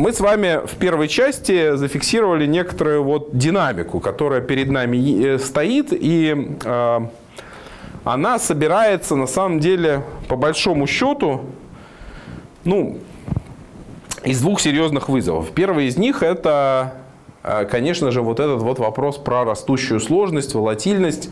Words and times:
мы 0.00 0.14
с 0.14 0.20
вами 0.20 0.66
в 0.66 0.76
первой 0.76 1.08
части 1.08 1.76
зафиксировали 1.76 2.46
некоторую 2.46 3.04
вот 3.04 3.36
динамику, 3.36 4.00
которая 4.00 4.40
перед 4.40 4.70
нами 4.70 4.96
э, 4.96 5.38
стоит, 5.38 5.88
и 5.90 6.56
э, 6.64 7.00
она 8.04 8.38
собирается 8.38 9.14
на 9.14 9.26
самом 9.26 9.60
деле 9.60 10.02
по 10.26 10.36
большому 10.36 10.86
счету, 10.86 11.42
ну, 12.64 12.98
из 14.24 14.40
двух 14.40 14.62
серьезных 14.62 15.10
вызовов. 15.10 15.50
Первый 15.50 15.86
из 15.86 15.98
них 15.98 16.22
это, 16.22 16.94
э, 17.42 17.66
конечно 17.66 18.10
же, 18.10 18.22
вот 18.22 18.40
этот 18.40 18.62
вот 18.62 18.78
вопрос 18.78 19.18
про 19.18 19.44
растущую 19.44 20.00
сложность, 20.00 20.54
волатильность 20.54 21.28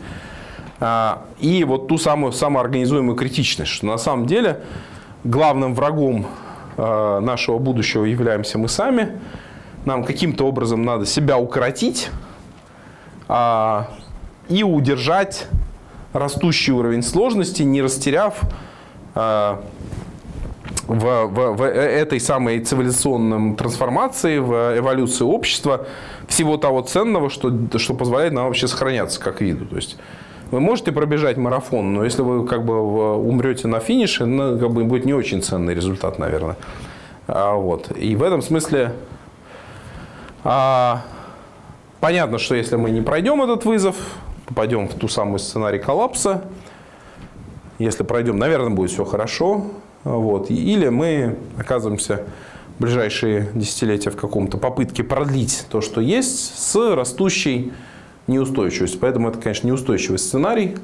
э, 0.79 1.15
и 1.39 1.63
вот 1.63 1.87
ту 1.87 1.97
самую 1.97 2.33
самоорганизуемую 2.33 3.15
критичность, 3.15 3.71
что 3.71 3.87
на 3.87 3.97
самом 3.97 4.27
деле 4.27 4.61
главным 5.23 5.73
врагом 5.73 6.27
нашего 6.79 7.57
будущего 7.57 8.05
являемся 8.05 8.57
мы 8.57 8.69
сами. 8.69 9.19
Нам 9.85 10.03
каким-то 10.03 10.45
образом 10.45 10.83
надо 10.83 11.05
себя 11.05 11.37
укоротить 11.37 12.09
и 14.49 14.63
удержать 14.63 15.47
растущий 16.13 16.73
уровень 16.73 17.03
сложности, 17.03 17.63
не 17.63 17.81
растеряв 17.81 18.39
в, 19.13 19.57
в, 20.87 21.55
в 21.55 21.63
этой 21.67 22.19
самой 22.19 22.59
цивилизационной 22.61 23.55
трансформации, 23.55 24.39
в 24.39 24.77
эволюции 24.77 25.23
общества 25.23 25.85
всего 26.27 26.57
того 26.57 26.81
ценного, 26.81 27.29
что, 27.29 27.51
что 27.77 27.93
позволяет 27.93 28.33
нам 28.33 28.45
вообще 28.45 28.67
сохраняться 28.67 29.19
как 29.19 29.41
виду. 29.41 29.65
То 29.65 29.75
есть 29.75 29.97
вы 30.51 30.59
можете 30.59 30.91
пробежать 30.91 31.37
марафон, 31.37 31.93
но 31.93 32.03
если 32.03 32.21
вы 32.21 32.45
как 32.47 32.65
бы 32.65 33.15
умрете 33.17 33.67
на 33.67 33.79
финише, 33.79 34.25
ну, 34.25 34.57
как 34.57 34.71
бы 34.71 34.83
будет 34.83 35.05
не 35.05 35.13
очень 35.13 35.41
ценный 35.41 35.73
результат, 35.73 36.19
наверное. 36.19 36.55
А, 37.27 37.55
вот. 37.55 37.91
И 37.95 38.15
в 38.15 38.23
этом 38.23 38.41
смысле 38.41 38.93
а, 40.43 41.03
понятно, 41.99 42.39
что 42.39 42.55
если 42.55 42.75
мы 42.75 42.91
не 42.91 43.01
пройдем 43.01 43.41
этот 43.41 43.65
вызов, 43.65 43.95
попадем 44.47 44.87
в 44.87 44.93
ту 44.93 45.07
самую 45.07 45.39
сценарий 45.39 45.79
коллапса, 45.79 46.43
если 47.77 48.03
пройдем, 48.03 48.37
наверное, 48.37 48.69
будет 48.69 48.91
все 48.91 49.05
хорошо. 49.05 49.65
Вот. 50.03 50.49
Или 50.49 50.89
мы 50.89 51.37
оказываемся 51.57 52.23
в 52.77 52.81
ближайшие 52.81 53.49
десятилетия 53.53 54.09
в 54.09 54.17
каком-то 54.17 54.57
попытке 54.57 55.03
продлить 55.03 55.65
то, 55.69 55.81
что 55.81 56.01
есть, 56.01 56.57
с 56.57 56.95
растущей 56.95 57.73
неустойчивостью. 58.29 58.99
Поэтому 58.99 59.29
это, 59.29 59.39
конечно, 59.39 59.67
неустойчивый 59.67 60.19
сценарий, 60.19 60.77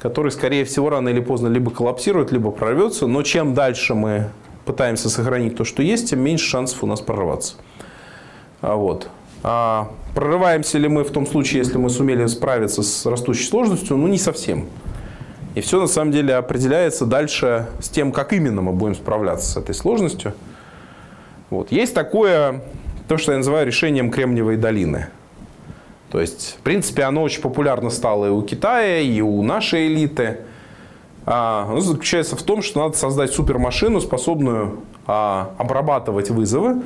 который, 0.00 0.30
скорее 0.30 0.64
всего, 0.64 0.90
рано 0.90 1.08
или 1.08 1.20
поздно 1.20 1.48
либо 1.48 1.70
коллапсирует, 1.70 2.32
либо 2.32 2.50
прорвется. 2.50 3.06
Но 3.06 3.22
чем 3.22 3.54
дальше 3.54 3.94
мы 3.94 4.30
пытаемся 4.64 5.10
сохранить 5.10 5.56
то, 5.56 5.64
что 5.64 5.82
есть, 5.82 6.10
тем 6.10 6.20
меньше 6.20 6.46
шансов 6.46 6.82
у 6.82 6.86
нас 6.86 7.00
прорваться. 7.00 7.54
А 8.60 8.76
вот. 8.76 9.08
А 9.42 9.90
прорываемся 10.14 10.78
ли 10.78 10.88
мы 10.88 11.04
в 11.04 11.10
том 11.10 11.26
случае, 11.26 11.58
если 11.58 11.78
мы 11.78 11.90
сумели 11.90 12.26
справиться 12.26 12.82
с 12.82 13.06
растущей 13.06 13.44
сложностью? 13.44 13.96
Ну, 13.96 14.06
не 14.06 14.18
совсем. 14.18 14.66
И 15.54 15.60
все 15.60 15.80
на 15.80 15.88
самом 15.88 16.12
деле 16.12 16.34
определяется 16.34 17.06
дальше 17.06 17.66
с 17.80 17.88
тем, 17.88 18.12
как 18.12 18.32
именно 18.32 18.62
мы 18.62 18.72
будем 18.72 18.94
справляться 18.94 19.50
с 19.50 19.56
этой 19.56 19.74
сложностью. 19.74 20.34
Вот. 21.48 21.72
Есть 21.72 21.94
такое, 21.94 22.62
то, 23.08 23.18
что 23.18 23.32
я 23.32 23.38
называю 23.38 23.66
решением 23.66 24.10
Кремниевой 24.10 24.56
долины. 24.56 25.08
То 26.10 26.20
есть, 26.20 26.56
в 26.58 26.62
принципе, 26.62 27.04
оно 27.04 27.22
очень 27.22 27.40
популярно 27.40 27.90
стало 27.90 28.26
и 28.26 28.30
у 28.30 28.42
Китая, 28.42 29.00
и 29.00 29.20
у 29.20 29.42
нашей 29.42 29.86
элиты. 29.86 30.38
А, 31.24 31.66
оно 31.68 31.80
заключается 31.80 32.36
в 32.36 32.42
том, 32.42 32.62
что 32.62 32.80
надо 32.80 32.96
создать 32.96 33.32
супермашину, 33.32 34.00
способную 34.00 34.80
а, 35.06 35.54
обрабатывать 35.58 36.30
вызовы, 36.30 36.82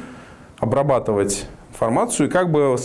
обрабатывать 0.58 1.46
информацию 1.70 2.28
и 2.28 2.30
как 2.30 2.52
бы 2.52 2.76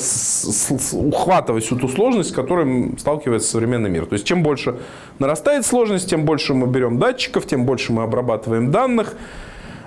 ухватывать 0.94 1.64
всю 1.64 1.76
ту 1.76 1.88
сложность, 1.90 2.30
с 2.30 2.34
которой 2.34 2.98
сталкивается 2.98 3.50
современный 3.50 3.90
мир. 3.90 4.06
То 4.06 4.14
есть, 4.14 4.26
чем 4.26 4.42
больше 4.42 4.78
нарастает 5.20 5.66
сложность, 5.66 6.10
тем 6.10 6.26
больше 6.26 6.54
мы 6.54 6.68
берем 6.68 7.00
датчиков, 7.00 7.46
тем 7.46 7.66
больше 7.66 7.92
мы 7.92 8.04
обрабатываем 8.04 8.72
данных, 8.72 9.16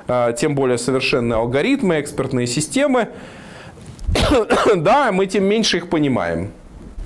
а, 0.06 0.32
тем 0.32 0.54
более 0.54 0.76
совершенные 0.76 1.36
алгоритмы, 1.36 2.00
экспертные 2.00 2.46
системы. 2.46 3.08
да, 4.76 5.12
мы 5.12 5.26
тем 5.26 5.44
меньше 5.44 5.78
их 5.78 5.88
понимаем. 5.88 6.50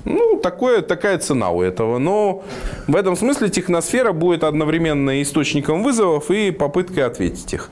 Ну, 0.05 0.39
такое, 0.41 0.81
такая 0.81 1.17
цена 1.17 1.49
у 1.49 1.61
этого. 1.61 1.97
Но 1.97 2.43
в 2.87 2.95
этом 2.95 3.15
смысле 3.15 3.49
техносфера 3.49 4.13
будет 4.13 4.43
одновременно 4.43 5.21
источником 5.21 5.83
вызовов 5.83 6.31
и 6.31 6.51
попыткой 6.51 7.05
ответить 7.05 7.53
их 7.53 7.69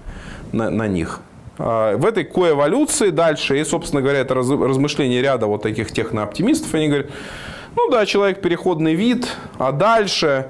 на, 0.51 0.69
на 0.69 0.87
них. 0.87 1.21
А, 1.57 1.95
в 1.95 2.05
этой 2.05 2.25
коэволюции 2.25 3.09
дальше, 3.09 3.59
и, 3.59 3.63
собственно 3.63 4.01
говоря, 4.01 4.19
это 4.19 4.35
размышление 4.35 5.21
ряда 5.21 5.47
вот 5.47 5.61
таких 5.63 5.91
технооптимистов, 5.91 6.73
они 6.73 6.87
говорят, 6.87 7.07
ну 7.75 7.89
да, 7.89 8.05
человек 8.05 8.41
переходный 8.41 8.95
вид, 8.95 9.27
а 9.57 9.71
дальше 9.71 10.47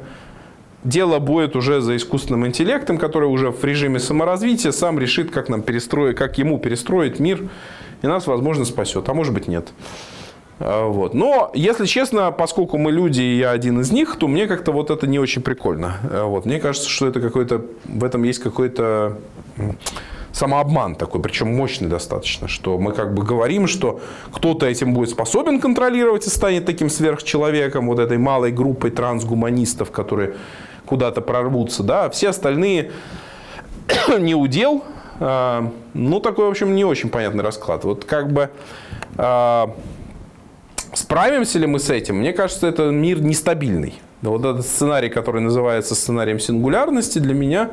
дело 0.86 1.20
будет 1.20 1.56
уже 1.56 1.82
за 1.82 1.98
искусственным 1.98 2.48
интеллектом, 2.48 2.98
который 2.98 3.28
уже 3.28 3.50
в 3.50 3.64
режиме 3.64 4.00
саморазвития 4.00 4.72
сам 4.72 5.00
решит, 5.00 5.32
как 5.32 5.50
нам 5.50 5.62
перестроить, 5.62 6.16
как 6.16 6.38
ему 6.38 6.60
перестроить 6.60 7.20
мир, 7.20 7.50
и 8.02 8.08
нас, 8.08 8.28
возможно, 8.28 8.64
спасет, 8.66 9.10
а 9.10 9.14
может 9.14 9.34
быть 9.34 9.48
нет. 9.48 9.70
А, 10.60 10.88
вот. 10.88 11.14
Но, 11.14 11.52
если 11.54 11.86
честно, 11.86 12.32
поскольку 12.32 12.78
мы 12.78 12.92
люди, 12.92 13.22
и 13.22 13.38
я 13.38 13.52
один 13.52 13.82
из 13.82 13.92
них, 13.92 14.16
то 14.16 14.28
мне 14.28 14.48
как-то 14.48 14.72
вот 14.72 14.92
это 14.92 15.08
не 15.08 15.20
очень 15.20 15.42
прикольно. 15.42 15.98
А, 16.04 16.26
вот. 16.26 16.46
Мне 16.46 16.60
кажется, 16.60 16.90
что 16.90 17.08
это 17.08 17.20
какой-то, 17.20 17.66
в 17.86 18.04
этом 18.04 18.24
есть 18.24 18.40
какой-то 18.40 19.18
самообман 20.32 20.96
такой, 20.96 21.22
причем 21.22 21.56
мощный 21.56 21.88
достаточно, 21.88 22.50
что 22.50 22.78
мы 22.78 22.92
как 22.92 23.14
бы 23.14 23.24
говорим, 23.24 23.68
что 23.68 24.02
кто-то 24.34 24.66
этим 24.66 24.94
будет 24.94 25.10
способен 25.10 25.62
контролировать 25.62 26.28
и 26.28 26.30
станет 26.30 26.66
таким 26.66 26.90
сверхчеловеком, 26.90 27.88
вот 27.88 28.00
этой 28.00 28.18
малой 28.18 28.52
группой 28.52 28.92
трансгуманистов, 28.92 29.92
которые 29.92 30.36
куда-то 30.86 31.22
прорвутся, 31.22 31.84
да, 31.84 32.06
а 32.06 32.10
все 32.10 32.30
остальные 32.30 32.92
не 34.20 34.36
удел, 34.36 34.84
а, 35.20 35.72
ну, 35.94 36.20
такой, 36.20 36.46
в 36.46 36.50
общем, 36.50 36.76
не 36.76 36.86
очень 36.86 37.10
понятный 37.10 37.44
расклад. 37.44 37.84
Вот 37.84 38.06
как 38.06 38.32
бы 38.32 38.50
а, 39.18 39.74
справимся 40.94 41.60
ли 41.60 41.68
мы 41.68 41.80
с 41.80 41.90
этим? 41.90 42.18
Мне 42.18 42.34
кажется, 42.34 42.68
это 42.68 42.90
мир 42.90 43.22
нестабильный. 43.22 43.96
Вот 44.22 44.44
этот 44.44 44.66
сценарий, 44.66 45.10
который 45.10 45.42
называется 45.42 45.94
сценарием 45.96 46.40
сингулярности, 46.40 47.20
для 47.20 47.34
меня 47.34 47.72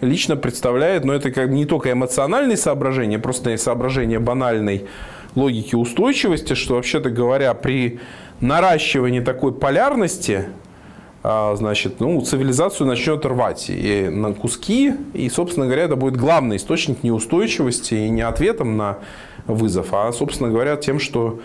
лично 0.00 0.36
представляет, 0.36 1.04
но 1.04 1.12
это 1.12 1.30
как 1.30 1.50
не 1.50 1.66
только 1.66 1.92
эмоциональные 1.92 2.56
соображения, 2.56 3.18
просто 3.18 3.56
соображения 3.56 4.18
банальной 4.18 4.86
логики 5.34 5.74
устойчивости, 5.74 6.54
что 6.54 6.74
вообще-то 6.74 7.10
говоря, 7.10 7.52
при 7.54 8.00
наращивании 8.40 9.20
такой 9.20 9.52
полярности, 9.52 10.48
значит, 11.22 12.00
ну, 12.00 12.20
цивилизацию 12.22 12.86
начнет 12.86 13.26
рвать 13.26 13.66
и 13.68 14.08
на 14.08 14.32
куски, 14.32 14.94
и, 15.12 15.28
собственно 15.28 15.66
говоря, 15.66 15.82
это 15.82 15.96
будет 15.96 16.16
главный 16.16 16.56
источник 16.56 17.02
неустойчивости 17.02 17.94
и 17.94 18.08
не 18.08 18.22
ответом 18.22 18.76
на 18.76 18.98
вызов, 19.46 19.88
а, 19.92 20.10
собственно 20.12 20.48
говоря, 20.48 20.76
тем, 20.76 20.98
что 20.98 21.40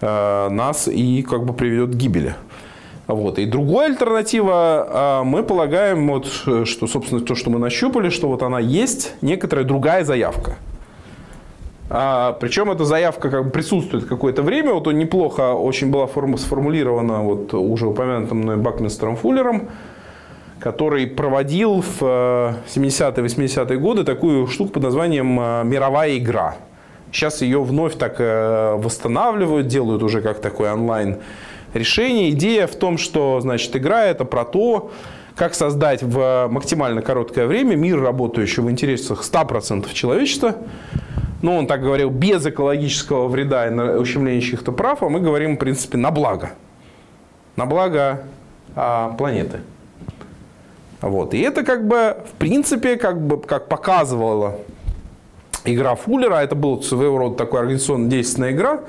э, 0.00 0.48
нас 0.50 0.88
и 0.88 1.22
как 1.22 1.44
бы 1.44 1.52
приведет 1.52 1.90
к 1.90 1.94
гибели. 1.94 2.34
Вот. 3.06 3.38
И 3.38 3.46
другая 3.46 3.88
альтернатива, 3.88 4.86
а, 4.88 5.24
мы 5.24 5.42
полагаем, 5.42 6.08
вот, 6.08 6.26
что, 6.26 6.86
собственно, 6.86 7.20
то, 7.20 7.34
что 7.34 7.50
мы 7.50 7.58
нащупали, 7.58 8.08
что 8.08 8.28
вот 8.28 8.42
она 8.42 8.60
есть 8.60 9.14
некоторая 9.20 9.64
другая 9.64 10.04
заявка. 10.04 10.56
А, 11.92 12.36
причем 12.40 12.70
эта 12.70 12.84
заявка 12.84 13.30
как 13.30 13.44
бы 13.46 13.50
присутствует 13.50 14.04
какое-то 14.06 14.42
время. 14.42 14.72
Вот 14.72 14.86
неплохо 14.86 15.54
очень 15.54 15.90
была 15.90 16.06
форма, 16.06 16.38
сформулирована 16.38 17.22
вот 17.22 17.52
уже 17.52 17.88
упомянутым 17.88 18.38
мной 18.38 18.56
Бакминстером 18.56 19.16
Фуллером, 19.16 19.68
который 20.60 21.08
проводил 21.08 21.82
в 21.82 22.00
70-е, 22.00 23.24
80-е 23.24 23.78
годы 23.78 24.04
такую 24.04 24.46
штуку 24.46 24.74
под 24.74 24.84
названием 24.84 25.36
а, 25.40 25.64
«Мировая 25.64 26.16
игра». 26.16 26.54
Сейчас 27.10 27.42
ее 27.42 27.60
вновь 27.60 27.96
так 27.96 28.20
э, 28.20 28.76
восстанавливают, 28.76 29.66
делают 29.66 30.04
уже 30.04 30.22
как 30.22 30.40
такой 30.40 30.70
онлайн 30.70 31.16
решение. 31.74 32.30
Идея 32.30 32.68
в 32.68 32.76
том, 32.76 32.98
что 32.98 33.40
значит, 33.40 33.74
игра 33.74 34.04
это 34.04 34.24
про 34.24 34.44
то, 34.44 34.92
как 35.34 35.54
создать 35.54 36.04
в 36.04 36.46
максимально 36.48 37.02
короткое 37.02 37.48
время 37.48 37.74
мир, 37.74 38.00
работающий 38.00 38.62
в 38.62 38.70
интересах 38.70 39.24
100% 39.24 39.92
человечества. 39.92 40.54
Ну, 41.42 41.56
он 41.56 41.66
так 41.66 41.82
говорил, 41.82 42.10
без 42.10 42.46
экологического 42.46 43.28
вреда 43.28 43.68
и 43.68 43.98
ущемления 43.98 44.40
чьих-то 44.40 44.72
прав, 44.72 45.02
а 45.02 45.08
мы 45.08 45.20
говорим, 45.20 45.56
в 45.56 45.58
принципе, 45.58 45.96
на 45.96 46.10
благо. 46.10 46.50
На 47.56 47.66
благо 47.66 48.24
а, 48.76 49.14
планеты. 49.16 49.60
Вот. 51.00 51.32
И 51.32 51.40
это 51.40 51.64
как 51.64 51.86
бы, 51.86 52.16
в 52.28 52.32
принципе, 52.32 52.96
как 52.96 53.20
бы, 53.20 53.40
как 53.40 53.68
показывала 53.68 54.58
игра 55.64 55.94
Фуллера, 55.94 56.36
это 56.36 56.54
был 56.54 56.82
своего 56.82 57.18
рода 57.18 57.36
такой 57.36 57.60
организационно-действенная 57.60 58.52
игра, 58.52 58.80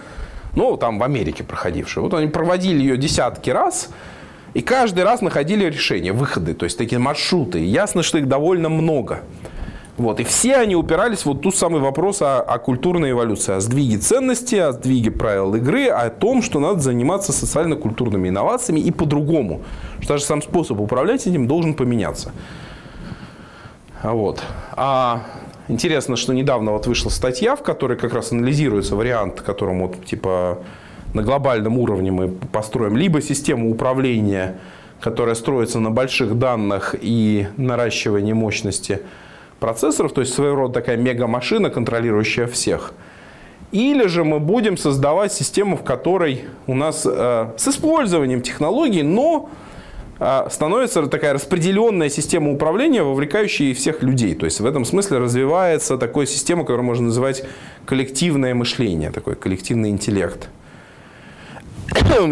ну, 0.56 0.76
там 0.76 1.00
в 1.00 1.04
Америке 1.04 1.44
проходившая. 1.44 2.04
Вот 2.04 2.14
они 2.14 2.28
проводили 2.28 2.80
ее 2.80 2.98
десятки 2.98 3.50
раз, 3.50 3.90
и 4.54 4.62
каждый 4.62 5.06
раз 5.06 5.22
находили 5.22 5.66
решение, 5.66 6.12
выходы, 6.12 6.54
то 6.54 6.66
есть 6.66 6.78
такие 6.78 7.00
маршруты. 7.00 7.60
Ясно, 7.60 8.04
что 8.04 8.18
их 8.18 8.28
довольно 8.28 8.68
много. 8.68 9.22
Вот, 10.02 10.20
и 10.20 10.24
все 10.24 10.56
они 10.56 10.76
упирались 10.76 11.26
вот 11.26 11.42
ту 11.42 11.52
самый 11.52 11.80
вопрос 11.80 12.24
о, 12.24 12.42
о 12.42 12.58
культурной 12.58 13.12
эволюции, 13.12 13.54
о 13.54 13.60
сдвиге 13.60 14.00
ценностей, 14.00 14.58
о 14.58 14.72
сдвиге 14.72 15.12
правил 15.12 15.54
игры, 15.54 15.90
о 15.90 16.10
том, 16.10 16.42
что 16.42 16.60
надо 16.60 16.80
заниматься 16.80 17.32
социально-культурными 17.32 18.30
инновациями 18.30 18.80
и 18.80 18.90
по-другому. 18.90 19.62
Что 20.00 20.14
даже 20.14 20.24
сам 20.24 20.42
способ 20.42 20.80
управлять 20.80 21.28
этим 21.28 21.48
должен 21.48 21.76
поменяться. 21.76 22.32
Вот. 24.02 24.42
А 24.72 25.22
интересно, 25.68 26.16
что 26.16 26.34
недавно 26.34 26.72
вот 26.72 26.88
вышла 26.88 27.10
статья, 27.10 27.56
в 27.56 27.62
которой 27.62 27.96
как 27.96 28.12
раз 28.16 28.32
анализируется 28.32 28.96
вариант, 28.96 29.42
которым 29.42 29.82
вот 29.82 30.04
типа 30.04 30.64
на 31.14 31.22
глобальном 31.22 31.78
уровне 31.78 32.10
мы 32.10 32.28
построим 32.28 32.98
либо 32.98 33.22
систему 33.22 33.70
управления, 33.70 34.58
которая 35.00 35.36
строится 35.36 35.80
на 35.80 35.92
больших 35.92 36.40
данных 36.40 36.96
и 37.00 37.46
наращивании 37.56 38.34
мощности 38.34 39.02
процессоров, 39.62 40.12
то 40.12 40.22
есть 40.22 40.34
своего 40.34 40.56
рода 40.56 40.74
такая 40.74 40.98
мега-машина, 40.98 41.70
контролирующая 41.70 42.48
всех. 42.48 42.94
Или 43.72 44.08
же 44.08 44.26
мы 44.26 44.40
будем 44.40 44.76
создавать 44.76 45.32
систему, 45.32 45.78
в 45.78 45.84
которой 45.84 46.46
у 46.68 46.76
нас 46.76 47.06
э, 47.06 47.48
с 47.56 47.68
использованием 47.70 48.42
технологий, 48.42 49.04
но 49.04 49.50
э, 50.20 50.48
становится 50.50 51.08
такая 51.08 51.34
распределенная 51.34 52.10
система 52.10 52.52
управления, 52.52 53.04
вовлекающая 53.04 53.74
всех 53.74 54.04
людей. 54.04 54.36
То 54.36 54.46
есть 54.46 54.60
в 54.60 54.66
этом 54.66 54.84
смысле 54.84 55.20
развивается 55.20 55.98
такая 55.98 56.26
система, 56.26 56.64
которую 56.64 56.86
можно 56.86 57.06
называть 57.06 57.46
коллективное 57.86 58.54
мышление, 58.54 59.12
такой 59.12 59.36
коллективный 59.36 59.90
интеллект. 59.90 60.50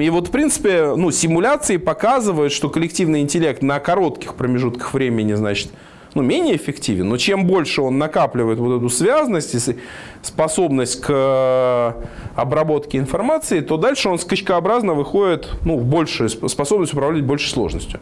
И 0.01 0.09
вот, 0.09 0.27
в 0.27 0.31
принципе, 0.31 0.95
ну, 0.95 1.11
симуляции 1.11 1.77
показывают, 1.77 2.51
что 2.51 2.69
коллективный 2.69 3.21
интеллект 3.21 3.61
на 3.61 3.79
коротких 3.79 4.33
промежутках 4.33 4.93
времени, 4.93 5.33
значит, 5.33 5.69
ну, 6.15 6.21
менее 6.21 6.55
эффективен, 6.55 7.09
но 7.09 7.17
чем 7.17 7.45
больше 7.45 7.81
он 7.81 7.97
накапливает 7.97 8.59
вот 8.59 8.77
эту 8.77 8.89
связность 8.89 9.55
и 9.55 9.77
способность 10.21 11.01
к 11.01 11.07
э, 11.09 11.93
обработке 12.35 12.97
информации, 12.97 13.61
то 13.61 13.77
дальше 13.77 14.09
он 14.09 14.19
скачкообразно 14.19 14.93
выходит 14.93 15.49
ну, 15.65 15.77
в 15.77 15.85
большую 15.85 16.29
способность 16.29 16.93
управлять 16.93 17.23
большей 17.23 17.49
сложностью. 17.49 17.99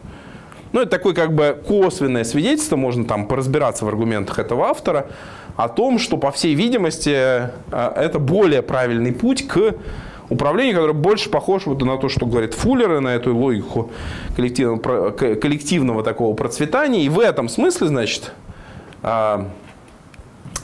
Ну, 0.72 0.80
это 0.80 0.90
такое 0.90 1.14
как 1.14 1.34
бы 1.34 1.58
косвенное 1.66 2.24
свидетельство, 2.24 2.76
можно 2.76 3.04
там 3.04 3.26
поразбираться 3.26 3.84
в 3.84 3.88
аргументах 3.88 4.38
этого 4.38 4.66
автора, 4.66 5.06
о 5.56 5.68
том, 5.68 5.98
что, 5.98 6.18
по 6.18 6.30
всей 6.30 6.54
видимости, 6.54 7.10
э, 7.10 7.50
это 7.70 8.18
более 8.18 8.62
правильный 8.62 9.12
путь 9.12 9.46
к 9.46 9.74
управление, 10.30 10.74
которое 10.74 10.92
больше 10.92 11.30
похоже 11.30 11.70
вот 11.70 11.82
на 11.82 11.96
то, 11.96 12.08
что 12.08 12.26
говорит 12.26 12.54
Фуллер, 12.54 12.96
и 12.96 13.00
на 13.00 13.14
эту 13.14 13.34
логику 13.34 13.90
коллективного, 14.36 15.10
коллективного 15.10 16.02
такого 16.02 16.34
процветания. 16.34 17.02
И 17.02 17.08
в 17.08 17.18
этом 17.18 17.48
смысле, 17.48 17.88
значит, 17.88 18.32
а, 19.02 19.48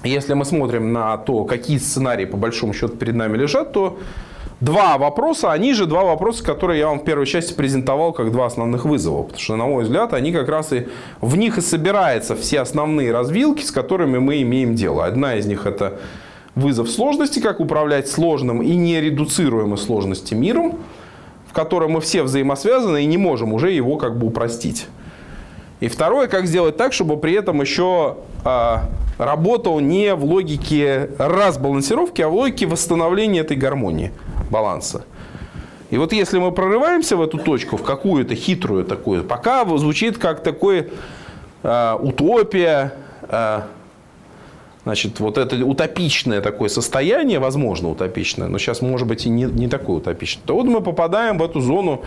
если 0.02 0.34
мы 0.34 0.44
смотрим 0.44 0.93
на 0.93 1.16
то, 1.16 1.44
какие 1.44 1.78
сценарии 1.78 2.26
по 2.26 2.37
большому 2.37 2.75
счету 2.75 2.96
перед 2.96 3.14
нами 3.14 3.37
лежат, 3.37 3.72
то 3.72 3.99
два 4.61 4.99
вопроса, 4.99 5.52
они 5.52 5.75
же 5.75 5.87
два 5.87 6.05
вопроса, 6.05 6.44
которые 6.44 6.81
я 6.81 6.88
вам 6.88 7.00
в 7.00 7.05
первой 7.05 7.26
части 7.26 7.55
презентовал 7.55 8.12
как 8.12 8.31
два 8.31 8.46
основных 8.46 8.84
вызова. 8.84 9.22
Потому 9.22 9.40
что, 9.40 9.56
на 9.56 9.67
мой 9.67 9.84
взгляд, 9.84 10.12
они 10.12 10.32
как 10.32 10.49
раз 10.49 10.72
и 10.72 10.88
в 11.20 11.37
них 11.37 11.58
и 11.58 11.60
собираются 11.60 12.37
все 12.37 12.60
основные 12.60 13.12
развилки, 13.12 13.62
с 13.62 13.70
которыми 13.70 14.19
мы 14.19 14.43
имеем 14.43 14.75
дело. 14.75 15.06
Одна 15.06 15.37
из 15.37 15.46
них 15.46 15.67
это 15.67 15.99
вызов 16.54 16.90
сложности, 16.90 17.40
как 17.40 17.60
управлять 17.60 18.08
сложным 18.08 18.62
и 18.62 18.74
нередуцируемой 18.74 19.78
сложности 19.78 20.34
миром, 20.34 20.78
в 21.48 21.52
котором 21.52 21.92
мы 21.92 22.00
все 22.00 22.22
взаимосвязаны 22.22 23.02
и 23.02 23.06
не 23.06 23.18
можем 23.18 23.52
уже 23.52 23.70
его 23.72 23.96
как 23.96 24.18
бы 24.18 24.26
упростить. 24.26 24.86
И 25.80 25.88
второе, 25.88 26.28
как 26.28 26.46
сделать 26.46 26.76
так, 26.76 26.92
чтобы 26.92 27.16
при 27.16 27.34
этом 27.34 27.60
еще 27.60 28.16
э, 28.44 28.76
работал 29.18 29.80
не 29.80 30.14
в 30.14 30.24
логике 30.24 31.10
разбалансировки, 31.18 32.22
а 32.22 32.28
в 32.28 32.34
логике 32.34 32.66
восстановления 32.66 33.40
этой 33.40 33.56
гармонии, 33.56 34.12
баланса. 34.50 35.04
И 35.90 35.98
вот 35.98 36.12
если 36.12 36.38
мы 36.38 36.52
прорываемся 36.52 37.16
в 37.16 37.22
эту 37.22 37.38
точку, 37.38 37.76
в 37.76 37.82
какую-то 37.82 38.34
хитрую 38.34 38.84
такую, 38.84 39.24
пока 39.24 39.64
звучит 39.76 40.18
как 40.18 40.42
такой 40.42 40.90
э, 41.62 41.96
утопия, 42.00 42.94
э, 43.28 43.60
Значит, 44.84 45.19
вот 45.19 45.38
это 45.38 45.64
утопичное 45.64 46.42
такое 46.42 46.69
состояние, 46.69 47.38
возможно, 47.38 47.88
утопичное, 47.88 48.48
но 48.48 48.58
сейчас, 48.58 48.82
может 48.82 49.08
быть, 49.08 49.25
и 49.25 49.31
не, 49.31 49.44
не 49.44 49.66
такое 49.66 49.96
утопичное, 49.96 50.44
то 50.46 50.54
вот 50.54 50.66
мы 50.66 50.82
попадаем 50.82 51.38
в 51.38 51.42
эту 51.42 51.60
зону 51.60 52.02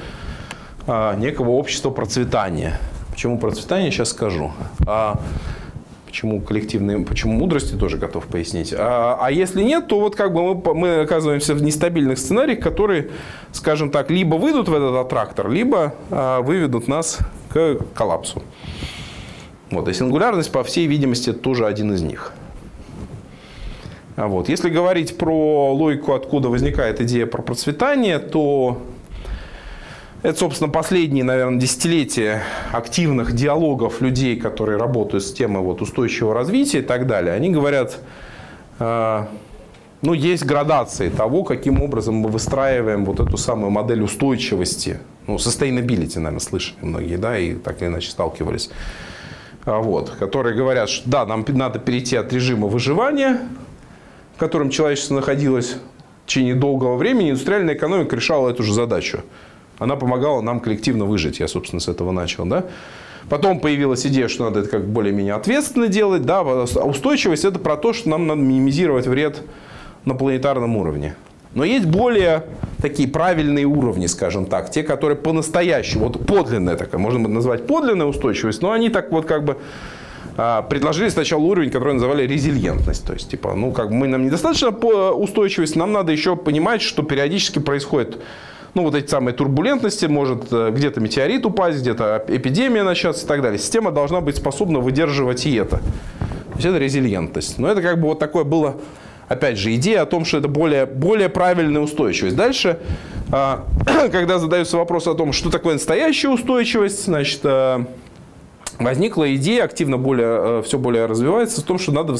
а, 0.85 1.15
некого 1.15 1.49
общества 1.49 1.89
процветания. 1.89 2.79
Почему 3.09 3.39
процветание, 3.39 3.89
сейчас 3.89 4.09
скажу. 4.09 4.51
А, 4.85 5.19
почему 6.05 6.39
коллективные, 6.39 6.99
почему 6.99 7.33
мудрости 7.33 7.73
тоже 7.73 7.97
готов 7.97 8.25
пояснить. 8.27 8.73
А, 8.77 9.17
а 9.19 9.31
если 9.31 9.63
нет, 9.63 9.87
то 9.87 9.99
вот 9.99 10.15
как 10.15 10.33
бы 10.33 10.53
мы, 10.53 10.73
мы 10.75 10.99
оказываемся 11.01 11.55
в 11.55 11.63
нестабильных 11.63 12.19
сценариях, 12.19 12.59
которые, 12.59 13.09
скажем 13.53 13.89
так, 13.89 14.11
либо 14.11 14.35
выйдут 14.35 14.69
в 14.69 14.73
этот 14.73 14.95
аттрактор, 14.95 15.49
либо 15.49 15.95
а, 16.11 16.41
выведут 16.41 16.87
нас 16.87 17.17
к 17.49 17.79
коллапсу. 17.95 18.43
Вот, 19.71 19.87
и 19.87 19.93
сингулярность, 19.93 20.51
по 20.51 20.63
всей 20.63 20.85
видимости, 20.85 21.33
тоже 21.33 21.65
один 21.65 21.91
из 21.91 22.03
них. 22.03 22.33
Вот. 24.17 24.49
Если 24.49 24.69
говорить 24.69 25.15
про 25.15 25.71
логику, 25.73 26.13
откуда 26.13 26.49
возникает 26.49 26.99
идея 27.01 27.27
про 27.27 27.43
процветание, 27.43 28.17
то 28.17 28.81
это, 30.23 30.39
собственно, 30.39 30.71
последние, 30.71 31.23
наверное, 31.23 31.59
десятилетия 31.59 32.41
активных 32.71 33.33
диалогов 33.33 34.01
людей, 34.01 34.35
которые 34.35 34.79
работают 34.79 35.23
с 35.23 35.31
темой 35.31 35.61
вот, 35.61 35.83
устойчивого 35.83 36.33
развития 36.33 36.79
и 36.79 36.81
так 36.81 37.05
далее. 37.05 37.35
Они 37.35 37.51
говорят, 37.51 37.99
э, 38.79 39.25
ну, 40.01 40.13
есть 40.13 40.43
градации 40.43 41.09
того, 41.09 41.43
каким 41.43 41.79
образом 41.83 42.15
мы 42.15 42.29
выстраиваем 42.29 43.05
вот 43.05 43.19
эту 43.19 43.37
самую 43.37 43.69
модель 43.69 44.01
устойчивости. 44.01 44.99
Ну, 45.27 45.35
sustainability, 45.35 46.15
наверное, 46.15 46.39
слышали 46.39 46.77
многие, 46.81 47.17
да, 47.17 47.37
и 47.37 47.53
так 47.53 47.79
или 47.83 47.89
иначе 47.89 48.09
сталкивались. 48.09 48.71
А, 49.65 49.77
вот, 49.77 50.09
которые 50.09 50.55
говорят, 50.55 50.89
что 50.89 51.07
да, 51.07 51.25
нам 51.27 51.45
надо 51.47 51.77
перейти 51.77 52.15
от 52.15 52.33
режима 52.33 52.67
выживания 52.67 53.41
в 54.37 54.39
котором 54.39 54.69
человечество 54.69 55.15
находилось 55.15 55.77
в 56.23 56.27
течение 56.27 56.53
долгого 56.53 56.95
времени, 56.95 57.31
индустриальная 57.31 57.73
экономика 57.73 58.15
решала 58.15 58.49
эту 58.49 58.61
же 58.61 58.71
задачу. 58.71 59.21
Она 59.79 59.95
помогала 59.95 60.41
нам 60.41 60.59
коллективно 60.59 61.05
выжить. 61.05 61.39
Я, 61.39 61.47
собственно, 61.47 61.79
с 61.79 61.87
этого 61.87 62.11
начал. 62.11 62.45
Да? 62.45 62.65
Потом 63.29 63.59
появилась 63.59 64.05
идея, 64.05 64.27
что 64.27 64.43
надо 64.45 64.59
это 64.59 64.69
как 64.69 64.87
более-менее 64.87 65.33
ответственно 65.33 65.87
делать. 65.87 66.21
Да? 66.21 66.41
А 66.41 66.85
устойчивость– 66.85 67.45
это 67.45 67.57
про 67.57 67.77
то, 67.77 67.93
что 67.93 68.09
нам 68.09 68.27
надо 68.27 68.41
минимизировать 68.41 69.07
вред 69.07 69.41
на 70.05 70.13
планетарном 70.13 70.77
уровне. 70.77 71.15
Но 71.55 71.63
есть 71.63 71.87
более 71.87 72.43
такие 72.79 73.09
правильные 73.09 73.65
уровни, 73.65 74.05
скажем 74.05 74.45
так, 74.45 74.69
те, 74.69 74.83
которые 74.83 75.17
по-настоящему, 75.17 76.09
вот 76.09 76.27
подлинная 76.27 76.75
такая, 76.75 77.01
можно 77.01 77.27
назвать 77.27 77.65
подлинная 77.65 78.05
устойчивость, 78.05 78.61
но 78.61 78.71
они 78.71 78.89
так 78.89 79.11
вот 79.11 79.25
как 79.25 79.43
бы 79.45 79.53
а, 79.53 79.57
предложили 80.37 81.09
сначала 81.09 81.41
уровень, 81.41 81.71
который 81.71 81.93
называли 81.93 82.27
резильентность. 82.27 83.05
То 83.05 83.13
есть, 83.13 83.29
типа, 83.29 83.55
ну, 83.55 83.71
как 83.71 83.89
бы 83.89 83.95
мы 83.95 84.07
нам 84.07 84.23
недостаточно 84.25 84.71
по 84.71 85.11
устойчивости, 85.11 85.77
нам 85.77 85.91
надо 85.91 86.11
еще 86.11 86.35
понимать, 86.35 86.81
что 86.81 87.03
периодически 87.03 87.59
происходит 87.59 88.19
ну, 88.77 88.83
вот 88.83 88.93
эти 88.93 89.09
самые 89.09 89.33
турбулентности, 89.33 90.05
может 90.05 90.53
э, 90.53 90.69
где-то 90.71 90.99
метеорит 90.99 91.43
упасть, 91.47 91.79
где-то 91.79 92.23
эпидемия 92.27 92.83
начаться 92.83 93.25
и 93.25 93.27
так 93.27 93.41
далее. 93.41 93.57
Система 93.57 93.91
должна 93.91 94.21
быть 94.21 94.35
способна 94.35 94.79
выдерживать 94.79 95.47
и 95.47 95.55
это. 95.55 95.77
То 95.77 96.53
есть 96.55 96.65
это 96.65 96.77
резильентность. 96.77 97.57
Но 97.57 97.69
это 97.69 97.81
как 97.81 97.99
бы 97.99 98.09
вот 98.09 98.19
такое 98.19 98.43
было, 98.43 98.77
опять 99.27 99.57
же, 99.57 99.73
идея 99.73 100.03
о 100.03 100.05
том, 100.05 100.25
что 100.25 100.37
это 100.37 100.47
более, 100.47 100.85
более 100.85 101.29
правильная 101.29 101.81
устойчивость. 101.81 102.35
Дальше, 102.35 102.77
а, 103.31 103.65
когда 104.11 104.37
задается 104.37 104.77
вопрос 104.77 105.07
о 105.07 105.15
том, 105.15 105.33
что 105.33 105.49
такое 105.49 105.73
настоящая 105.73 106.29
устойчивость, 106.29 107.05
значит, 107.05 107.39
э, 107.45 107.83
возникла 108.79 109.33
идея, 109.35 109.63
активно 109.63 109.97
более, 109.97 110.59
э, 110.59 110.63
все 110.65 110.77
более 110.77 111.05
развивается, 111.05 111.61
в 111.61 111.63
том, 111.63 111.79
что 111.79 111.91
надо, 111.91 112.15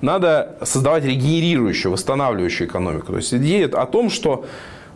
надо 0.00 0.56
создавать 0.62 1.04
регенерирующую, 1.04 1.92
восстанавливающую 1.92 2.68
экономику. 2.68 3.06
То 3.12 3.16
есть 3.16 3.34
идея 3.34 3.68
о 3.68 3.86
том, 3.86 4.10
что 4.10 4.44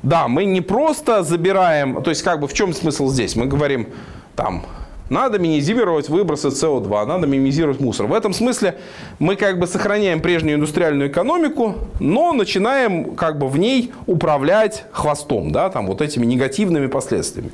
да, 0.02 0.28
мы 0.28 0.44
не 0.44 0.60
просто 0.60 1.22
забираем, 1.22 2.02
то 2.02 2.10
есть 2.10 2.22
как 2.22 2.40
бы 2.40 2.46
в 2.46 2.52
чем 2.52 2.72
смысл 2.72 3.08
здесь? 3.08 3.34
Мы 3.34 3.46
говорим, 3.46 3.88
там, 4.36 4.64
надо 5.10 5.38
минимизировать 5.38 6.08
выбросы 6.08 6.48
СО2, 6.48 7.06
надо 7.06 7.26
минимизировать 7.26 7.80
мусор. 7.80 8.06
В 8.06 8.12
этом 8.12 8.32
смысле 8.32 8.78
мы 9.18 9.36
как 9.36 9.58
бы 9.58 9.66
сохраняем 9.66 10.20
прежнюю 10.20 10.56
индустриальную 10.56 11.10
экономику, 11.10 11.76
но 11.98 12.32
начинаем 12.32 13.16
как 13.16 13.38
бы 13.38 13.48
в 13.48 13.58
ней 13.58 13.92
управлять 14.06 14.84
хвостом, 14.92 15.50
да, 15.50 15.70
там 15.70 15.86
вот 15.86 16.02
этими 16.02 16.26
негативными 16.26 16.86
последствиями. 16.86 17.50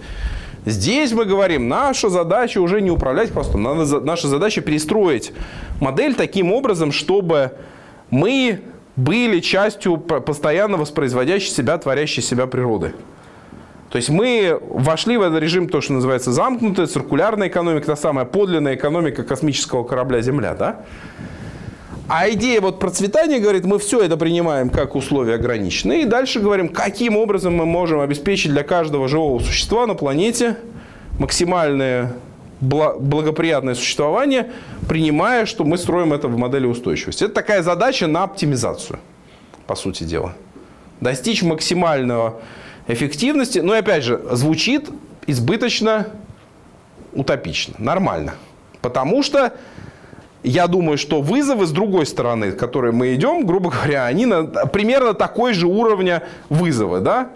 Здесь 0.64 1.12
мы 1.12 1.26
говорим, 1.26 1.68
наша 1.68 2.09
задача 2.09 2.59
уже 2.59 2.80
не 2.80 2.90
управлять 2.90 3.33
хвостом, 3.33 3.62
надо, 3.62 4.00
наша 4.00 4.28
задача 4.28 4.62
перестроить 4.62 5.33
модель 5.80 6.14
таким 6.14 6.52
образом, 6.52 6.90
чтобы 6.90 7.52
мы 8.11 8.61
были 8.97 9.40
частью 9.40 9.99
постоянно 9.99 10.76
воспроизводящей 10.76 11.50
себя, 11.50 11.76
творящей 11.76 12.23
себя 12.23 12.47
природы. 12.47 12.94
То 13.90 13.97
есть 13.97 14.09
мы 14.09 14.59
вошли 14.61 15.16
в 15.16 15.23
этот 15.23 15.40
режим, 15.40 15.68
то, 15.68 15.80
что 15.80 15.92
называется 15.92 16.33
замкнутая, 16.33 16.87
циркулярная 16.87 17.49
экономика, 17.49 17.87
та 17.87 17.97
самая 17.97 18.25
подлинная 18.25 18.75
экономика 18.75 19.23
космического 19.23 19.85
корабля 19.85 20.21
Земля, 20.21 20.54
да? 20.54 20.80
А 22.06 22.28
идея 22.30 22.61
вот 22.61 22.78
процветания 22.78 23.38
говорит, 23.38 23.64
мы 23.64 23.78
все 23.78 24.00
это 24.02 24.16
принимаем 24.16 24.68
как 24.68 24.94
условия 24.94 25.34
ограниченные. 25.34 26.02
И 26.02 26.04
дальше 26.04 26.40
говорим, 26.40 26.68
каким 26.68 27.16
образом 27.16 27.54
мы 27.56 27.64
можем 27.64 28.00
обеспечить 28.00 28.50
для 28.52 28.62
каждого 28.62 29.08
живого 29.08 29.40
существа 29.40 29.87
на 29.87 29.94
планете 29.94 30.58
максимальное 31.18 32.12
благоприятное 32.61 33.75
существование, 33.75 34.50
принимая, 34.88 35.46
что 35.46 35.64
мы 35.64 35.76
строим 35.78 36.12
это 36.12 36.28
в 36.28 36.37
модели 36.37 36.66
устойчивости. 36.66 37.25
Это 37.25 37.34
такая 37.34 37.62
задача 37.62 38.06
на 38.06 38.23
оптимизацию, 38.23 38.99
по 39.66 39.75
сути 39.75 40.04
дела. 40.04 40.34
Достичь 41.00 41.42
максимального 41.42 42.40
эффективности. 42.87 43.58
Но 43.58 43.75
и 43.75 43.78
опять 43.78 44.04
же, 44.04 44.23
звучит 44.32 44.88
избыточно 45.26 46.08
утопично, 47.12 47.75
нормально. 47.78 48.34
Потому 48.80 49.23
что 49.23 49.54
я 50.44 50.66
думаю, 50.68 50.98
что 50.98 51.22
вызовы 51.22 51.66
с 51.66 51.70
другой 51.70 52.04
стороны, 52.06 52.52
к 52.52 52.58
которой 52.58 52.92
мы 52.92 53.14
идем, 53.14 53.46
грубо 53.46 53.70
говоря, 53.70 54.04
они 54.04 54.26
на, 54.26 54.44
примерно 54.44 55.14
такой 55.14 55.54
же 55.54 55.66
уровня 55.66 56.22
вызова, 56.50 57.00
да? 57.00 57.30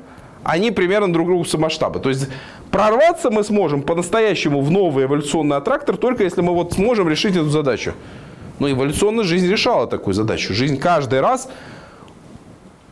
Они 0.44 0.70
примерно 0.70 1.12
друг 1.12 1.26
другу 1.26 1.44
масштаба. 1.56 2.00
То 2.00 2.10
есть 2.10 2.28
прорваться 2.70 3.30
мы 3.30 3.42
сможем 3.44 3.82
по-настоящему 3.82 4.60
в 4.60 4.70
новый 4.70 5.06
эволюционный 5.06 5.56
аттрактор, 5.56 5.96
только 5.96 6.22
если 6.22 6.42
мы 6.42 6.54
вот 6.54 6.74
сможем 6.74 7.08
решить 7.08 7.34
эту 7.34 7.48
задачу. 7.48 7.94
Но 8.58 8.70
эволюционная 8.70 9.24
жизнь 9.24 9.48
решала 9.48 9.86
такую 9.86 10.14
задачу. 10.14 10.52
Жизнь 10.52 10.78
каждый 10.78 11.20
раз 11.20 11.48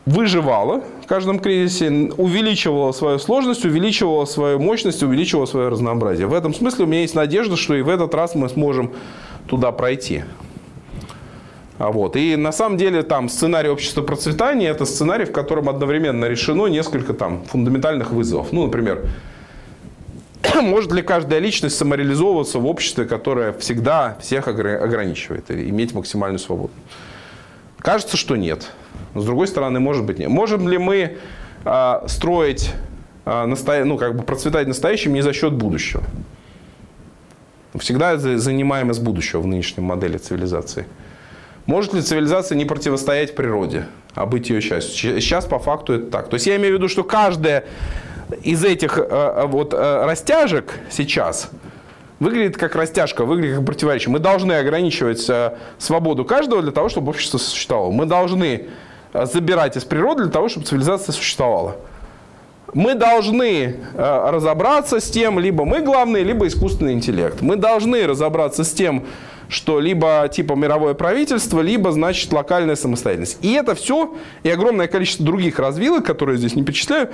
выживала 0.06 0.82
в 1.04 1.06
каждом 1.06 1.40
кризисе, 1.40 2.10
увеличивала 2.16 2.92
свою 2.92 3.18
сложность, 3.18 3.64
увеличивала 3.64 4.24
свою 4.24 4.58
мощность, 4.60 5.02
увеличивала 5.02 5.46
свое 5.46 5.68
разнообразие. 5.68 6.26
В 6.26 6.34
этом 6.34 6.54
смысле 6.54 6.84
у 6.84 6.88
меня 6.88 7.02
есть 7.02 7.14
надежда, 7.14 7.56
что 7.56 7.74
и 7.74 7.82
в 7.82 7.88
этот 7.88 8.14
раз 8.14 8.34
мы 8.34 8.48
сможем 8.48 8.92
туда 9.46 9.72
пройти. 9.72 10.24
А 11.78 11.90
вот. 11.90 12.16
И 12.16 12.36
на 12.36 12.52
самом 12.52 12.78
деле 12.78 13.02
там 13.02 13.28
сценарий 13.28 13.68
общества 13.68 14.02
процветания– 14.02 14.68
это 14.70 14.86
сценарий, 14.86 15.24
в 15.24 15.32
котором 15.32 15.68
одновременно 15.68 16.24
решено 16.24 16.66
несколько 16.66 17.12
там 17.12 17.44
фундаментальных 17.44 18.12
вызовов. 18.12 18.52
Ну, 18.52 18.64
например, 18.64 19.04
может 20.62 20.92
ли 20.92 21.02
каждая 21.02 21.40
личность 21.40 21.76
самореализовываться 21.76 22.58
в 22.58 22.66
обществе, 22.66 23.04
которое 23.04 23.52
всегда 23.52 24.16
всех 24.20 24.48
ограничивает, 24.48 25.50
и 25.50 25.68
иметь 25.68 25.92
максимальную 25.92 26.38
свободу? 26.38 26.72
Кажется, 27.78 28.16
что 28.16 28.36
нет. 28.36 28.70
Но 29.14 29.20
с 29.20 29.24
другой 29.26 29.46
стороны, 29.46 29.78
может 29.78 30.04
быть 30.04 30.18
нет. 30.18 30.28
Можем 30.28 30.68
ли 30.68 30.78
мы 30.78 31.18
э, 31.64 31.94
строить, 32.06 32.72
насто... 33.24 33.84
ну, 33.84 33.98
как 33.98 34.16
бы 34.16 34.22
процветать 34.22 34.66
настоящим 34.66 35.12
не 35.12 35.20
за 35.20 35.32
счет 35.34 35.52
будущего? 35.52 36.02
Всегда 37.78 38.16
занимаем 38.16 38.90
из 38.90 38.98
будущего 38.98 39.40
в 39.40 39.46
нынешней 39.46 39.82
модели 39.82 40.18
цивилизации. 40.18 40.86
Может 41.66 41.94
ли 41.94 42.02
цивилизация 42.02 42.56
не 42.56 42.64
противостоять 42.64 43.34
природе, 43.34 43.86
а 44.14 44.24
быть 44.26 44.50
ее 44.50 44.60
частью? 44.60 45.20
Сейчас 45.20 45.46
по 45.46 45.58
факту 45.58 45.94
это 45.94 46.10
так. 46.10 46.28
То 46.28 46.34
есть 46.34 46.46
я 46.46 46.56
имею 46.56 46.74
в 46.74 46.76
виду, 46.78 46.88
что 46.88 47.02
каждая 47.02 47.64
из 48.42 48.64
этих 48.64 48.98
э, 48.98 49.44
вот 49.46 49.74
растяжек 49.74 50.74
сейчас 50.90 51.50
выглядит 52.20 52.56
как 52.56 52.76
растяжка, 52.76 53.24
выглядит 53.24 53.56
как 53.56 53.66
противоречие. 53.66 54.12
Мы 54.12 54.20
должны 54.20 54.52
ограничивать 54.52 55.28
свободу 55.78 56.24
каждого 56.24 56.62
для 56.62 56.72
того, 56.72 56.88
чтобы 56.88 57.10
общество 57.10 57.38
существовало. 57.38 57.90
Мы 57.90 58.06
должны 58.06 58.68
забирать 59.12 59.76
из 59.76 59.84
природы 59.84 60.24
для 60.24 60.32
того, 60.32 60.48
чтобы 60.48 60.66
цивилизация 60.66 61.12
существовала. 61.12 61.76
Мы 62.76 62.94
должны 62.94 63.74
э, 63.94 64.30
разобраться 64.30 65.00
с 65.00 65.08
тем, 65.08 65.38
либо 65.38 65.64
мы 65.64 65.80
главные, 65.80 66.22
либо 66.24 66.46
искусственный 66.46 66.92
интеллект. 66.92 67.40
Мы 67.40 67.56
должны 67.56 68.06
разобраться 68.06 68.64
с 68.64 68.72
тем, 68.74 69.06
что 69.48 69.80
либо 69.80 70.28
типа 70.30 70.52
мировое 70.52 70.92
правительство, 70.92 71.62
либо, 71.62 71.90
значит, 71.90 72.30
локальная 72.34 72.76
самостоятельность. 72.76 73.38
И 73.40 73.54
это 73.54 73.74
все, 73.74 74.14
и 74.42 74.50
огромное 74.50 74.88
количество 74.88 75.24
других 75.24 75.58
развилок, 75.58 76.04
которые 76.04 76.34
я 76.34 76.40
здесь 76.40 76.54
не 76.54 76.64
перечисляю, 76.64 77.08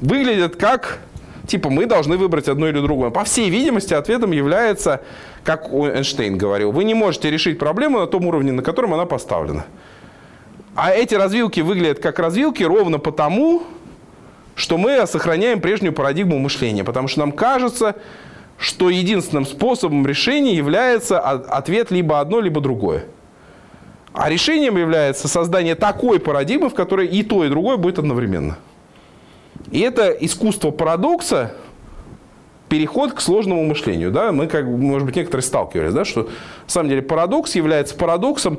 выглядят 0.00 0.56
как, 0.56 0.98
типа, 1.46 1.70
мы 1.70 1.86
должны 1.86 2.16
выбрать 2.16 2.48
одно 2.48 2.66
или 2.68 2.80
другое. 2.80 3.10
По 3.10 3.22
всей 3.22 3.50
видимости, 3.50 3.94
ответом 3.94 4.32
является, 4.32 5.02
как 5.44 5.68
Эйнштейн 5.72 6.36
говорил, 6.36 6.72
вы 6.72 6.82
не 6.82 6.94
можете 6.94 7.30
решить 7.30 7.60
проблему 7.60 8.00
на 8.00 8.08
том 8.08 8.26
уровне, 8.26 8.50
на 8.50 8.64
котором 8.64 8.94
она 8.94 9.06
поставлена. 9.06 9.64
А 10.74 10.90
эти 10.90 11.14
развилки 11.14 11.60
выглядят 11.60 12.00
как 12.00 12.18
развилки 12.18 12.64
ровно 12.64 12.98
потому, 12.98 13.62
что 14.58 14.76
мы 14.76 15.06
сохраняем 15.06 15.60
прежнюю 15.60 15.92
парадигму 15.92 16.36
мышления. 16.36 16.82
Потому 16.82 17.06
что 17.06 17.20
нам 17.20 17.30
кажется, 17.30 17.94
что 18.58 18.90
единственным 18.90 19.46
способом 19.46 20.04
решения 20.04 20.54
является 20.56 21.20
ответ 21.20 21.92
либо 21.92 22.18
одно, 22.18 22.40
либо 22.40 22.60
другое. 22.60 23.04
А 24.12 24.28
решением 24.28 24.76
является 24.76 25.28
создание 25.28 25.76
такой 25.76 26.18
парадигмы, 26.18 26.70
в 26.70 26.74
которой 26.74 27.06
и 27.06 27.22
то, 27.22 27.44
и 27.44 27.48
другое 27.48 27.76
будет 27.76 28.00
одновременно. 28.00 28.58
И 29.70 29.78
это 29.78 30.10
искусство 30.10 30.72
парадокса, 30.72 31.54
переход 32.68 33.12
к 33.12 33.20
сложному 33.20 33.64
мышлению. 33.64 34.10
Да? 34.10 34.32
Мы, 34.32 34.48
как, 34.48 34.64
может 34.64 35.06
быть, 35.06 35.14
некоторые 35.14 35.44
сталкивались, 35.44 35.94
да, 35.94 36.04
что 36.04 36.24
на 36.24 36.28
самом 36.66 36.88
деле 36.88 37.02
парадокс 37.02 37.54
является 37.54 37.94
парадоксом 37.94 38.58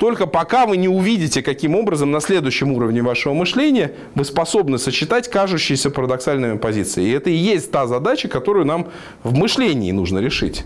только 0.00 0.26
пока 0.26 0.64
вы 0.64 0.78
не 0.78 0.88
увидите, 0.88 1.42
каким 1.42 1.76
образом 1.76 2.10
на 2.10 2.20
следующем 2.20 2.72
уровне 2.72 3.02
вашего 3.02 3.34
мышления 3.34 3.92
вы 4.14 4.24
способны 4.24 4.78
сочетать 4.78 5.28
кажущиеся 5.28 5.90
парадоксальными 5.90 6.56
позиции. 6.56 7.04
И 7.04 7.10
это 7.10 7.28
и 7.28 7.34
есть 7.34 7.70
та 7.70 7.86
задача, 7.86 8.26
которую 8.26 8.64
нам 8.64 8.88
в 9.22 9.34
мышлении 9.36 9.92
нужно 9.92 10.20
решить. 10.20 10.64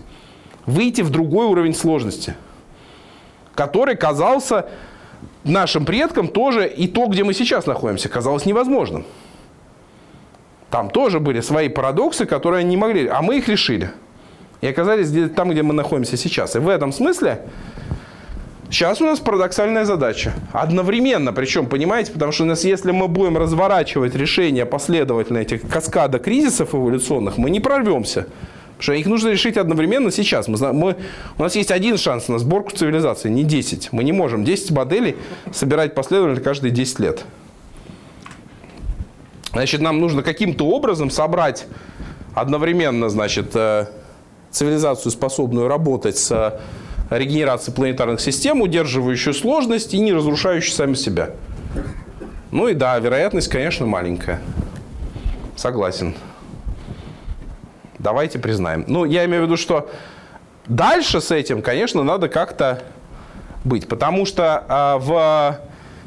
Выйти 0.65 1.01
в 1.01 1.09
другой 1.09 1.47
уровень 1.47 1.75
сложности, 1.75 2.35
который 3.55 3.97
казался 3.97 4.69
нашим 5.43 5.83
предкам 5.83 6.29
тоже 6.29 6.65
и 6.65 6.87
то, 6.87 7.07
где 7.07 7.25
мы 7.25 7.33
сейчас 7.33 7.65
находимся, 7.65 8.07
казалось 8.07 8.45
невозможным. 8.45 9.05
Там 10.71 10.89
тоже 10.89 11.19
были 11.19 11.41
свои 11.41 11.67
парадоксы, 11.67 12.25
которые 12.25 12.61
они 12.61 12.69
не 12.69 12.77
могли, 12.77 13.05
а 13.07 13.21
мы 13.21 13.39
их 13.39 13.49
решили. 13.49 13.91
И 14.61 14.67
оказались 14.67 15.11
там, 15.35 15.49
где 15.49 15.61
мы 15.61 15.73
находимся 15.73 16.15
сейчас. 16.15 16.55
И 16.55 16.59
в 16.59 16.69
этом 16.69 16.93
смысле 16.93 17.41
Сейчас 18.69 18.99
у 18.99 19.05
нас 19.05 19.19
парадоксальная 19.19 19.85
задача. 19.85 20.33
Одновременно, 20.51 21.31
причем, 21.33 21.67
понимаете, 21.67 22.11
потому 22.11 22.31
что 22.31 22.43
у 22.43 22.47
нас, 22.47 22.63
если 22.63 22.91
мы 22.91 23.07
будем 23.07 23.37
разворачивать 23.37 24.15
решения 24.15 24.65
последовательно 24.65 25.37
этих 25.37 25.67
каскада 25.67 26.19
кризисов 26.19 26.73
эволюционных, 26.73 27.37
мы 27.37 27.49
не 27.49 27.59
прорвемся. 27.59 28.27
Потому 28.77 28.81
что 28.83 28.93
их 28.93 29.05
нужно 29.05 29.29
решить 29.29 29.55
одновременно 29.55 30.11
сейчас. 30.11 30.47
Мы, 30.47 30.73
мы, 30.73 30.95
у 31.37 31.43
нас 31.43 31.55
есть 31.55 31.71
один 31.71 31.97
шанс 31.97 32.27
на 32.27 32.39
сборку 32.39 32.71
цивилизации, 32.75 33.29
не 33.29 33.43
10. 33.43 33.93
Мы 33.93 34.03
не 34.03 34.11
можем 34.11 34.43
10 34.43 34.71
моделей 34.71 35.15
собирать 35.53 35.95
последовательно 35.95 36.43
каждые 36.43 36.71
10 36.71 36.99
лет. 36.99 37.23
Значит, 39.53 39.79
нам 39.79 40.01
нужно 40.01 40.23
каким-то 40.23 40.67
образом 40.67 41.09
собрать 41.09 41.67
одновременно, 42.33 43.07
значит, 43.07 43.55
э, 43.55 43.85
цивилизацию, 44.51 45.13
способную 45.13 45.69
работать 45.69 46.17
с 46.17 46.59
регенерации 47.09 47.71
планетарных 47.71 48.19
систем, 48.19 48.61
удерживающую 48.61 49.33
сложность 49.33 49.93
и 49.93 49.99
не 49.99 50.13
разрушающую 50.13 50.73
сами 50.73 50.93
себя. 50.93 51.31
Ну 52.51 52.67
и 52.67 52.73
да, 52.73 52.97
вероятность, 52.99 53.49
конечно, 53.49 53.85
маленькая. 53.85 54.41
Согласен. 55.55 56.15
Давайте 57.99 58.39
признаем. 58.39 58.85
Ну, 58.87 59.05
я 59.05 59.25
имею 59.25 59.43
в 59.43 59.45
виду, 59.45 59.57
что 59.57 59.89
дальше 60.67 61.21
с 61.21 61.31
этим, 61.31 61.61
конечно, 61.61 62.03
надо 62.03 62.29
как-то 62.29 62.83
быть. 63.63 63.87
Потому 63.87 64.25
что 64.25 64.63
э, 64.67 65.03
в 65.03 65.59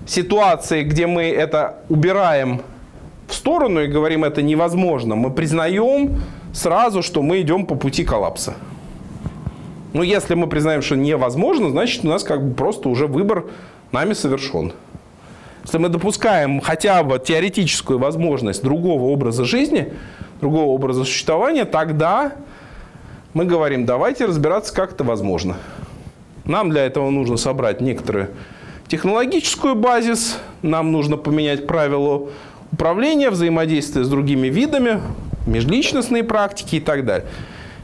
ситуации, 0.07 0.85
где 0.85 1.07
мы 1.07 1.25
это 1.25 1.76
убираем 1.88 2.62
в 3.26 3.35
сторону 3.35 3.81
и 3.81 3.87
говорим, 3.88 4.25
это 4.25 4.40
невозможно, 4.43 5.17
мы 5.17 5.31
признаем 5.31 6.23
сразу, 6.52 7.02
что 7.02 7.23
мы 7.23 7.40
идем 7.40 7.67
по 7.67 7.75
пути 7.75 8.05
коллапса. 8.05 8.55
Ну, 9.92 10.02
если 10.02 10.35
мы 10.35 10.47
признаем, 10.49 10.83
что 10.83 10.97
невозможно, 10.97 11.71
значит, 11.71 12.04
у 12.04 12.09
нас 12.09 12.23
как 12.23 12.47
бы 12.47 12.54
просто 12.54 12.88
уже 12.88 13.07
выбор 13.07 13.47
нами 13.90 14.12
совершен. 14.12 14.73
Если 15.64 15.78
мы 15.78 15.88
допускаем 15.88 16.61
хотя 16.61 17.02
бы 17.02 17.18
теоретическую 17.18 17.99
возможность 17.99 18.62
другого 18.62 19.04
образа 19.04 19.45
жизни, 19.45 19.92
другого 20.40 20.66
образа 20.66 21.04
существования, 21.04 21.64
тогда 21.64 22.33
мы 23.35 23.45
говорим, 23.45 23.87
давайте 23.87 24.26
разбираться, 24.26 24.75
как 24.75 24.92
это 24.92 25.04
возможно. 25.04 25.57
Нам 26.45 26.71
для 26.71 26.85
этого 26.85 27.11
нужно 27.11 27.37
собрать 27.37 27.80
некоторую 27.80 28.28
технологическую 28.88 29.75
базис, 29.75 30.38
нам 30.62 30.92
нужно 30.92 31.16
поменять 31.16 31.66
правила 31.66 32.28
управления, 32.73 33.30
взаимодействия 33.30 34.04
с 34.04 34.09
другими 34.09 34.49
видами, 34.49 35.00
межличностные 35.47 36.25
практики 36.25 36.76
и 36.76 36.80
так 36.80 37.04
далее 37.04 37.26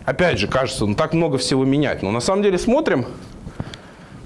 опять 0.04 0.38
же, 0.38 0.48
кажется, 0.48 0.86
ну 0.86 0.94
так 0.94 1.12
много 1.12 1.38
всего 1.38 1.64
менять. 1.64 2.02
Но 2.02 2.10
на 2.10 2.20
самом 2.20 2.42
деле 2.42 2.58
смотрим, 2.58 3.06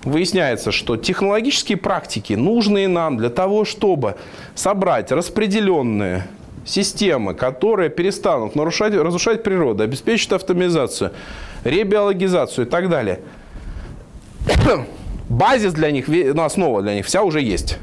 выясняется, 0.04 0.72
что 0.72 0.96
технологические 0.96 1.78
практики, 1.78 2.32
нужные 2.34 2.88
нам 2.88 3.16
для 3.16 3.30
того, 3.30 3.64
чтобы 3.64 4.16
собрать 4.54 5.12
распределенные 5.12 6.26
системы, 6.64 7.34
которые 7.34 7.90
перестанут 7.90 8.54
нарушать, 8.54 8.94
разрушать 8.94 9.42
природу, 9.42 9.82
обеспечат 9.82 10.34
автоматизацию, 10.34 11.12
ребиологизацию 11.64 12.66
и 12.66 12.70
так 12.70 12.88
далее, 12.88 13.20
базис 15.28 15.72
для 15.72 15.90
них, 15.90 16.08
ну, 16.08 16.42
основа 16.42 16.82
для 16.82 16.94
них 16.94 17.06
вся 17.06 17.22
уже 17.22 17.40
есть. 17.40 17.78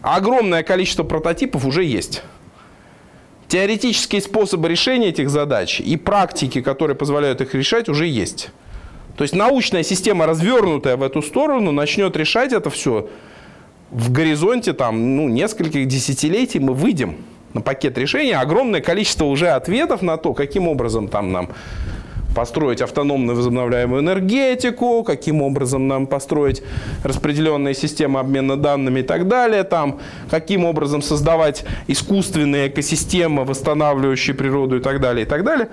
Огромное 0.00 0.62
количество 0.62 1.02
прототипов 1.02 1.66
уже 1.66 1.84
есть. 1.84 2.22
Теоретические 3.48 4.20
способы 4.20 4.68
решения 4.68 5.08
этих 5.08 5.30
задач 5.30 5.80
и 5.80 5.96
практики, 5.96 6.60
которые 6.60 6.94
позволяют 6.96 7.40
их 7.40 7.54
решать, 7.54 7.88
уже 7.88 8.06
есть. 8.06 8.50
То 9.16 9.22
есть 9.22 9.34
научная 9.34 9.82
система, 9.82 10.26
развернутая 10.26 10.96
в 10.96 11.02
эту 11.02 11.22
сторону, 11.22 11.72
начнет 11.72 12.16
решать 12.16 12.52
это 12.52 12.70
все 12.70 13.08
в 13.90 14.12
горизонте 14.12 14.72
там, 14.72 15.16
ну, 15.16 15.28
нескольких 15.28 15.86
десятилетий 15.86 16.58
мы 16.58 16.74
выйдем 16.74 17.16
на 17.54 17.60
пакет 17.60 17.96
решений. 17.96 18.32
Огромное 18.32 18.80
количество 18.80 19.24
уже 19.24 19.48
ответов 19.48 20.02
на 20.02 20.16
то, 20.16 20.34
каким 20.34 20.68
образом 20.68 21.08
там 21.08 21.32
нам 21.32 21.50
построить 22.34 22.80
автономную 22.80 23.36
возобновляемую 23.36 24.02
энергетику, 24.02 25.02
каким 25.02 25.42
образом 25.42 25.88
нам 25.88 26.06
построить 26.06 26.62
распределенные 27.02 27.74
системы 27.74 28.20
обмена 28.20 28.56
данными 28.56 29.00
и 29.00 29.02
так 29.02 29.28
далее, 29.28 29.64
там, 29.64 30.00
каким 30.30 30.64
образом 30.64 31.02
создавать 31.02 31.64
искусственные 31.86 32.68
экосистемы, 32.68 33.44
восстанавливающие 33.44 34.34
природу 34.34 34.76
и 34.76 34.80
так 34.80 35.00
далее, 35.00 35.24
и 35.26 35.28
так 35.28 35.44
далее. 35.44 35.68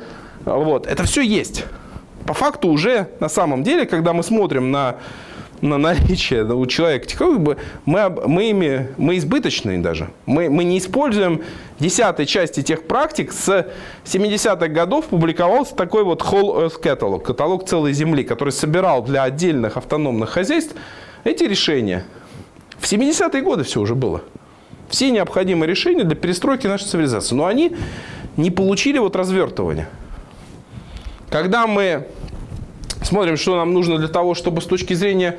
Вот. 0.46 0.88
Это 0.88 1.04
все 1.04 1.22
есть. 1.22 1.66
По 2.26 2.34
факту 2.34 2.70
уже 2.70 3.10
на 3.20 3.30
самом 3.30 3.64
деле, 3.64 3.86
когда 3.86 4.14
мы 4.14 4.24
смотрим 4.24 4.72
на 4.72 4.96
на 5.66 5.78
наличие 5.78 6.44
у 6.44 6.66
человека 6.66 7.08
бы 7.40 7.58
мы, 7.86 8.10
мы, 8.10 8.50
ими, 8.50 8.90
мы 8.98 9.18
избыточные 9.18 9.80
даже. 9.80 10.10
Мы, 10.26 10.50
мы 10.50 10.64
не 10.64 10.78
используем 10.78 11.42
десятой 11.80 12.26
части 12.26 12.62
тех 12.62 12.88
практик. 12.88 13.32
С 13.32 13.68
70-х 14.06 14.68
годов 14.68 15.06
публиковался 15.06 15.76
такой 15.76 16.04
вот 16.04 16.22
Whole 16.22 16.66
Earth 16.66 16.82
Catalog, 16.82 17.22
каталог 17.22 17.68
целой 17.68 17.94
Земли, 17.94 18.24
который 18.24 18.52
собирал 18.52 19.04
для 19.04 19.24
отдельных 19.24 19.78
автономных 19.78 20.30
хозяйств 20.30 20.76
эти 21.24 21.44
решения. 21.44 22.06
В 22.78 22.92
70-е 22.92 23.42
годы 23.42 23.64
все 23.64 23.82
уже 23.82 23.96
было. 23.96 24.22
Все 24.90 25.10
необходимые 25.10 25.70
решения 25.70 26.04
для 26.04 26.16
перестройки 26.16 26.68
нашей 26.68 26.86
цивилизации. 26.86 27.36
Но 27.36 27.46
они 27.46 27.76
не 28.38 28.52
получили 28.52 29.00
вот 29.00 29.16
развертывания. 29.16 29.90
Когда 31.30 31.68
мы 31.68 32.08
смотрим, 33.06 33.38
что 33.38 33.56
нам 33.56 33.74
нужно 33.74 33.98
для 33.98 34.08
того, 34.08 34.34
чтобы 34.34 34.62
с 34.62 34.66
точки 34.66 34.94
зрения 34.94 35.38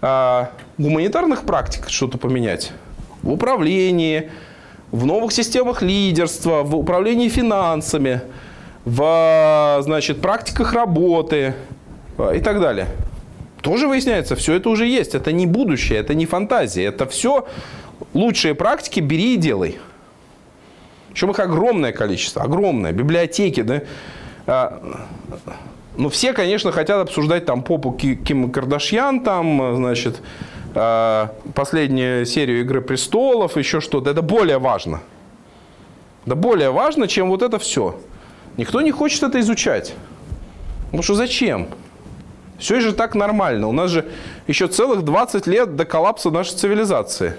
э, 0.00 0.46
гуманитарных 0.78 1.44
практик 1.44 1.88
что-то 1.88 2.18
поменять. 2.18 2.72
В 3.22 3.32
управлении, 3.32 4.30
в 4.92 5.06
новых 5.06 5.32
системах 5.32 5.82
лидерства, 5.82 6.62
в 6.62 6.76
управлении 6.76 7.28
финансами, 7.28 8.22
в 8.84 9.78
значит, 9.82 10.20
практиках 10.20 10.72
работы 10.72 11.54
э, 12.16 12.36
и 12.36 12.40
так 12.40 12.60
далее. 12.60 12.86
Тоже 13.60 13.88
выясняется, 13.88 14.36
все 14.36 14.54
это 14.54 14.68
уже 14.68 14.86
есть. 14.86 15.14
Это 15.14 15.32
не 15.32 15.46
будущее, 15.46 15.98
это 15.98 16.14
не 16.14 16.26
фантазия. 16.26 16.84
Это 16.84 17.06
все 17.06 17.46
лучшие 18.14 18.54
практики 18.54 19.00
бери 19.00 19.34
и 19.34 19.36
делай. 19.36 19.78
Причем 21.10 21.30
их 21.32 21.40
огромное 21.40 21.92
количество, 21.92 22.42
огромное. 22.42 22.92
Библиотеки, 22.92 23.62
да, 23.62 23.82
а, 24.46 25.06
ну, 25.98 26.08
все, 26.08 26.32
конечно, 26.32 26.70
хотят 26.70 27.00
обсуждать 27.00 27.44
там 27.44 27.62
попу 27.62 27.90
Ким 27.92 28.52
Кардашьян, 28.52 29.20
там, 29.20 29.74
значит, 29.76 30.20
э, 30.74 31.26
последнюю 31.54 32.24
серию 32.24 32.60
«Игры 32.60 32.80
престолов», 32.80 33.56
еще 33.56 33.80
что-то. 33.80 34.10
Это 34.10 34.22
более 34.22 34.58
важно. 34.58 35.00
Да 36.24 36.36
более 36.36 36.70
важно, 36.70 37.08
чем 37.08 37.28
вот 37.28 37.42
это 37.42 37.58
все. 37.58 37.98
Никто 38.56 38.80
не 38.80 38.92
хочет 38.92 39.24
это 39.24 39.40
изучать. 39.40 39.94
Потому 40.86 41.02
что 41.02 41.14
зачем? 41.14 41.66
Все 42.58 42.80
же 42.80 42.92
так 42.92 43.16
нормально. 43.16 43.66
У 43.66 43.72
нас 43.72 43.90
же 43.90 44.04
еще 44.46 44.68
целых 44.68 45.02
20 45.02 45.48
лет 45.48 45.74
до 45.74 45.84
коллапса 45.84 46.30
нашей 46.30 46.54
цивилизации 46.54 47.34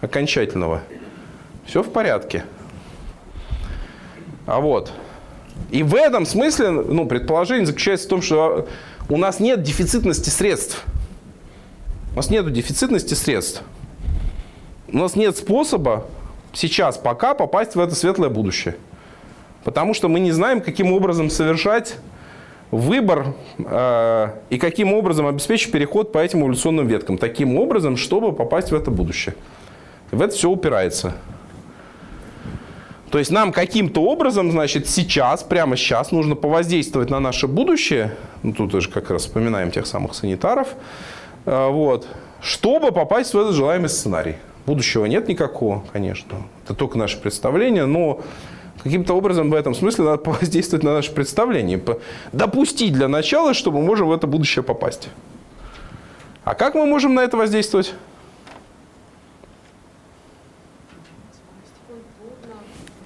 окончательного. 0.00 0.82
Все 1.64 1.84
в 1.84 1.92
порядке. 1.92 2.44
А 4.46 4.58
вот. 4.58 4.92
И 5.70 5.82
в 5.82 5.94
этом 5.94 6.26
смысле 6.26 6.70
ну, 6.70 7.06
предположение 7.06 7.66
заключается 7.66 8.06
в 8.06 8.10
том, 8.10 8.22
что 8.22 8.66
у 9.08 9.16
нас 9.16 9.40
нет 9.40 9.62
дефицитности 9.62 10.30
средств. 10.30 10.84
У 12.12 12.16
нас 12.16 12.30
нет 12.30 12.52
дефицитности 12.52 13.14
средств. 13.14 13.62
У 14.92 14.98
нас 14.98 15.14
нет 15.14 15.36
способа 15.36 16.06
сейчас 16.52 16.98
пока 16.98 17.34
попасть 17.34 17.76
в 17.76 17.80
это 17.80 17.94
светлое 17.94 18.28
будущее. 18.28 18.76
Потому 19.64 19.94
что 19.94 20.08
мы 20.08 20.20
не 20.20 20.32
знаем, 20.32 20.60
каким 20.60 20.92
образом 20.92 21.30
совершать 21.30 21.96
выбор 22.70 23.34
э, 23.58 24.28
и 24.48 24.58
каким 24.58 24.92
образом 24.92 25.26
обеспечить 25.26 25.72
переход 25.72 26.12
по 26.12 26.18
этим 26.18 26.42
эволюционным 26.42 26.86
веткам. 26.86 27.18
Таким 27.18 27.58
образом, 27.58 27.96
чтобы 27.96 28.32
попасть 28.32 28.70
в 28.70 28.74
это 28.74 28.90
будущее. 28.90 29.34
В 30.10 30.22
это 30.22 30.34
все 30.34 30.48
упирается. 30.48 31.14
То 33.10 33.18
есть 33.18 33.32
нам 33.32 33.52
каким-то 33.52 34.02
образом, 34.02 34.52
значит, 34.52 34.88
сейчас, 34.88 35.42
прямо 35.42 35.76
сейчас 35.76 36.12
нужно 36.12 36.36
повоздействовать 36.36 37.10
на 37.10 37.18
наше 37.18 37.48
будущее, 37.48 38.16
ну 38.44 38.52
тут 38.52 38.72
уже 38.74 38.88
как 38.88 39.10
раз 39.10 39.22
вспоминаем 39.22 39.72
тех 39.72 39.86
самых 39.86 40.14
санитаров, 40.14 40.68
э, 41.44 41.68
вот, 41.68 42.06
чтобы 42.40 42.92
попасть 42.92 43.34
в 43.34 43.38
этот 43.38 43.54
желаемый 43.54 43.88
сценарий. 43.88 44.36
Будущего 44.64 45.06
нет 45.06 45.26
никакого, 45.26 45.82
конечно, 45.92 46.42
это 46.64 46.74
только 46.74 46.98
наше 46.98 47.18
представление, 47.20 47.86
но 47.86 48.20
каким-то 48.84 49.14
образом 49.14 49.50
в 49.50 49.54
этом 49.54 49.74
смысле 49.74 50.04
надо 50.04 50.18
повоздействовать 50.22 50.84
на 50.84 50.92
наше 50.92 51.10
представление, 51.12 51.82
допустить 52.32 52.92
для 52.92 53.08
начала, 53.08 53.54
что 53.54 53.72
мы 53.72 53.82
можем 53.82 54.06
в 54.06 54.12
это 54.12 54.28
будущее 54.28 54.62
попасть. 54.62 55.08
А 56.44 56.54
как 56.54 56.74
мы 56.76 56.86
можем 56.86 57.14
на 57.14 57.20
это 57.20 57.36
воздействовать? 57.36 57.92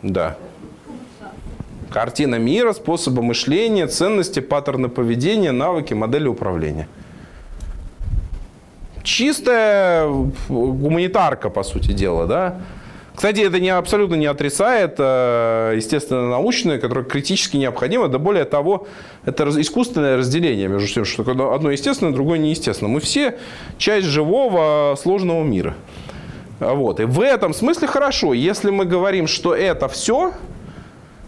Да. 0.05 0.37
Картина 1.91 2.35
мира, 2.37 2.75
способы 2.75 3.23
мышления, 3.23 3.87
ценности, 3.87 4.41
паттерны 4.41 4.91
поведения, 4.91 5.51
навыки, 5.51 5.95
модели 5.95 6.29
управления. 6.29 6.89
Чистая 9.03 10.07
гуманитарка, 10.49 11.49
по 11.49 11.63
сути 11.63 11.93
дела, 11.93 12.27
да. 12.27 12.61
Кстати, 13.15 13.41
это 13.41 13.61
не, 13.61 13.71
абсолютно 13.71 14.17
не 14.17 14.27
отрицает 14.27 14.97
э, 14.99 15.75
естественно 15.77 16.29
научное, 16.29 16.79
которое 16.79 17.05
критически 17.05 17.57
необходимо. 17.57 18.09
Да 18.09 18.19
более 18.19 18.45
того, 18.45 18.87
это 19.25 19.49
искусственное 19.59 20.19
разделение 20.19 20.69
между 20.69 20.89
тем, 20.89 21.05
что 21.05 21.23
одно 21.55 21.71
естественное, 21.71 22.13
другое 22.13 22.39
неестественное. 22.39 22.93
Мы 22.93 23.01
все 23.01 23.39
часть 23.79 24.09
живого 24.09 24.97
сложного 25.01 25.45
мира. 25.45 25.75
Вот. 26.73 27.01
И 27.01 27.05
в 27.05 27.21
этом 27.21 27.53
смысле 27.53 27.89
хорошо, 27.89 28.33
если 28.33 28.71
мы 28.71 28.85
говорим, 28.87 29.27
что 29.27 29.55
это 29.55 29.89
все 29.89 30.33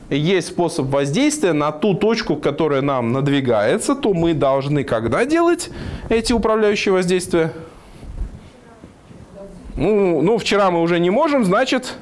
есть 0.09 0.49
способ 0.49 0.87
воздействия 0.87 1.53
на 1.53 1.73
ту 1.73 1.95
точку, 1.95 2.37
которая 2.37 2.81
нам 2.81 3.13
надвигается, 3.13 3.95
то 3.95 4.15
мы 4.15 4.35
должны 4.35 4.85
когда 4.85 5.25
делать 5.25 5.71
эти 6.09 6.33
управляющие 6.33 6.93
воздействия? 6.93 7.53
Ну, 9.75 10.23
ну, 10.23 10.39
вчера 10.39 10.71
мы 10.71 10.81
уже 10.81 10.99
не 10.99 11.11
можем, 11.11 11.45
значит, 11.45 11.97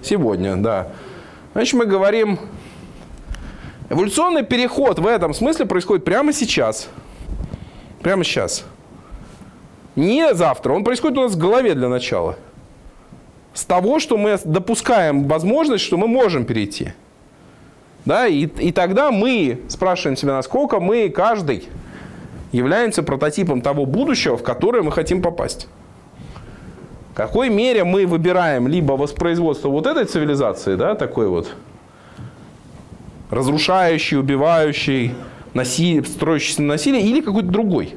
сегодня, 0.00 0.56
да. 0.56 0.88
Значит, 1.52 1.74
мы 1.74 1.84
говорим, 1.84 2.38
эволюционный 3.90 4.44
переход 4.44 4.98
в 4.98 5.06
этом 5.06 5.34
смысле 5.34 5.66
происходит 5.66 6.06
прямо 6.06 6.32
сейчас. 6.32 6.88
Прямо 8.00 8.24
сейчас. 8.24 8.64
Не 9.94 10.32
завтра, 10.32 10.72
он 10.72 10.84
происходит 10.84 11.18
у 11.18 11.22
нас 11.22 11.32
в 11.32 11.38
голове 11.38 11.74
для 11.74 11.88
начала 11.88 12.36
с 13.54 13.64
того, 13.64 13.98
что 13.98 14.16
мы 14.16 14.38
допускаем 14.44 15.28
возможность, 15.28 15.84
что 15.84 15.96
мы 15.96 16.08
можем 16.08 16.44
перейти. 16.44 16.92
Да, 18.04 18.26
и, 18.26 18.46
и 18.46 18.72
тогда 18.72 19.10
мы 19.12 19.60
спрашиваем 19.68 20.16
себя, 20.16 20.34
насколько 20.34 20.80
мы, 20.80 21.08
каждый, 21.08 21.68
являемся 22.50 23.02
прототипом 23.02 23.60
того 23.62 23.86
будущего, 23.86 24.36
в 24.36 24.42
которое 24.42 24.82
мы 24.82 24.90
хотим 24.92 25.22
попасть. 25.22 25.68
В 27.12 27.14
какой 27.14 27.50
мере 27.50 27.84
мы 27.84 28.06
выбираем 28.06 28.66
либо 28.66 28.92
воспроизводство 28.92 29.68
вот 29.68 29.86
этой 29.86 30.04
цивилизации, 30.04 30.76
да, 30.76 30.94
такой 30.94 31.28
вот 31.28 31.54
разрушающий, 33.30 34.18
убивающий, 34.18 35.14
насилие, 35.54 36.04
строящийся 36.04 36.62
на 36.62 36.68
насилие, 36.68 37.02
или 37.02 37.20
какой-то 37.20 37.48
другой. 37.48 37.96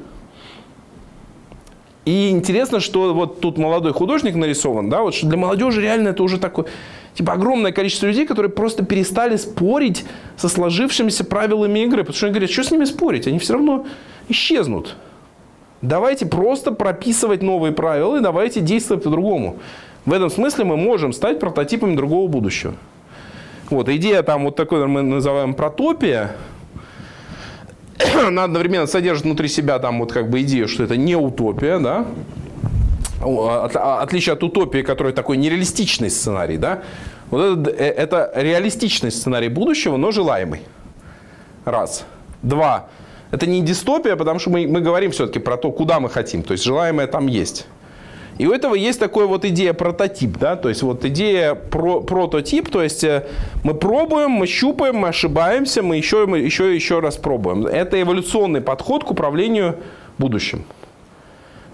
И 2.06 2.30
интересно, 2.30 2.78
что 2.78 3.12
вот 3.12 3.40
тут 3.40 3.58
молодой 3.58 3.92
художник 3.92 4.36
нарисован, 4.36 4.88
да, 4.88 5.02
вот 5.02 5.12
что 5.12 5.26
для 5.26 5.36
молодежи 5.36 5.82
реально 5.82 6.10
это 6.10 6.22
уже 6.22 6.38
такое, 6.38 6.66
типа 7.14 7.32
огромное 7.32 7.72
количество 7.72 8.06
людей, 8.06 8.26
которые 8.26 8.50
просто 8.50 8.84
перестали 8.84 9.34
спорить 9.34 10.04
со 10.36 10.48
сложившимися 10.48 11.24
правилами 11.24 11.80
игры. 11.80 12.04
Потому 12.04 12.14
что 12.14 12.26
они 12.26 12.34
говорят, 12.34 12.50
что 12.50 12.62
с 12.62 12.70
ними 12.70 12.84
спорить, 12.84 13.26
они 13.26 13.40
все 13.40 13.54
равно 13.54 13.86
исчезнут. 14.28 14.94
Давайте 15.82 16.26
просто 16.26 16.70
прописывать 16.70 17.42
новые 17.42 17.72
правила 17.72 18.16
и 18.16 18.20
давайте 18.20 18.60
действовать 18.60 19.02
по-другому. 19.02 19.56
В 20.04 20.12
этом 20.12 20.30
смысле 20.30 20.64
мы 20.64 20.76
можем 20.76 21.12
стать 21.12 21.40
прототипами 21.40 21.96
другого 21.96 22.28
будущего. 22.28 22.74
Вот, 23.68 23.88
идея 23.88 24.22
там 24.22 24.44
вот 24.44 24.54
такой, 24.54 24.86
мы 24.86 25.02
называем 25.02 25.54
протопия, 25.54 26.36
она 28.26 28.44
одновременно 28.44 28.86
содержит 28.86 29.24
внутри 29.24 29.48
себя 29.48 29.78
там 29.78 30.00
вот 30.00 30.12
как 30.12 30.30
бы 30.30 30.42
идею, 30.42 30.68
что 30.68 30.84
это 30.84 30.96
не 30.96 31.16
утопия, 31.16 31.78
да, 31.78 32.06
от, 33.20 33.76
а, 33.76 34.02
отличие 34.02 34.34
от 34.34 34.42
утопии, 34.42 34.82
которая 34.82 35.12
такой 35.12 35.36
нереалистичный 35.36 36.10
сценарий, 36.10 36.58
да, 36.58 36.82
вот 37.30 37.58
это, 37.58 37.70
э, 37.70 37.88
это 37.88 38.32
реалистичный 38.34 39.10
сценарий 39.10 39.48
будущего, 39.48 39.96
но 39.96 40.10
желаемый. 40.10 40.62
Раз. 41.64 42.04
Два. 42.42 42.88
Это 43.32 43.46
не 43.46 43.60
дистопия, 43.60 44.14
потому 44.16 44.38
что 44.38 44.50
мы, 44.50 44.66
мы 44.68 44.80
говорим 44.80 45.10
все-таки 45.10 45.40
про 45.40 45.56
то, 45.56 45.72
куда 45.72 45.98
мы 45.98 46.08
хотим. 46.08 46.42
То 46.42 46.52
есть 46.52 46.64
желаемое 46.64 47.08
там 47.08 47.26
есть. 47.26 47.66
И 48.38 48.46
у 48.46 48.52
этого 48.52 48.74
есть 48.74 49.00
такая 49.00 49.26
вот 49.26 49.44
идея 49.46 49.72
прототип, 49.72 50.36
да, 50.38 50.56
то 50.56 50.68
есть 50.68 50.82
вот 50.82 51.04
идея 51.06 51.54
про, 51.54 52.00
прототип, 52.02 52.68
то 52.68 52.82
есть 52.82 53.02
э, 53.02 53.26
мы 53.64 53.72
пробуем, 53.72 54.30
мы 54.30 54.46
щупаем, 54.46 54.96
мы 54.96 55.08
ошибаемся, 55.08 55.82
мы 55.82 55.96
еще, 55.96 56.26
мы 56.26 56.40
еще 56.40 56.74
еще 56.74 57.00
раз 57.00 57.16
пробуем. 57.16 57.66
Это 57.66 58.00
эволюционный 58.00 58.60
подход 58.60 59.04
к 59.04 59.10
управлению 59.10 59.76
будущим. 60.18 60.64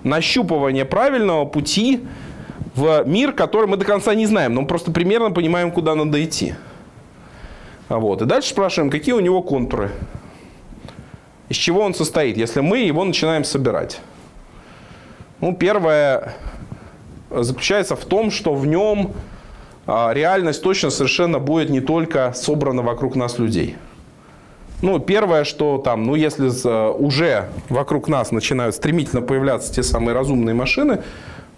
Нащупывание 0.04 0.84
правильного 0.84 1.46
пути 1.46 2.00
в 2.76 3.02
мир, 3.06 3.32
который 3.32 3.66
мы 3.66 3.76
до 3.76 3.84
конца 3.84 4.14
не 4.14 4.26
знаем, 4.26 4.54
но 4.54 4.60
мы 4.60 4.66
просто 4.68 4.92
примерно 4.92 5.32
понимаем, 5.32 5.72
куда 5.72 5.96
надо 5.96 6.22
идти. 6.22 6.54
Вот. 7.88 8.22
И 8.22 8.24
дальше 8.24 8.50
спрашиваем, 8.50 8.90
какие 8.90 9.14
у 9.14 9.20
него 9.20 9.42
контуры, 9.42 9.90
из 11.48 11.56
чего 11.56 11.82
он 11.82 11.92
состоит, 11.92 12.36
если 12.36 12.60
мы 12.60 12.78
его 12.78 13.04
начинаем 13.04 13.42
собирать. 13.42 14.00
Ну, 15.40 15.54
первое 15.56 16.34
заключается 17.40 17.96
в 17.96 18.04
том, 18.04 18.30
что 18.30 18.54
в 18.54 18.66
нем 18.66 19.12
а, 19.86 20.12
реальность 20.12 20.62
точно 20.62 20.90
совершенно 20.90 21.38
будет 21.38 21.70
не 21.70 21.80
только 21.80 22.32
собрана 22.34 22.82
вокруг 22.82 23.16
нас 23.16 23.38
людей. 23.38 23.76
Ну, 24.80 24.98
первое, 24.98 25.44
что 25.44 25.78
там, 25.78 26.04
ну, 26.04 26.16
если 26.16 26.48
уже 26.98 27.48
вокруг 27.68 28.08
нас 28.08 28.32
начинают 28.32 28.74
стремительно 28.74 29.22
появляться 29.22 29.72
те 29.72 29.82
самые 29.82 30.14
разумные 30.14 30.54
машины, 30.54 31.02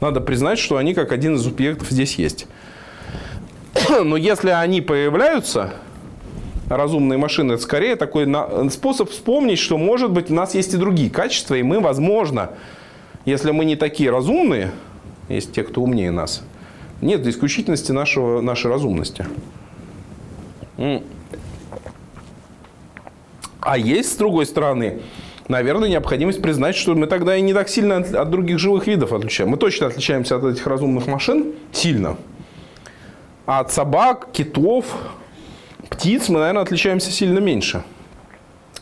надо 0.00 0.20
признать, 0.20 0.58
что 0.58 0.76
они 0.76 0.92
как 0.92 1.12
один 1.12 1.36
из 1.36 1.46
объектов 1.46 1.90
здесь 1.90 2.16
есть. 2.16 2.46
Но 4.04 4.16
если 4.16 4.50
они 4.50 4.82
появляются, 4.82 5.72
разумные 6.68 7.18
машины, 7.18 7.54
это 7.54 7.62
скорее 7.62 7.96
такой 7.96 8.26
способ 8.70 9.10
вспомнить, 9.10 9.58
что, 9.58 9.78
может 9.78 10.10
быть, 10.10 10.30
у 10.30 10.34
нас 10.34 10.54
есть 10.54 10.74
и 10.74 10.76
другие 10.76 11.10
качества, 11.10 11.54
и 11.54 11.62
мы, 11.62 11.80
возможно, 11.80 12.50
если 13.24 13.50
мы 13.50 13.64
не 13.64 13.76
такие 13.76 14.10
разумные, 14.10 14.70
есть 15.28 15.52
те, 15.52 15.62
кто 15.62 15.82
умнее 15.82 16.10
нас, 16.10 16.42
нет 17.00 17.26
исключительности 17.26 17.92
нашего, 17.92 18.40
нашей 18.40 18.70
разумности. 18.70 19.26
А 23.60 23.78
есть, 23.78 24.12
с 24.12 24.16
другой 24.16 24.46
стороны, 24.46 25.00
наверное, 25.48 25.88
необходимость 25.88 26.42
признать, 26.42 26.76
что 26.76 26.94
мы 26.94 27.06
тогда 27.06 27.36
и 27.36 27.40
не 27.40 27.54
так 27.54 27.68
сильно 27.68 27.96
от 27.96 28.30
других 28.30 28.58
живых 28.58 28.86
видов 28.86 29.12
отличаем. 29.12 29.50
Мы 29.50 29.56
точно 29.56 29.86
отличаемся 29.86 30.36
от 30.36 30.44
этих 30.44 30.66
разумных 30.66 31.06
машин 31.06 31.52
сильно. 31.72 32.16
А 33.46 33.60
от 33.60 33.72
собак, 33.72 34.28
китов, 34.32 34.84
птиц 35.88 36.28
мы, 36.28 36.40
наверное, 36.40 36.62
отличаемся 36.62 37.10
сильно 37.10 37.38
меньше. 37.38 37.84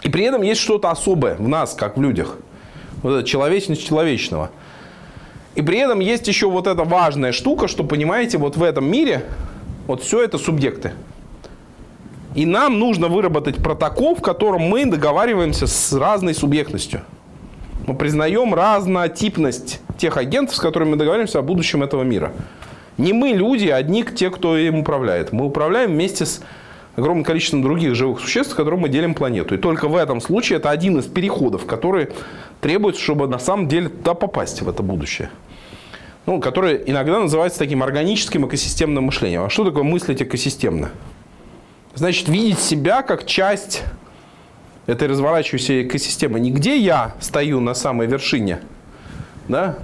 И 0.02 0.08
при 0.08 0.24
этом 0.24 0.42
есть 0.42 0.60
что-то 0.60 0.90
особое 0.90 1.36
в 1.36 1.46
нас, 1.46 1.74
как 1.74 1.96
в 1.96 2.02
людях– 2.02 2.36
вот 3.02 3.18
эта 3.18 3.28
человечность 3.28 3.84
человечного. 3.86 4.50
И 5.54 5.62
при 5.62 5.78
этом 5.78 6.00
есть 6.00 6.26
еще 6.28 6.48
вот 6.50 6.66
эта 6.66 6.84
важная 6.84 7.32
штука, 7.32 7.68
что, 7.68 7.84
понимаете, 7.84 8.38
вот 8.38 8.56
в 8.56 8.62
этом 8.62 8.90
мире 8.90 9.24
вот 9.86 10.02
все 10.02 10.22
это 10.22 10.38
субъекты. 10.38 10.92
И 12.34 12.46
нам 12.46 12.78
нужно 12.78 13.08
выработать 13.08 13.56
протокол, 13.56 14.14
в 14.14 14.22
котором 14.22 14.62
мы 14.62 14.86
договариваемся 14.86 15.66
с 15.66 15.92
разной 15.92 16.34
субъектностью. 16.34 17.02
Мы 17.86 17.94
признаем 17.94 18.54
разнотипность 18.54 19.80
тех 19.98 20.16
агентов, 20.16 20.56
с 20.56 20.60
которыми 20.60 20.90
мы 20.90 20.96
договариваемся 20.96 21.40
о 21.40 21.42
будущем 21.42 21.82
этого 21.82 22.02
мира. 22.02 22.32
Не 22.96 23.12
мы 23.12 23.30
люди, 23.30 23.68
а 23.68 23.76
одни 23.76 24.04
те, 24.04 24.30
кто 24.30 24.56
им 24.56 24.78
управляет. 24.78 25.32
Мы 25.32 25.44
управляем 25.46 25.90
вместе 25.92 26.24
с 26.24 26.40
огромным 26.96 27.24
количеством 27.24 27.62
других 27.62 27.94
живых 27.94 28.20
существ, 28.20 28.52
с 28.52 28.54
которыми 28.54 28.82
мы 28.82 28.88
делим 28.88 29.14
планету. 29.14 29.54
И 29.54 29.58
только 29.58 29.88
в 29.88 29.96
этом 29.96 30.20
случае 30.20 30.58
это 30.58 30.70
один 30.70 30.98
из 30.98 31.06
переходов, 31.06 31.66
который 31.66 32.08
требуется, 32.60 33.02
чтобы 33.02 33.26
на 33.28 33.38
самом 33.38 33.68
деле 33.68 33.88
туда 33.88 34.14
попасть, 34.14 34.62
в 34.62 34.68
это 34.68 34.82
будущее. 34.82 35.30
Ну, 36.26 36.40
которое 36.40 36.76
иногда 36.76 37.18
называется 37.18 37.58
таким 37.58 37.82
органическим 37.82 38.46
экосистемным 38.46 39.04
мышлением. 39.04 39.42
А 39.42 39.50
что 39.50 39.64
такое 39.64 39.82
мыслить 39.82 40.22
экосистемно? 40.22 40.90
Значит, 41.94 42.28
видеть 42.28 42.60
себя 42.60 43.02
как 43.02 43.26
часть 43.26 43.82
этой 44.86 45.08
разворачивающейся 45.08 45.82
экосистемы. 45.82 46.40
Не 46.40 46.50
где 46.50 46.76
я 46.76 47.14
стою 47.20 47.60
на 47.60 47.74
самой 47.74 48.06
вершине, 48.06 48.60
да, 49.48 49.76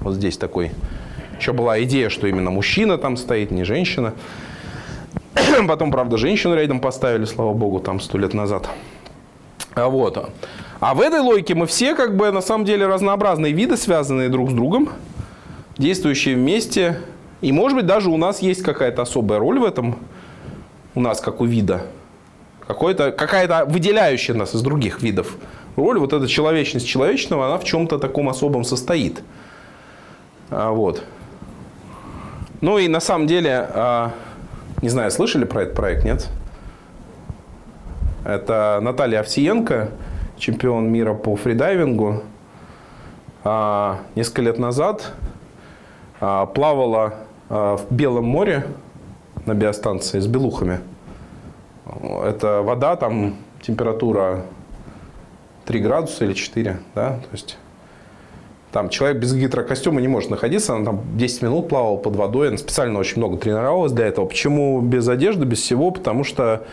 вот 0.00 0.14
здесь 0.14 0.36
такой. 0.36 0.70
Еще 1.38 1.52
была 1.52 1.82
идея, 1.82 2.08
что 2.08 2.26
именно 2.26 2.50
мужчина 2.50 2.96
там 2.96 3.16
стоит, 3.16 3.50
не 3.50 3.64
женщина. 3.64 4.14
Потом, 5.68 5.90
правда, 5.90 6.16
женщину 6.16 6.54
рядом 6.54 6.80
поставили, 6.80 7.24
слава 7.24 7.52
богу, 7.52 7.80
там 7.80 8.00
сто 8.00 8.18
лет 8.18 8.34
назад. 8.34 8.68
А 9.74 9.88
вот. 9.88 10.30
А 10.80 10.94
в 10.94 11.00
этой 11.00 11.20
логике 11.20 11.54
мы 11.54 11.66
все 11.66 11.94
как 11.94 12.16
бы 12.16 12.30
на 12.30 12.40
самом 12.40 12.64
деле 12.64 12.86
разнообразные 12.86 13.52
виды, 13.52 13.76
связанные 13.76 14.28
друг 14.28 14.50
с 14.50 14.52
другом, 14.52 14.90
действующие 15.78 16.36
вместе. 16.36 17.00
И 17.40 17.52
может 17.52 17.76
быть 17.76 17.86
даже 17.86 18.10
у 18.10 18.16
нас 18.16 18.40
есть 18.40 18.62
какая-то 18.62 19.02
особая 19.02 19.38
роль 19.38 19.58
в 19.58 19.64
этом, 19.64 19.98
у 20.94 21.00
нас 21.00 21.20
как 21.20 21.40
у 21.40 21.44
вида. 21.44 21.82
Какая-то 22.66 23.66
выделяющая 23.66 24.34
нас 24.34 24.54
из 24.54 24.62
других 24.62 25.02
видов 25.02 25.36
роль. 25.76 25.98
Вот 25.98 26.12
эта 26.12 26.26
человечность 26.28 26.86
человечного, 26.86 27.46
она 27.46 27.58
в 27.58 27.64
чем-то 27.64 27.98
таком 27.98 28.28
особом 28.28 28.64
состоит. 28.64 29.22
А, 30.50 30.70
вот. 30.70 31.02
Ну 32.60 32.78
и 32.78 32.88
на 32.88 33.00
самом 33.00 33.26
деле, 33.26 33.68
а, 33.70 34.12
не 34.84 34.90
знаю, 34.90 35.10
слышали 35.10 35.46
про 35.46 35.62
этот 35.62 35.74
проект, 35.74 36.04
нет? 36.04 36.28
Это 38.22 38.80
Наталья 38.82 39.20
Овсиенко, 39.20 39.88
чемпион 40.36 40.92
мира 40.92 41.14
по 41.14 41.36
фридайвингу. 41.36 42.22
А, 43.44 44.00
несколько 44.14 44.42
лет 44.42 44.58
назад 44.58 45.12
а, 46.20 46.44
плавала 46.44 47.14
а, 47.48 47.78
в 47.78 47.90
Белом 47.90 48.26
море 48.26 48.66
на 49.46 49.54
биостанции 49.54 50.20
с 50.20 50.26
белухами. 50.26 50.80
Это 52.22 52.60
вода, 52.60 52.96
там 52.96 53.36
температура 53.62 54.44
3 55.64 55.80
градуса 55.80 56.26
или 56.26 56.34
4, 56.34 56.78
да, 56.94 57.20
то 57.20 57.28
есть 57.32 57.56
там 58.74 58.88
человек 58.88 59.18
без 59.18 59.32
гидрокостюма 59.32 60.00
не 60.00 60.08
может 60.08 60.30
находиться, 60.30 60.74
она 60.74 60.84
там 60.84 61.00
10 61.16 61.42
минут 61.42 61.68
плавала 61.68 61.96
под 61.96 62.16
водой, 62.16 62.48
она 62.48 62.58
специально 62.58 62.98
очень 62.98 63.18
много 63.18 63.36
тренировалась 63.36 63.92
для 63.92 64.06
этого. 64.06 64.26
Почему 64.26 64.80
без 64.80 65.06
одежды, 65.06 65.44
без 65.44 65.60
всего? 65.60 65.92
Потому 65.92 66.24
что 66.24 66.66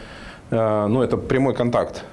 э, 0.50 0.88
ну, 0.88 1.04
это 1.04 1.18
прямой 1.18 1.54
контакт 1.54 2.04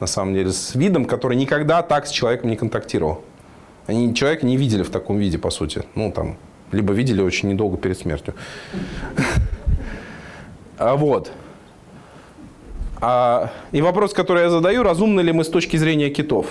на 0.00 0.06
самом 0.06 0.34
деле, 0.34 0.52
с 0.52 0.74
видом, 0.74 1.06
который 1.06 1.34
никогда 1.34 1.80
так 1.80 2.06
с 2.06 2.10
человеком 2.10 2.50
не 2.50 2.56
контактировал. 2.56 3.22
Они 3.86 4.14
человека 4.14 4.44
не 4.44 4.58
видели 4.58 4.82
в 4.82 4.90
таком 4.90 5.16
виде, 5.16 5.38
по 5.38 5.48
сути. 5.48 5.82
Ну, 5.94 6.12
там, 6.12 6.36
либо 6.70 6.92
видели 6.92 7.22
очень 7.22 7.48
недолго 7.48 7.78
перед 7.78 7.98
смертью. 7.98 8.34
А 10.76 10.94
вот. 10.94 11.32
А, 13.00 13.50
и 13.72 13.80
вопрос, 13.80 14.12
который 14.12 14.42
я 14.42 14.50
задаю, 14.50 14.84
разумны 14.84 15.22
ли 15.22 15.32
мы 15.32 15.42
с 15.42 15.48
точки 15.48 15.76
зрения 15.78 16.10
китов? 16.10 16.46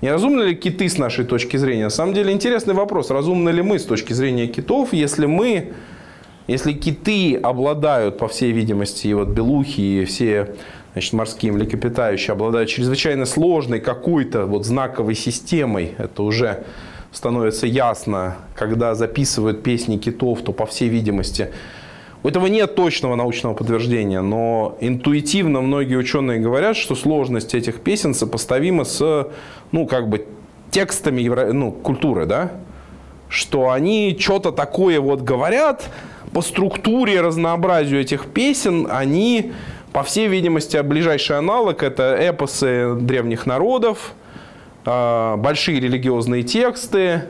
Не 0.00 0.12
разумны 0.12 0.42
ли 0.42 0.54
киты 0.54 0.88
с 0.88 0.96
нашей 0.96 1.24
точки 1.24 1.56
зрения? 1.56 1.84
На 1.84 1.90
самом 1.90 2.14
деле 2.14 2.32
интересный 2.32 2.74
вопрос. 2.74 3.10
Разумны 3.10 3.50
ли 3.50 3.62
мы 3.62 3.80
с 3.80 3.84
точки 3.84 4.12
зрения 4.12 4.46
китов, 4.46 4.92
если 4.92 5.26
мы, 5.26 5.72
если 6.46 6.72
киты 6.72 7.36
обладают, 7.36 8.16
по 8.16 8.28
всей 8.28 8.52
видимости, 8.52 9.08
и 9.08 9.14
вот 9.14 9.28
белухи, 9.28 10.02
и 10.02 10.04
все 10.04 10.54
значит, 10.92 11.12
морские 11.14 11.52
млекопитающие 11.52 12.32
обладают 12.32 12.68
чрезвычайно 12.68 13.24
сложной 13.24 13.80
какой-то 13.80 14.46
вот 14.46 14.64
знаковой 14.64 15.16
системой, 15.16 15.94
это 15.98 16.22
уже 16.22 16.64
становится 17.10 17.66
ясно, 17.66 18.36
когда 18.54 18.94
записывают 18.94 19.64
песни 19.64 19.96
китов, 19.96 20.42
то, 20.42 20.52
по 20.52 20.66
всей 20.66 20.88
видимости, 20.88 21.50
у 22.22 22.28
этого 22.28 22.46
нет 22.46 22.74
точного 22.74 23.14
научного 23.14 23.54
подтверждения, 23.54 24.20
но 24.20 24.76
интуитивно 24.80 25.60
многие 25.60 25.96
ученые 25.96 26.40
говорят, 26.40 26.76
что 26.76 26.94
сложность 26.94 27.54
этих 27.54 27.80
песен 27.80 28.12
сопоставима 28.12 28.84
с, 28.84 29.28
ну, 29.70 29.86
как 29.86 30.08
бы, 30.08 30.26
текстами 30.70 31.22
евро... 31.22 31.52
ну, 31.52 31.70
культуры, 31.70 32.26
да? 32.26 32.52
Что 33.28 33.70
они 33.70 34.16
что-то 34.18 34.52
такое 34.52 35.00
вот 35.00 35.22
говорят, 35.22 35.88
по 36.32 36.42
структуре, 36.42 37.20
разнообразию 37.20 38.00
этих 38.00 38.26
песен, 38.26 38.88
они 38.90 39.52
по 39.92 40.02
всей 40.02 40.28
видимости, 40.28 40.76
ближайший 40.82 41.38
аналог– 41.38 41.82
это 41.84 42.16
эпосы 42.20 42.94
древних 42.94 43.46
народов, 43.46 44.12
а, 44.84 45.36
большие 45.36 45.80
религиозные 45.80 46.42
тексты, 46.42 47.22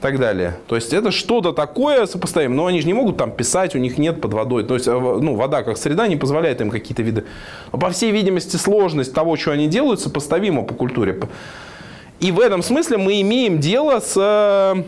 так 0.00 0.18
далее. 0.18 0.58
То 0.68 0.76
есть 0.76 0.92
это 0.92 1.10
что-то 1.10 1.52
такое 1.52 2.06
сопоставимое. 2.06 2.56
Но 2.56 2.66
они 2.66 2.80
же 2.80 2.86
не 2.86 2.94
могут 2.94 3.16
там 3.16 3.32
писать, 3.32 3.74
у 3.74 3.78
них 3.78 3.98
нет 3.98 4.20
под 4.20 4.32
водой. 4.32 4.64
То 4.64 4.74
есть 4.74 4.86
э, 4.86 4.92
ну, 4.92 5.34
вода 5.34 5.62
как 5.62 5.76
среда 5.76 6.06
не 6.06 6.16
позволяет 6.16 6.60
им 6.60 6.70
какие-то 6.70 7.02
виды. 7.02 7.24
Но 7.72 7.78
по 7.78 7.90
всей 7.90 8.12
видимости 8.12 8.56
сложность 8.56 9.12
того, 9.12 9.36
что 9.36 9.52
они 9.52 9.66
делают, 9.66 10.00
сопоставима 10.00 10.62
по 10.62 10.74
культуре. 10.74 11.18
И 12.20 12.32
в 12.32 12.40
этом 12.40 12.62
смысле 12.62 12.98
мы 12.98 13.20
имеем 13.20 13.58
дело 13.58 13.98
с 13.98 14.14
э, 14.16 14.82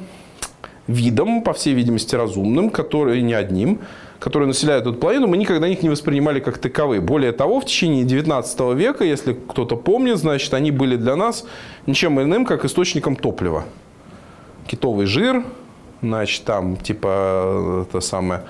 видом, 0.87 1.43
по 1.43 1.53
всей 1.55 1.75
видимости, 1.75 2.15
разумным, 2.15 2.71
который 2.71 3.21
не 3.23 3.35
одним, 3.35 3.81
которые 4.21 4.47
населяют 4.47 4.87
эту 4.87 4.95
планету, 4.95 5.27
мы 5.27 5.37
никогда 5.37 5.67
их 5.67 5.83
не 5.83 5.89
воспринимали 5.89 6.39
как 6.39 6.59
таковые. 6.59 7.01
Более 7.01 7.33
того, 7.33 7.61
в 7.61 7.65
течение 7.65 8.05
19 8.05 8.61
века, 8.77 9.05
если 9.05 9.33
кто-то 9.33 9.77
помнит, 9.77 10.19
значит, 10.19 10.53
они 10.55 10.71
были 10.71 10.97
для 10.97 11.17
нас 11.17 11.47
ничем 11.87 12.21
иным, 12.21 12.45
как 12.45 12.65
источником 12.65 13.17
топлива 13.17 13.65
китовый 14.71 15.07
жир, 15.07 15.45
значит, 16.01 16.45
там 16.45 16.77
типа 16.77 17.85
это 17.89 18.01
самое 18.01 18.43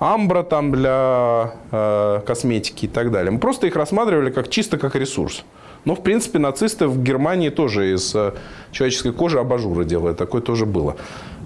амбра 0.00 0.42
там 0.42 0.72
для 0.72 1.54
э, 1.70 2.20
косметики 2.26 2.86
и 2.86 2.88
так 2.88 3.10
далее. 3.10 3.30
Мы 3.30 3.38
просто 3.38 3.66
их 3.66 3.76
рассматривали 3.76 4.30
как 4.30 4.48
чисто 4.48 4.78
как 4.78 4.94
ресурс. 4.96 5.44
Но, 5.84 5.94
в 5.94 6.02
принципе, 6.02 6.38
нацисты 6.38 6.86
в 6.86 7.02
Германии 7.02 7.50
тоже 7.50 7.94
из 7.94 8.14
э, 8.14 8.32
человеческой 8.72 9.12
кожи 9.12 9.38
абажуры 9.38 9.84
делают. 9.84 10.18
Такое 10.18 10.42
тоже 10.42 10.66
было. 10.66 10.96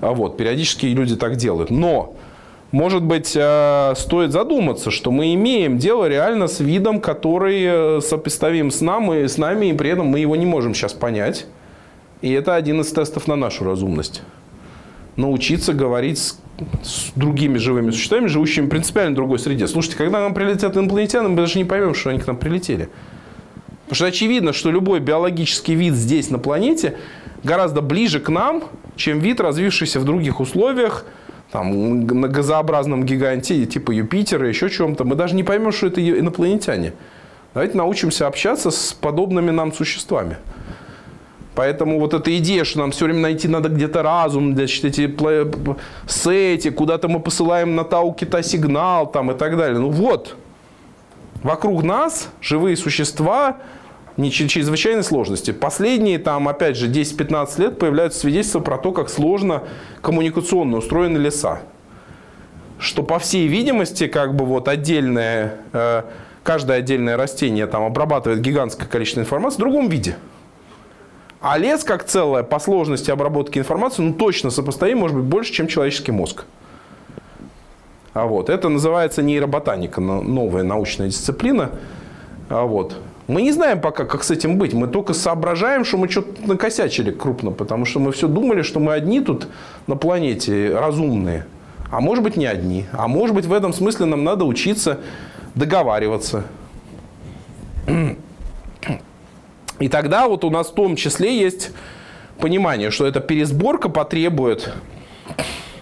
А 0.01 0.13
вот, 0.13 0.37
периодически 0.37 0.87
люди 0.87 1.17
так 1.17 1.37
делают. 1.37 1.71
Но, 1.71 2.15
может 2.73 3.03
быть, 3.03 3.33
э, 3.37 3.93
стоит 3.97 4.33
задуматься, 4.33 4.91
что 4.91 5.11
мы 5.11 5.35
имеем 5.35 5.79
дело 5.79 6.09
реально 6.09 6.47
с 6.47 6.61
видом, 6.61 7.01
который 7.01 7.63
э, 7.65 8.01
сопоставим 8.01 8.71
с 8.71 8.81
нами, 8.81 9.27
с 9.27 9.39
нами, 9.39 9.67
и 9.67 9.73
при 9.75 9.91
этом 9.91 10.07
мы 10.07 10.19
его 10.19 10.37
не 10.37 10.47
можем 10.47 10.75
сейчас 10.75 10.93
понять. 10.93 11.47
И 12.23 12.33
это 12.33 12.55
один 12.55 12.81
из 12.81 12.91
тестов 12.91 13.27
на 13.27 13.37
нашу 13.37 13.65
разумность. 13.65 14.23
Научиться 15.17 15.75
говорить 15.75 16.19
с, 16.19 16.41
с 16.83 17.11
другими 17.15 17.59
живыми 17.59 17.91
существами, 17.91 18.29
живущими 18.29 18.67
в 18.67 18.69
принципиально 18.71 19.15
другой 19.15 19.39
среде. 19.39 19.67
Слушайте, 19.67 19.99
когда 19.99 20.21
нам 20.21 20.33
прилетят 20.33 20.77
инопланетяне, 20.77 21.29
мы 21.29 21.37
даже 21.37 21.59
не 21.59 21.65
поймем, 21.65 21.95
что 21.95 22.11
они 22.11 22.21
к 22.21 22.27
нам 22.27 22.37
прилетели. 22.37 22.89
Потому 23.85 23.97
что 23.97 24.07
очевидно, 24.07 24.53
что 24.53 24.71
любой 24.71 25.01
биологический 25.01 25.75
вид 25.75 25.95
здесь, 25.95 26.31
на 26.31 26.39
планете, 26.39 26.97
гораздо 27.45 27.83
ближе 27.83 28.21
к 28.21 28.29
нам, 28.29 28.63
чем 28.97 29.19
вид, 29.19 29.41
развившийся 29.41 30.01
в 30.01 30.05
других 30.05 30.41
условиях, 30.41 31.05
там, 31.51 32.07
на 32.07 32.29
газообразном 32.29 33.05
гиганте, 33.05 33.67
типа 33.67 33.91
Юпитера, 33.91 34.49
еще 34.49 34.71
чем-то. 34.71 35.05
Мы 35.05 35.17
даже 35.17 35.35
не 35.35 35.43
поймем, 35.43 35.73
что 35.73 35.89
это 35.89 36.01
инопланетяне. 36.01 36.95
Давайте 37.53 37.77
научимся 37.77 38.27
общаться 38.27 38.71
с 38.71 38.95
подобными 38.95 39.51
нам 39.51 39.75
существами. 39.75 40.39
Поэтому 41.55 42.01
вот 42.01 42.15
эта 42.15 42.37
идея, 42.39 42.65
что 42.65 42.79
нам 42.79 42.93
все 42.93 43.05
время 43.05 43.21
найти 43.21 43.47
надо 43.47 43.69
где-то 43.69 44.03
разум, 44.03 44.55
значит, 44.55 44.85
эти 44.85 45.15
сети, 46.07 46.71
куда-то 46.71 47.09
мы 47.09 47.21
посылаем 47.21 47.77
на 47.77 47.85
тау 47.85 48.15
кита 48.15 48.43
сигнал 48.43 49.11
там 49.11 49.31
и 49.31 49.35
так 49.35 49.59
далее. 49.59 49.79
Ну 49.79 49.91
вот, 49.91 50.37
вокруг 51.43 51.83
нас 51.83 52.31
живые 52.41 52.77
существа 52.77 53.59
не 54.17 54.31
чрезвычайной 54.31 55.03
сложности. 55.03 55.51
Последние 55.51 56.19
там, 56.19 56.49
опять 56.49 56.77
же, 56.77 56.89
10-15 56.91 57.61
лет 57.61 57.79
появляются 57.79 58.21
свидетельства 58.21 58.61
про 58.61 58.79
то, 58.79 58.93
как 58.93 59.11
сложно 59.11 59.65
коммуникационно 60.01 60.79
устроены 60.79 61.19
леса. 61.19 61.61
Что, 62.79 63.03
по 63.03 63.19
всей 63.19 63.47
видимости, 63.47 64.07
как 64.07 64.35
бы 64.35 64.45
вот 64.45 64.69
отдельное, 64.69 65.57
э, 65.73 66.03
каждое 66.43 66.79
отдельное 66.79 67.17
растение 67.17 67.67
там 67.67 67.85
обрабатывает 67.85 68.41
гигантское 68.41 68.89
количество 68.89 69.21
информации 69.21 69.57
в 69.57 69.61
другом 69.61 69.89
виде. 69.89 70.17
А 71.43 71.59
лес 71.59 71.83
как 71.83 72.05
целое 72.05 72.45
по 72.45 72.61
сложности 72.61 73.11
обработки 73.11 73.59
информации 73.59 74.03
ну, 74.03 74.15
точно 74.15 74.51
сопоставим, 74.51 74.99
может 74.99 75.17
быть, 75.17 75.27
больше, 75.27 75.53
чем 75.53 75.67
человеческий 75.67 76.13
мозг. 76.13 76.45
А 78.15 78.27
вот, 78.27 78.49
это 78.49 78.69
называется 78.69 79.23
нейроботаника, 79.23 80.01
новая 80.01 80.63
научная 80.63 81.09
дисциплина. 81.09 81.73
А 82.49 82.65
вот. 82.65 82.97
Мы 83.27 83.43
не 83.43 83.51
знаем 83.51 83.81
пока, 83.81 84.05
как 84.05 84.23
с 84.23 84.31
этим 84.31 84.57
быть. 84.57 84.73
Мы 84.73 84.87
только 84.87 85.15
соображаем, 85.15 85.85
что 85.85 85.97
мы 85.97 86.09
что-то 86.09 86.47
накосячили 86.47 87.11
крупно, 87.11 87.51
потому 87.51 87.87
что 87.87 87.99
мы 87.99 88.13
все 88.13 88.29
думали, 88.29 88.63
что 88.63 88.79
мы 88.79 88.93
одни 88.93 89.21
тут 89.21 89.49
на 89.89 89.97
планете 89.97 90.73
разумные. 90.77 91.47
А 91.91 92.01
может 92.01 92.23
быть, 92.23 92.37
не 92.37 92.47
одни. 92.47 92.87
А 92.93 93.09
может 93.09 93.35
быть, 93.35 93.47
в 93.47 93.53
этом 93.53 93.73
смысле 93.73 94.07
нам 94.07 94.23
надо 94.23 94.45
учиться 94.45 95.01
договариваться. 95.57 96.45
И 99.83 99.89
тогда 99.89 100.29
вот 100.29 100.45
у 100.45 100.51
нас 100.51 100.69
в 100.69 100.75
том 100.75 100.95
числе 100.95 101.37
есть 101.37 101.73
понимание, 102.39 102.93
что 102.93 103.05
эта 103.05 103.19
пересборка 103.19 103.89
потребует 103.89 104.73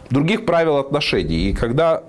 других 0.09 0.47
правил 0.47 0.79
отношений. 0.79 1.51
И 1.51 1.53
когда 1.53 2.03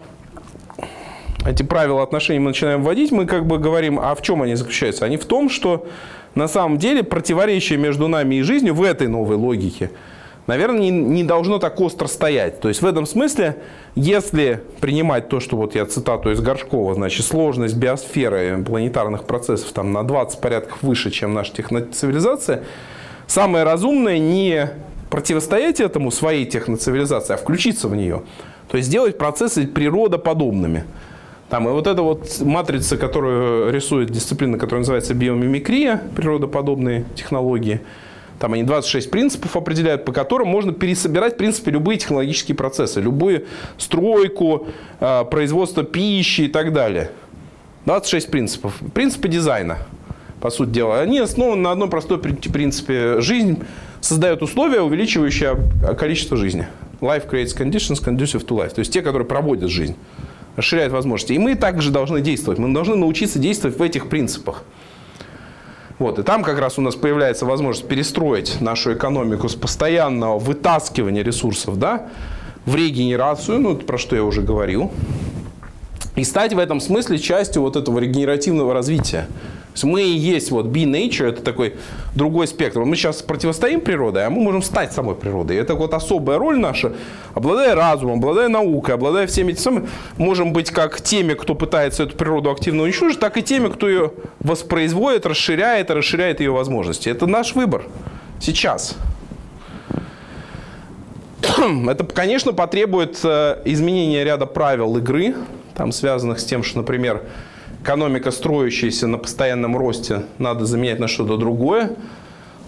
эти 1.46 1.64
правила 1.64 2.02
отношений 2.02 2.40
мы 2.40 2.52
начинаем 2.52 2.82
вводить, 2.82 3.12
мы 3.12 3.26
как 3.26 3.46
бы 3.46 3.58
говорим, 3.58 4.00
а 4.00 4.16
в 4.16 4.22
чем 4.22 4.42
они 4.42 4.56
заключаются? 4.56 5.04
Они 5.04 5.18
в 5.18 5.26
том, 5.26 5.50
что 5.50 5.86
на 6.34 6.48
самом 6.48 6.78
деле 6.78 7.04
противоречие 7.04 7.78
между 7.78 8.08
нами 8.08 8.36
и 8.36 8.42
жизнью 8.42 8.74
в 8.74 8.84
этой 8.84 9.08
новой 9.08 9.36
логике– 9.36 9.92
наверное, 10.48 10.80
не, 10.80 10.90
не 10.90 11.24
должно 11.24 11.60
так 11.60 11.80
остро 11.80 12.08
стоять. 12.08 12.60
То 12.60 12.68
есть 12.68 12.82
в 12.82 12.86
этом 12.86 13.06
смысле, 13.06 13.58
если 13.96 14.62
принимать 14.80 15.30
то, 15.30 15.40
что 15.40 15.58
вот 15.58 15.76
я 15.76 15.86
цитату 15.86 16.32
из 16.32 16.40
Горшкова, 16.42 16.94
значит, 16.96 17.26
сложность 17.26 17.76
биосферы 17.76 18.64
планетарных 18.66 19.26
процессов 19.26 19.72
там 19.72 19.92
на 19.92 20.04
20 20.04 20.40
порядков 20.40 20.82
выше, 20.82 21.12
чем 21.12 21.34
наша 21.34 21.54
техноцивилизация, 21.54 22.64
самое 23.28 23.64
разумное 23.64 24.20
не 24.20 24.70
противостоять 25.10 25.80
этому 25.80 26.10
своей 26.12 26.46
техноцивилизации, 26.46 27.34
а 27.34 27.38
включиться 27.38 27.88
в 27.88 27.96
нее. 27.96 28.24
То 28.70 28.78
есть 28.78 28.88
сделать 28.88 29.18
процессы 29.18 29.68
природоподобными. 29.68 30.86
Там, 31.50 31.68
и 31.68 31.72
вот 31.72 31.86
эта 31.86 32.02
вот 32.02 32.40
матрица, 32.40 32.96
которую 32.96 33.74
рисует 33.74 34.10
дисциплина, 34.10 34.58
которая 34.58 34.80
называется 34.80 35.14
биомимикрия, 35.14 36.02
природоподобные 36.16 37.06
технологии– 37.16 37.82
там 38.42 38.54
они 38.54 38.64
26 38.64 39.12
принципов 39.12 39.56
определяют, 39.56 40.04
по 40.04 40.12
которым 40.12 40.48
можно 40.48 40.74
пересобирать, 40.74 41.36
в 41.36 41.38
принципе, 41.38 41.70
любые 41.70 42.00
технологические 42.00 42.56
процессы, 42.56 43.00
любую 43.00 43.46
стройку, 43.78 44.68
а, 45.00 45.26
производство 45.26 45.84
пищи 45.84 46.42
и 46.42 46.48
так 46.48 46.74
далее. 46.74 47.12
26 47.86 48.32
принципов. 48.32 48.80
Принципы 48.96 49.28
дизайна, 49.28 49.78
по 50.42 50.50
сути 50.50 50.72
дела. 50.72 51.02
Они 51.02 51.20
основаны 51.20 51.62
на 51.62 51.72
одном 51.72 51.92
простой 51.92 52.18
принципе. 52.18 53.22
Жизнь 53.22 53.60
создает 54.00 54.42
условия, 54.42 54.82
увеличивающие 54.82 55.56
количество 56.00 56.36
жизни. 56.36 56.68
Life 57.00 57.30
creates 57.30 57.56
conditions 57.56 58.04
conducive 58.04 58.44
to 58.48 58.58
life. 58.58 58.74
То 58.74 58.80
есть 58.80 58.92
те, 58.92 59.04
которые 59.04 59.28
проводят 59.28 59.70
жизнь, 59.70 59.96
расширяют 60.56 60.92
возможности. 60.92 61.34
И 61.34 61.38
мы 61.38 61.54
также 61.54 61.92
должны 61.92 62.22
действовать. 62.22 62.58
Мы 62.58 62.74
должны 62.74 62.96
научиться 62.96 63.38
действовать 63.38 63.78
в 63.78 63.82
этих 63.84 64.10
принципах. 64.10 64.64
Вот, 66.02 66.18
и 66.18 66.24
там 66.24 66.42
как 66.42 66.58
раз 66.58 66.80
у 66.80 66.82
нас 66.82 66.96
появляется 66.96 67.46
возможность 67.46 67.88
перестроить 67.88 68.60
нашу 68.60 68.96
экономику 68.96 69.48
с 69.48 69.54
постоянного 69.54 70.40
вытаскивания 70.40 71.24
ресурсов 71.24 71.78
да, 71.78 72.08
в 72.66 72.76
регенерацию, 72.76 73.60
ну, 73.60 73.76
про 73.76 74.00
что 74.00 74.16
я 74.16 74.24
уже 74.24 74.42
говорил, 74.42 74.92
и 76.16 76.24
стать 76.24 76.56
в 76.56 76.58
этом 76.58 76.82
смысле 76.82 77.20
частью 77.20 77.62
вот 77.62 77.76
этого 77.76 78.00
регенеративного 78.00 78.74
развития 78.74 79.28
мы 79.84 80.04
и 80.04 80.12
есть 80.12 80.52
вот 80.52 80.66
be 80.66 80.84
nature, 80.84 81.30
это 81.30 81.42
такой 81.42 81.76
другой 82.16 82.48
спектр. 82.48 82.82
Мы 82.82 82.96
сейчас 82.96 83.22
противостоим 83.22 83.82
природе, 83.82 84.20
а 84.20 84.30
мы 84.30 84.42
можем 84.42 84.62
стать 84.62 84.92
самой 84.92 85.16
природой. 85.16 85.58
Это 85.58 85.76
вот 85.76 85.94
особая 85.94 86.38
роль 86.38 86.60
наша, 86.60 86.94
обладая 87.34 87.74
разумом, 87.76 88.18
обладая 88.18 88.50
наукой, 88.50 88.96
обладая 88.96 89.28
всеми 89.28 89.52
этими 89.52 89.62
самыми, 89.62 89.90
можем 90.18 90.54
быть 90.54 90.72
как 90.72 91.02
теми, 91.02 91.34
кто 91.34 91.56
пытается 91.56 92.04
эту 92.04 92.16
природу 92.16 92.52
активно 92.52 92.84
уничтожить, 92.84 93.20
так 93.20 93.38
и 93.38 93.42
теми, 93.42 93.70
кто 93.70 93.88
ее 93.88 94.12
воспроизводит, 94.40 95.26
расширяет 95.26 95.90
расширяет 95.90 96.40
ее 96.40 96.52
возможности. 96.52 97.10
Это 97.10 97.28
наш 97.28 97.56
выбор 97.56 97.84
сейчас. 98.40 98.96
Это, 101.88 102.04
конечно, 102.06 102.54
потребует 102.54 103.20
э, 103.24 103.62
изменения 103.66 104.24
ряда 104.24 104.46
правил 104.46 104.98
игры, 104.98 105.36
там, 105.76 105.92
связанных 105.92 106.40
с 106.40 106.46
тем, 106.46 106.64
что, 106.64 106.80
например, 106.80 107.24
экономика, 107.82 108.32
строящаяся 108.32 109.08
на 109.08 109.18
постоянном 109.18 109.78
росте, 109.78 110.24
надо 110.38 110.66
заменять 110.66 111.00
на 111.00 111.08
что-то 111.08 111.38
другое. 111.38 111.92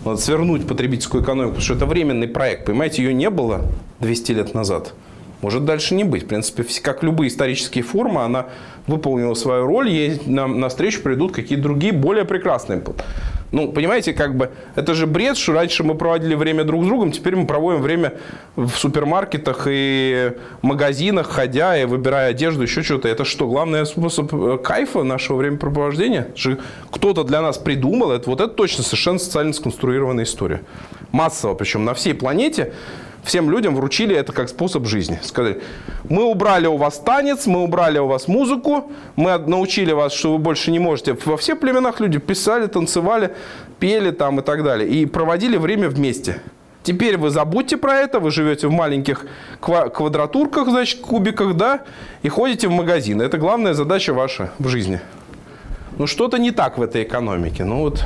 Надо 0.06 0.17
свернуть 0.17 0.67
потребительскую 0.67 1.23
экономику, 1.23 1.56
потому 1.56 1.63
что 1.63 1.73
это 1.76 1.86
временный 1.86 2.28
проект. 2.28 2.65
Понимаете, 2.65 3.04
ее 3.04 3.13
не 3.13 3.30
было 3.30 3.62
200 4.02 4.32
лет 4.34 4.54
назад. 4.54 4.93
Может 5.41 5.65
дальше 5.65 5.95
не 5.95 6.04
быть. 6.04 6.23
В 6.23 6.28
принципе, 6.28 6.65
как 6.82 7.04
любые 7.04 7.30
исторические 7.30 7.84
формы, 7.84 8.21
она 8.21 8.47
выполнила 8.88 9.34
свою 9.34 9.65
роль, 9.65 9.89
ей 9.89 10.21
нам 10.26 10.60
навстречу 10.60 11.02
придут 11.02 11.32
какие-то 11.32 11.63
другие, 11.63 11.93
более 11.93 12.26
прекрасные. 12.26 12.82
Ну, 13.54 13.72
понимаете, 13.72 14.13
как 14.13 14.36
бы, 14.36 14.50
это 14.74 14.96
же 14.96 15.06
бред, 15.06 15.38
что 15.38 15.54
раньше 15.54 15.84
мы 15.84 15.94
проводили 15.94 16.34
время 16.34 16.63
друг 16.63 16.86
с 16.86 16.88
другом, 16.88 17.12
теперь 17.12 17.36
мы 17.36 17.46
проводим 17.46 17.84
время 17.84 18.13
в 18.56 18.72
супермаркетах 18.72 19.68
и 19.70 20.32
магазинах, 20.63 21.30
ходя 21.30 21.78
и 21.78 21.86
выбирая 21.86 22.32
одежду, 22.32 22.63
еще 22.63 22.82
что-то. 22.82 23.08
Это 23.08 23.26
что, 23.26 23.48
главный 23.48 23.86
способ 23.86 24.34
э, 24.34 24.58
кайфа 24.58 25.04
нашего 25.04 25.38
времяпрепровождения? 25.38 26.30
Кто-то 26.89 27.24
для 27.24 27.44
нас 27.44 27.60
придумал, 27.60 28.12
это 28.12 28.28
вот 28.28 28.42
это 28.42 28.52
точно 28.52 28.84
совершенно 28.84 29.20
социально 29.20 29.54
сконструированная 29.54 30.24
история. 30.24 30.63
Массово, 31.12 31.54
причем 31.54 31.86
на 31.86 31.94
всей 31.94 32.16
планете 32.16 32.74
всем 33.24 33.50
людям 33.50 33.76
вручили 33.76 34.16
это 34.16 34.32
как 34.34 34.50
способ 34.50 34.86
жизни. 34.86 35.20
Сказали, 35.24 35.62
мы 36.10 36.24
убрали 36.24 36.68
у 36.68 36.78
вас 36.78 37.00
танец, 37.00 37.46
мы 37.46 37.64
убрали 37.64 38.00
у 38.00 38.08
вас 38.08 38.28
музыку, 38.28 38.92
мы 39.16 39.38
научили 39.38 39.92
вас, 39.92 40.14
что 40.14 40.34
вы 40.34 40.38
больше 40.38 40.72
не 40.72 40.80
можете. 40.80 41.18
Во 41.26 41.38
всех 41.38 41.60
племенах 41.60 42.00
люди 42.00 42.20
писали, 42.20 42.68
танцевали, 42.68 43.34
пели 43.80 44.12
там 44.12 44.40
и 44.40 44.44
так 44.44 44.64
далее. 44.64 44.90
И 44.90 45.06
проводили 45.06 45.58
время 45.58 45.90
вместе. 45.90 46.42
Теперь 46.84 47.18
вы 47.18 47.30
забудьте 47.30 47.78
про 47.78 47.96
это, 47.96 48.20
вы 48.20 48.30
живете 48.30 48.68
в 48.68 48.72
маленьких 48.72 49.26
квадратурках, 49.62 50.68
значит, 50.68 51.00
кубиках, 51.00 51.56
да, 51.56 51.82
и 52.24 52.30
ходите 52.30 52.68
в 52.68 52.72
магазин. 52.72 53.22
Это 53.22 53.38
главная 53.38 53.74
задача 53.74 54.14
ваша 54.14 54.52
в 54.60 54.68
жизни. 54.68 55.00
Ну, 55.98 56.08
что-то 56.08 56.38
не 56.38 56.52
так 56.52 56.78
в 56.78 56.82
этой 56.82 57.04
экономике. 57.04 57.64
Ну, 57.64 57.80
вот 57.80 58.06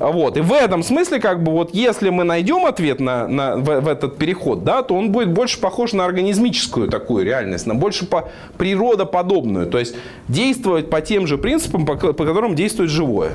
вот. 0.00 0.38
И 0.38 0.40
в 0.40 0.52
этом 0.52 0.82
смысле, 0.82 1.20
как 1.20 1.42
бы, 1.42 1.52
вот 1.52 1.74
если 1.74 2.08
мы 2.08 2.24
найдем 2.24 2.64
ответ 2.64 3.00
на, 3.00 3.28
на, 3.28 3.56
в, 3.56 3.80
в 3.82 3.86
этот 3.86 4.16
переход, 4.16 4.64
да, 4.64 4.82
то 4.82 4.94
он 4.94 5.12
будет 5.12 5.30
больше 5.30 5.60
похож 5.60 5.92
на 5.92 6.06
организмическую 6.06 6.88
такую 6.88 7.26
реальность, 7.26 7.66
на 7.66 7.74
больше 7.74 8.06
по 8.06 8.30
природоподобную. 8.56 9.66
То 9.66 9.78
есть 9.78 9.94
действовать 10.26 10.88
по 10.88 11.02
тем 11.02 11.26
же 11.26 11.36
принципам, 11.36 11.84
по, 11.84 11.96
по 11.96 12.24
которым 12.24 12.54
действует 12.54 12.88
живое. 12.90 13.32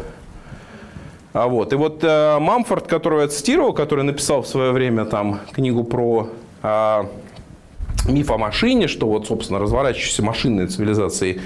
А 1.33 1.47
вот. 1.47 1.71
И 1.71 1.75
вот 1.75 2.03
э, 2.03 2.39
Мамфорд, 2.39 2.87
которого 2.87 3.21
я 3.21 3.27
цитировал, 3.27 3.71
который 3.71 4.03
написал 4.03 4.41
в 4.41 4.47
свое 4.47 4.71
время 4.71 5.05
там 5.05 5.41
книгу 5.51 5.83
про 5.83 6.29
э, 6.63 7.03
миф 8.07 8.31
о 8.31 8.39
машине, 8.39 8.87
что 8.87 9.07
вот, 9.07 9.27
собственно, 9.27 9.59
разворачивающейся 9.59 10.23
машинной 10.23 10.65
цивилизации 10.65 11.41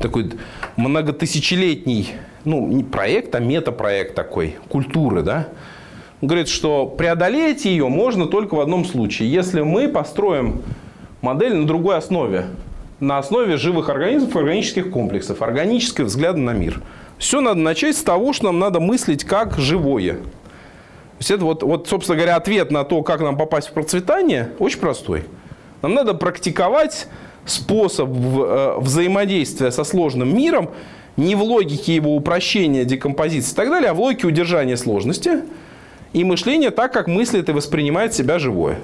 такой 0.00 0.30
многотысячелетний 0.76 2.14
ну, 2.44 2.66
не 2.66 2.84
проект, 2.84 3.34
а 3.34 3.40
метапроект 3.40 4.14
такой, 4.14 4.56
культуры, 4.68 5.22
да, 5.22 5.48
говорит, 6.20 6.48
что 6.48 6.86
преодолеть 6.86 7.64
ее 7.64 7.88
можно 7.88 8.26
только 8.26 8.54
в 8.54 8.60
одном 8.60 8.84
случае, 8.84 9.30
если 9.30 9.62
мы 9.62 9.88
построим 9.88 10.62
модель 11.20 11.54
на 11.54 11.66
другой 11.66 11.96
основе, 11.96 12.46
на 13.00 13.18
основе 13.18 13.56
живых 13.56 13.88
организмов 13.88 14.36
органических 14.36 14.90
комплексов, 14.90 15.42
органического 15.42 16.06
взгляда 16.06 16.38
на 16.38 16.52
мир. 16.52 16.80
Все 17.18 17.40
надо 17.40 17.60
начать 17.60 17.96
с 17.96 18.02
того, 18.02 18.32
что 18.32 18.46
нам 18.46 18.58
надо 18.58 18.80
мыслить 18.80 19.24
как 19.24 19.58
живое. 19.58 20.14
То 20.14 21.18
есть 21.18 21.30
это 21.30 21.44
вот, 21.44 21.62
вот, 21.62 21.88
собственно 21.88 22.16
говоря, 22.16 22.36
ответ 22.36 22.70
на 22.70 22.84
то, 22.84 23.02
как 23.02 23.20
нам 23.20 23.36
попасть 23.36 23.68
в 23.68 23.72
процветание, 23.72 24.50
очень 24.58 24.80
простой. 24.80 25.24
Нам 25.82 25.94
надо 25.94 26.14
практиковать 26.14 27.08
способ 27.44 28.08
э, 28.10 28.76
взаимодействия 28.78 29.70
со 29.70 29.84
сложным 29.84 30.34
миром, 30.36 30.70
не 31.16 31.34
в 31.34 31.42
логике 31.42 31.94
его 31.94 32.16
упрощения, 32.16 32.84
декомпозиции 32.84 33.52
и 33.52 33.56
так 33.56 33.68
далее, 33.68 33.90
а 33.90 33.94
в 33.94 34.00
логике 34.00 34.26
удержания 34.26 34.76
сложности 34.76 35.42
и 36.12 36.24
мышления 36.24 36.70
так, 36.70 36.92
как 36.92 37.06
мыслит 37.06 37.48
и 37.48 37.52
воспринимает 37.52 38.14
себя 38.14 38.38
живое. 38.38 38.78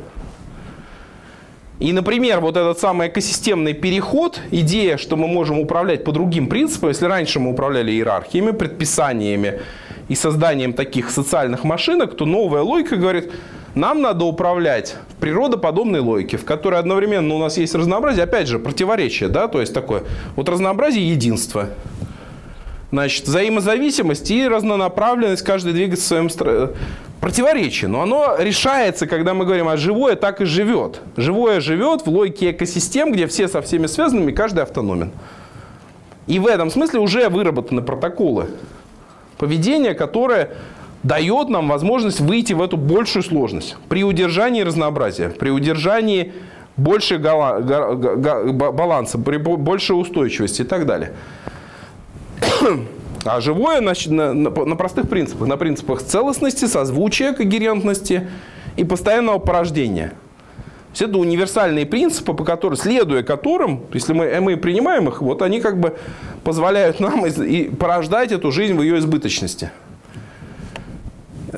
И, 1.78 1.92
например, 1.92 2.40
вот 2.40 2.56
этот 2.56 2.80
самый 2.80 3.06
экосистемный 3.06 3.72
переход, 3.72 4.40
идея, 4.50 4.96
что 4.96 5.16
мы 5.16 5.28
можем 5.28 5.60
управлять 5.60 6.02
по 6.02 6.10
другим 6.10 6.48
принципам, 6.48 6.88
если 6.88 7.06
раньше 7.06 7.38
мы 7.38 7.52
управляли 7.52 7.92
иерархиями, 7.92 8.50
предписаниями 8.50 9.60
и 10.08 10.16
созданием 10.16 10.72
таких 10.72 11.10
социальных 11.10 11.62
машинок, 11.62 12.16
то 12.16 12.24
новая 12.24 12.62
логика 12.62 12.96
говорит, 12.96 13.30
нам 13.76 14.02
надо 14.02 14.24
управлять 14.24 14.96
в 15.10 15.20
природоподобной 15.20 16.00
логике, 16.00 16.36
в 16.36 16.44
которой 16.44 16.80
одновременно 16.80 17.32
у 17.34 17.38
нас 17.38 17.58
есть 17.58 17.76
разнообразие, 17.76 18.24
опять 18.24 18.48
же, 18.48 18.58
противоречие, 18.58 19.28
да, 19.28 19.46
то 19.46 19.60
есть 19.60 19.72
такое, 19.72 20.02
вот 20.34 20.48
разнообразие 20.48 21.08
единство. 21.08 21.68
Значит, 22.90 23.26
взаимозависимость 23.26 24.30
и 24.30 24.48
разнонаправленность, 24.48 25.42
каждый 25.42 25.74
двигается 25.74 26.04
в 26.04 26.08
своем 26.08 26.30
стро... 26.30 26.70
противоречии. 27.20 27.86
Но 27.86 28.00
оно 28.00 28.36
решается, 28.38 29.06
когда 29.06 29.34
мы 29.34 29.44
говорим, 29.44 29.68
а 29.68 29.76
живое 29.76 30.16
так 30.16 30.40
и 30.40 30.46
живет. 30.46 31.00
Живое 31.16 31.60
живет 31.60 32.06
в 32.06 32.08
логике 32.08 32.52
экосистем, 32.52 33.12
где 33.12 33.26
все 33.26 33.48
со 33.48 33.60
всеми 33.60 33.86
связаны, 33.86 34.30
и 34.30 34.32
каждый 34.32 34.62
автономен. 34.62 35.10
И 36.26 36.38
в 36.38 36.46
этом 36.46 36.70
смысле 36.70 37.00
уже 37.00 37.28
выработаны 37.28 37.82
протоколы 37.82 38.46
поведения, 39.36 39.94
которое 39.94 40.50
дает 41.02 41.48
нам 41.48 41.68
возможность 41.68 42.20
выйти 42.20 42.54
в 42.54 42.62
эту 42.62 42.76
большую 42.76 43.22
сложность 43.22 43.76
при 43.88 44.02
удержании 44.02 44.62
разнообразия, 44.62 45.28
при 45.28 45.50
удержании 45.50 46.32
большей 46.76 47.18
баланса, 47.18 49.18
при 49.18 49.36
большей 49.36 50.00
устойчивости 50.00 50.62
и 50.62 50.64
так 50.64 50.86
далее. 50.86 51.12
А 53.24 53.40
живое 53.40 53.80
на, 53.80 53.94
на, 54.06 54.32
на 54.32 54.76
простых 54.76 55.08
принципах, 55.08 55.48
на 55.48 55.56
принципах 55.56 56.02
целостности, 56.02 56.66
созвучия, 56.66 57.32
когерентности 57.32 58.28
и 58.76 58.84
постоянного 58.84 59.38
порождения. 59.38 60.14
То 60.88 60.92
есть 60.92 61.02
это 61.02 61.18
универсальные 61.18 61.84
принципы, 61.84 62.32
по 62.32 62.44
которым, 62.44 62.76
следуя 62.76 63.22
которым, 63.22 63.82
если 63.92 64.14
мы, 64.14 64.40
мы 64.40 64.56
принимаем 64.56 65.08
их, 65.08 65.20
вот 65.20 65.42
они 65.42 65.60
как 65.60 65.78
бы 65.78 65.96
позволяют 66.44 67.00
нам 67.00 67.26
и, 67.26 67.30
и 67.30 67.68
порождать 67.68 68.32
эту 68.32 68.50
жизнь 68.50 68.74
в 68.74 68.82
ее 68.82 68.98
избыточности. 68.98 69.70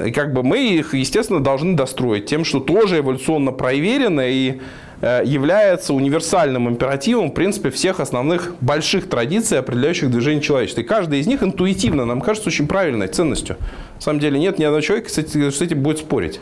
И 0.05 0.11
как 0.11 0.33
бы 0.33 0.43
мы 0.43 0.59
их, 0.59 0.95
естественно, 0.95 1.41
должны 1.41 1.77
достроить 1.77 2.27
тем, 2.27 2.45
что 2.45 2.61
тоже 2.61 2.99
эволюционно 2.99 3.53
проверено 3.53 4.23
и 4.29 4.61
является 5.01 5.95
универсальным 5.95 6.69
императивом, 6.69 7.31
в 7.31 7.35
принципе, 7.35 7.71
всех 7.71 8.01
основных 8.01 8.55
больших 8.61 9.09
традиций, 9.09 9.59
определяющих 9.59 10.11
движение 10.11 10.43
человечества. 10.43 10.83
И 10.83 10.85
каждая 10.85 11.21
из 11.21 11.27
них 11.27 11.43
интуитивно 11.43 12.05
нам 12.05 12.21
кажется 12.21 12.49
очень 12.49 12.67
правильной 12.67 13.09
ценностью. 13.09 13.57
На 13.97 14.01
самом 14.01 14.21
деле 14.21 14.39
нет 14.39 14.59
ни 14.59 14.65
одного 14.65 14.83
человека, 14.83 15.09
кстати, 15.09 15.51
с 15.51 15.61
этим 15.61 15.83
будет 15.83 15.99
спорить. 15.99 16.41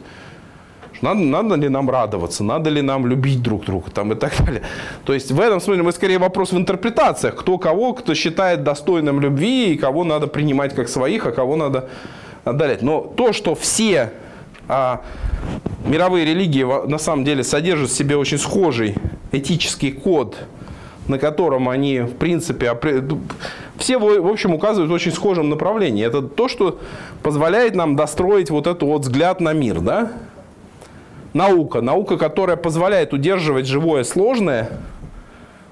Надо, 1.00 1.20
надо 1.20 1.54
ли 1.54 1.68
нам 1.68 1.88
радоваться, 1.88 2.42
надо 2.42 2.70
ли 2.70 2.82
нам 2.82 3.06
любить 3.06 3.42
друг 3.42 3.64
друга 3.64 3.90
там, 3.90 4.12
и 4.12 4.16
так 4.16 4.32
далее. 4.44 4.62
То 5.04 5.14
есть 5.14 5.30
в 5.30 5.40
этом 5.40 5.60
смысле 5.60 5.84
мы 5.84 5.92
скорее 5.92 6.18
вопрос 6.18 6.52
в 6.52 6.58
интерпретациях. 6.58 7.36
Кто 7.36 7.58
кого, 7.58 7.92
кто 7.92 8.14
считает 8.14 8.64
достойным 8.64 9.20
любви, 9.20 9.74
и 9.74 9.76
кого 9.76 10.04
надо 10.04 10.26
принимать 10.26 10.74
как 10.74 10.88
своих, 10.88 11.26
а 11.26 11.32
кого 11.32 11.56
надо 11.56 11.88
отдалять. 12.44 12.82
Но 12.82 13.00
то, 13.00 13.32
что 13.32 13.54
все 13.54 14.10
а, 14.66 15.02
мировые 15.88 16.24
религии 16.24 16.64
на 16.86 16.98
самом 16.98 17.24
деле 17.24 17.42
содержат 17.42 17.90
в 17.90 17.96
себе 17.96 18.16
очень 18.16 18.38
схожий 18.38 18.94
этический 19.32 19.90
код, 19.90 20.36
на 21.08 21.18
котором 21.18 21.68
они, 21.68 22.00
в 22.00 22.14
принципе, 22.14 22.78
все, 23.78 23.98
в 23.98 24.28
общем, 24.28 24.54
указывают 24.54 24.90
в 24.90 24.94
очень 24.94 25.12
схожем 25.12 25.48
направлении. 25.48 26.04
Это 26.04 26.22
то, 26.22 26.48
что 26.48 26.78
позволяет 27.22 27.74
нам 27.74 27.96
достроить 27.96 28.50
вот 28.50 28.66
этот 28.66 28.82
вот 28.82 29.02
взгляд 29.02 29.40
на 29.40 29.52
мир, 29.52 29.80
да? 29.80 30.12
Наука. 31.32 31.80
Наука, 31.80 32.16
которая 32.16 32.56
позволяет 32.56 33.12
удерживать 33.12 33.66
живое 33.66 34.04
сложное, 34.04 34.70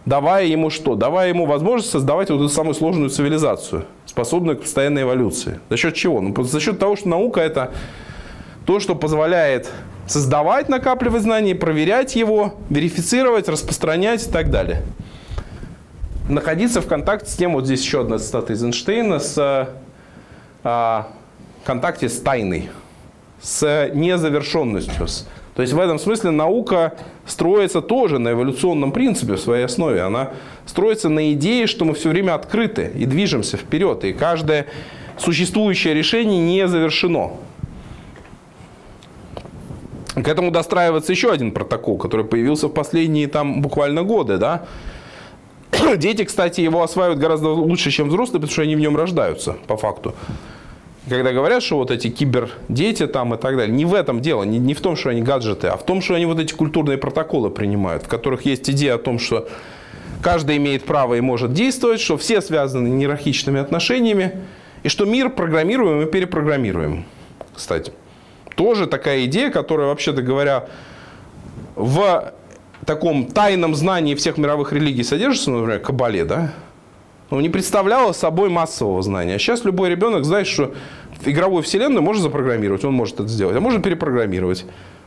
давая 0.05 0.47
ему 0.47 0.71
что? 0.71 0.95
Давая 0.95 1.29
ему 1.29 1.47
возможность 1.47 1.91
создавать 1.91 2.31
вот 2.31 2.37
эту 2.37 2.49
самую 2.49 2.75
сложную 2.75 3.11
цивилизацию, 3.11 3.85
способную 4.07 4.57
к 4.57 4.63
постоянной 4.63 5.03
эволюции. 5.03 5.61
За 5.69 5.77
счет 5.77 5.95
чего? 5.95 6.21
Ну, 6.21 6.43
за 6.45 6.61
счет 6.61 6.79
того, 6.79 6.97
что 6.97 7.09
наука 7.09 7.41
это 7.41 7.73
то, 8.65 8.81
что 8.81 8.95
позволяет 8.95 9.71
создавать, 10.07 10.69
накапливать 10.69 11.23
знания, 11.23 11.55
проверять 11.55 12.17
его, 12.17 12.55
верифицировать, 12.71 13.49
распространять 13.49 14.27
и 14.27 14.31
так 14.31 14.51
далее. 14.51 14.83
Находиться 16.29 16.81
в 16.81 16.87
контакте 16.87 17.31
с 17.31 17.37
тем, 17.37 17.53
вот 17.53 17.67
здесь 17.67 17.83
еще 17.83 18.01
одна 18.01 18.19
цитата 18.19 18.53
из 18.53 18.63
Эйнштейна, 18.63 19.21
с 19.21 19.69
а, 20.65 21.09
контакте 21.65 22.09
с 22.09 22.19
тайной, 22.21 22.71
с 23.41 23.91
незавершенностью. 23.95 25.07
То 25.55 25.63
есть 25.63 25.73
в 25.73 25.81
этом 25.81 25.99
смысле 25.99 26.33
наука 26.33 26.95
строится 27.25 27.81
тоже 27.81 28.19
на 28.19 28.33
эволюционном 28.33 28.93
принципе 28.93 29.35
в 29.35 29.41
своей 29.41 29.65
основе. 29.65 30.03
Она 30.03 30.31
строится 30.67 31.09
на 31.09 31.33
идее, 31.33 31.67
что 31.67 31.85
мы 31.85 31.95
все 31.95 32.11
время 32.11 32.35
открыты 32.35 32.93
и 32.95 33.07
движемся 33.07 33.57
вперед. 33.57 34.05
И 34.05 34.13
каждое 34.13 34.67
существующее 35.19 35.95
решение 35.95 36.41
не 36.41 36.69
завершено. 36.69 37.33
К 40.17 40.29
этому 40.29 40.51
достраивается 40.51 41.13
еще 41.13 41.31
один 41.31 41.53
протокол, 41.53 41.99
который 41.99 42.25
появился 42.25 42.69
в 42.69 42.73
последние 42.73 43.29
там 43.29 43.61
буквально 43.61 44.03
годы, 44.03 44.39
да. 44.39 44.67
Дети, 45.97 46.25
кстати, 46.25 46.63
его 46.63 46.83
осваивают 46.83 47.21
гораздо 47.21 47.51
лучше, 47.51 47.91
чем 47.91 48.09
взрослые, 48.09 48.41
потому 48.41 48.51
что 48.51 48.63
они 48.63 48.77
в 48.77 48.81
нем 48.81 48.97
рождаются, 48.97 49.57
по 49.67 49.77
факту. 49.77 50.15
Когда 51.07 51.33
говорят, 51.33 51.63
что 51.63 51.77
вот 51.77 51.91
эти 51.91 52.09
кибердети 52.09 53.07
там 53.07 53.35
и 53.35 53.37
так 53.37 53.57
далее, 53.57 53.77
не 53.77 53.85
в 53.85 53.93
этом 53.93 54.21
дело, 54.21 54.43
не, 54.45 54.59
не 54.59 54.73
в 54.73 54.81
том, 54.81 54.97
что 54.97 55.11
они 55.11 55.21
гаджеты, 55.21 55.69
а 55.69 55.77
в 55.77 55.85
том, 55.85 56.01
что 56.01 56.15
они 56.15 56.25
вот 56.25 56.41
эти 56.41 56.55
культурные 56.55 56.97
протоколы 56.97 57.51
принимают, 57.51 58.05
в 58.05 58.09
которых 58.09 58.47
есть 58.47 58.71
идея 58.71 58.95
о 58.95 58.99
том, 58.99 59.19
что 59.19 59.47
каждый 60.23 60.57
имеет 60.57 60.85
право 60.85 61.15
и 61.15 61.21
может 61.21 61.53
действовать, 61.53 62.01
что 62.01 62.17
все 62.17 62.41
связаны 62.41 62.99
иерархичными 63.01 63.61
отношениями, 63.61 64.33
и 64.83 64.89
что 64.89 65.05
мир 65.05 65.29
программируем 65.29 66.09
и 66.09 66.11
перепрограммируем, 66.11 67.05
кстати 67.55 67.93
тоже 68.57 68.87
такая 68.87 69.27
идея, 69.27 69.51
которая, 69.51 69.87
вообще-то 69.87 70.23
говоря, 70.23 70.67
в 71.77 72.33
таком 72.85 73.27
тайном 73.27 73.75
знании 73.75 74.15
всех 74.15 74.39
мировых 74.39 74.73
религий 74.73 75.05
содержится, 75.05 75.51
например, 75.51 75.81
Кабале, 75.81 76.25
да? 76.25 76.53
Но 77.31 77.41
не 77.41 77.49
представляла 77.49 78.13
собой 78.13 78.49
массового 78.49 79.03
знания. 79.03 79.35
А 79.35 79.39
сейчас 79.39 79.65
любой 79.65 79.91
ребенок 79.91 80.25
знает, 80.25 80.47
что 80.47 80.75
игровую 81.25 81.63
вселенную 81.63 82.03
можно 82.03 82.23
запрограммировать, 82.23 82.85
он 82.85 82.95
может 82.95 83.21
это 83.21 83.29
сделать, 83.29 83.57
а 83.57 83.61
можно 83.61 83.81
перепрограммировать. 83.81 84.65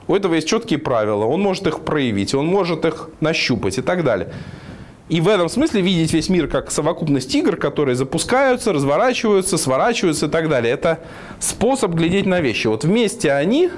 у 0.08 0.16
этого 0.16 0.36
есть 0.36 0.48
четкие 0.48 0.80
правила, 0.80 1.26
он 1.26 1.42
может 1.42 1.68
их 1.68 1.82
проявить, 1.82 2.34
он 2.34 2.48
может 2.48 2.84
их 2.84 3.10
нащупать 3.20 3.78
и 3.78 3.82
так 3.82 4.04
далее. 4.04 4.34
И 5.10 5.22
в 5.22 5.28
этом 5.28 5.50
смысле 5.50 5.82
видеть 5.82 6.14
весь 6.14 6.30
мир 6.30 6.48
как 6.48 6.70
совокупность 6.70 7.34
игр, 7.34 7.56
которые 7.56 7.96
запускаются, 7.96 8.72
разворачиваются, 8.72 9.58
сворачиваются 9.58 10.28
и 10.28 10.30
так 10.30 10.50
далее. 10.50 10.72
Это 10.72 11.00
способ 11.40 11.94
глядеть 11.94 12.28
на 12.28 12.42
вещи. 12.42 12.68
Вот 12.68 12.84
вместе 12.84 13.32
они 13.32 13.72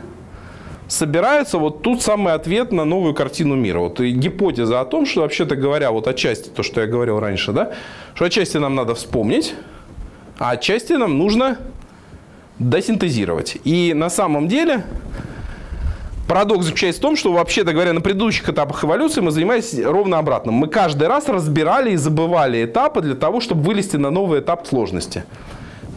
собираются, 0.89 1.57
вот 1.57 1.83
тут 1.83 2.01
самый 2.01 2.33
ответ 2.33 2.73
на 2.73 2.83
новую 2.83 3.13
картину 3.13 3.55
мира. 3.55 3.79
Вот 3.79 4.01
и 4.01 4.11
гипотеза 4.11 4.81
о 4.81 4.85
том, 4.85 5.05
что 5.05 5.21
вообще-то 5.21 5.55
говоря, 5.55 5.91
вот 5.91 6.07
отчасти 6.07 6.49
то, 6.49 6.63
что 6.63 6.81
я 6.81 6.87
говорил 6.87 7.19
раньше, 7.19 7.53
да, 7.53 7.71
что 8.13 8.25
отчасти 8.25 8.57
нам 8.57 8.75
надо 8.75 8.93
вспомнить, 8.93 9.55
а 10.37 10.51
отчасти 10.51 10.93
нам 10.93 11.17
нужно 11.17 11.59
досинтезировать. 12.59 13.57
И 13.63 13.93
на 13.93 14.09
самом 14.09 14.49
деле 14.49 14.83
Парадокс 16.31 16.63
заключается 16.63 17.01
в 17.01 17.01
том, 17.01 17.17
что, 17.17 17.33
вообще-то 17.33 17.73
говоря, 17.73 17.91
на 17.91 17.99
предыдущих 17.99 18.47
этапах 18.47 18.85
эволюции 18.85 19.19
мы 19.19 19.31
занимались 19.31 19.77
ровно 19.77 20.17
обратным. 20.17 20.55
Мы 20.55 20.67
каждый 20.67 21.09
раз 21.09 21.27
разбирали 21.27 21.91
и 21.91 21.97
забывали 21.97 22.63
этапы 22.63 23.01
для 23.01 23.15
того, 23.15 23.41
чтобы 23.41 23.63
вылезти 23.63 23.97
на 23.97 24.11
новый 24.11 24.39
этап 24.39 24.65
сложности. 24.65 25.25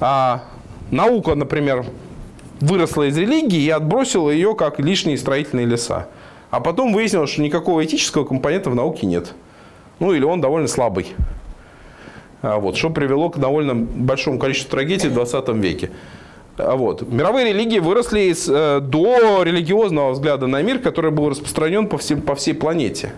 А 0.00 0.42
наука, 0.90 1.36
например, 1.36 1.86
выросла 2.58 3.04
из 3.04 3.16
религии 3.16 3.60
и 3.62 3.70
отбросила 3.70 4.28
ее 4.28 4.56
как 4.56 4.80
лишние 4.80 5.18
строительные 5.18 5.66
леса. 5.66 6.08
А 6.50 6.58
потом 6.58 6.92
выяснилось, 6.92 7.30
что 7.30 7.40
никакого 7.40 7.84
этического 7.84 8.24
компонента 8.24 8.70
в 8.70 8.74
науке 8.74 9.06
нет. 9.06 9.34
Ну 10.00 10.12
или 10.14 10.24
он 10.24 10.40
довольно 10.40 10.66
слабый. 10.66 11.14
А 12.42 12.58
вот, 12.58 12.76
что 12.76 12.90
привело 12.90 13.30
к 13.30 13.38
довольно 13.38 13.76
большому 13.76 14.40
количеству 14.40 14.72
трагедий 14.72 15.06
в 15.06 15.14
20 15.14 15.48
веке. 15.50 15.92
А 16.56 16.76
вот. 16.76 17.02
Мировые 17.10 17.52
религии 17.52 17.80
выросли 17.80 18.20
из, 18.30 18.48
э, 18.48 18.80
до 18.80 19.42
религиозного 19.42 20.12
взгляда 20.12 20.46
на 20.46 20.62
мир, 20.62 20.78
который 20.78 21.10
был 21.10 21.28
распространен 21.28 21.88
по, 21.88 21.98
всем, 21.98 22.22
по 22.22 22.34
всей 22.34 22.54
планете. 22.54 23.12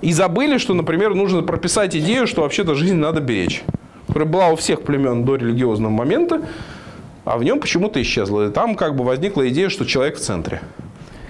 И 0.00 0.12
забыли, 0.12 0.56
что, 0.56 0.72
например, 0.72 1.14
нужно 1.14 1.42
прописать 1.42 1.94
идею, 1.94 2.26
что 2.26 2.40
вообще-то 2.42 2.74
жизнь 2.74 2.96
надо 2.96 3.20
беречь. 3.20 3.62
Которая 4.06 4.28
была 4.28 4.48
у 4.48 4.56
всех 4.56 4.82
племен 4.82 5.24
до 5.24 5.36
религиозного 5.36 5.92
момента, 5.92 6.42
а 7.24 7.36
в 7.36 7.44
нем 7.44 7.60
почему-то 7.60 8.00
исчезла. 8.00 8.48
И 8.48 8.50
там 8.50 8.76
как 8.76 8.96
бы 8.96 9.04
возникла 9.04 9.46
идея, 9.50 9.68
что 9.68 9.84
человек 9.84 10.16
в 10.16 10.20
центре. 10.20 10.62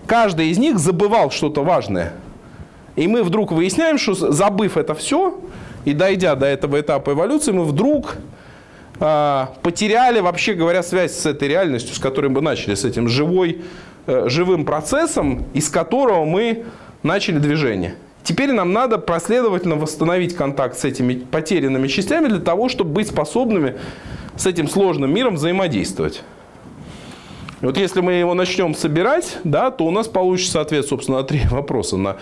Каждый 0.06 0.50
из 0.50 0.58
них 0.58 0.78
забывал 0.78 1.30
что-то 1.30 1.64
важное. 1.64 2.14
И 2.94 3.08
мы 3.08 3.22
вдруг 3.24 3.50
выясняем, 3.50 3.98
что 3.98 4.14
забыв 4.14 4.76
это 4.76 4.94
все, 4.94 5.40
и 5.84 5.94
дойдя 5.94 6.36
до 6.36 6.46
этого 6.46 6.80
этапа 6.80 7.10
эволюции, 7.10 7.52
мы 7.52 7.64
вдруг 7.64 8.16
потеряли, 9.00 10.20
вообще 10.20 10.52
говоря, 10.52 10.82
связь 10.82 11.12
с 11.12 11.24
этой 11.24 11.48
реальностью, 11.48 11.94
с 11.94 11.98
которой 11.98 12.28
мы 12.28 12.42
начали, 12.42 12.74
с 12.74 12.84
этим 12.84 13.08
живой, 13.08 13.62
э, 14.06 14.28
живым 14.28 14.66
процессом, 14.66 15.46
из 15.54 15.70
которого 15.70 16.26
мы 16.26 16.64
начали 17.02 17.38
движение. 17.38 17.94
Теперь 18.22 18.52
нам 18.52 18.74
надо 18.74 18.98
последовательно 18.98 19.76
восстановить 19.76 20.36
контакт 20.36 20.78
с 20.78 20.84
этими 20.84 21.14
потерянными 21.14 21.88
частями 21.88 22.28
для 22.28 22.40
того, 22.40 22.68
чтобы 22.68 22.92
быть 22.92 23.08
способными 23.08 23.76
с 24.36 24.46
этим 24.46 24.68
сложным 24.68 25.14
миром 25.14 25.36
взаимодействовать. 25.36 26.22
Вот 27.62 27.76
если 27.76 28.00
мы 28.00 28.12
его 28.14 28.34
начнем 28.34 28.74
собирать, 28.74 29.38
да, 29.44 29.70
то 29.70 29.84
у 29.84 29.90
нас 29.90 30.08
получится 30.08 30.60
ответ, 30.60 30.86
собственно, 30.86 31.18
на 31.18 31.24
три 31.24 31.40
вопроса. 31.50 31.96
На 31.96 32.16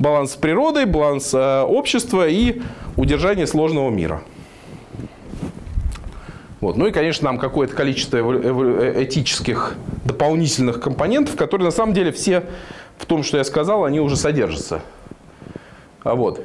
баланс 0.00 0.32
с 0.32 0.36
природой, 0.36 0.84
баланс 0.86 1.32
э, 1.32 1.60
общества 1.62 2.28
и 2.28 2.60
удержание 2.96 3.46
сложного 3.46 3.90
мира. 3.90 4.22
Вот. 6.64 6.78
Ну 6.78 6.86
и, 6.86 6.92
конечно, 6.92 7.26
нам 7.26 7.36
какое-то 7.36 7.74
количество 7.74 8.16
э, 8.16 9.04
этических 9.04 9.74
дополнительных 10.06 10.80
компонентов, 10.80 11.36
которые 11.36 11.66
на 11.66 11.70
самом 11.70 11.92
деле 11.92 12.10
все 12.10 12.44
в 12.96 13.04
том, 13.04 13.22
что 13.22 13.36
я 13.36 13.44
сказал, 13.44 13.84
они 13.84 14.00
уже 14.00 14.16
содержатся. 14.16 14.80
А 16.04 16.14
вот. 16.14 16.40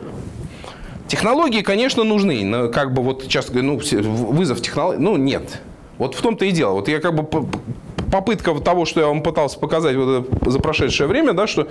Технологии, 1.07 1.61
конечно, 1.61 2.03
нужны. 2.03 2.43
Но 2.43 2.67
как 2.67 2.93
бы 2.93 3.01
вот 3.01 3.23
сейчас 3.23 3.47
ну, 3.47 3.79
вызов 3.79 4.61
технологий, 4.61 4.99
ну 4.99 5.15
нет. 5.15 5.61
Вот 5.97 6.15
в 6.15 6.21
том-то 6.21 6.43
и 6.43 6.51
дело. 6.51 6.73
Вот 6.73 6.89
я 6.89 6.99
как 6.99 7.15
бы 7.15 7.47
попытка 8.11 8.53
того, 8.55 8.83
что 8.83 8.99
я 8.99 9.07
вам 9.07 9.23
пытался 9.23 9.57
показать 9.57 9.95
вот 9.95 10.27
за 10.45 10.59
прошедшее 10.59 11.07
время, 11.07 11.31
да, 11.31 11.47
что 11.47 11.69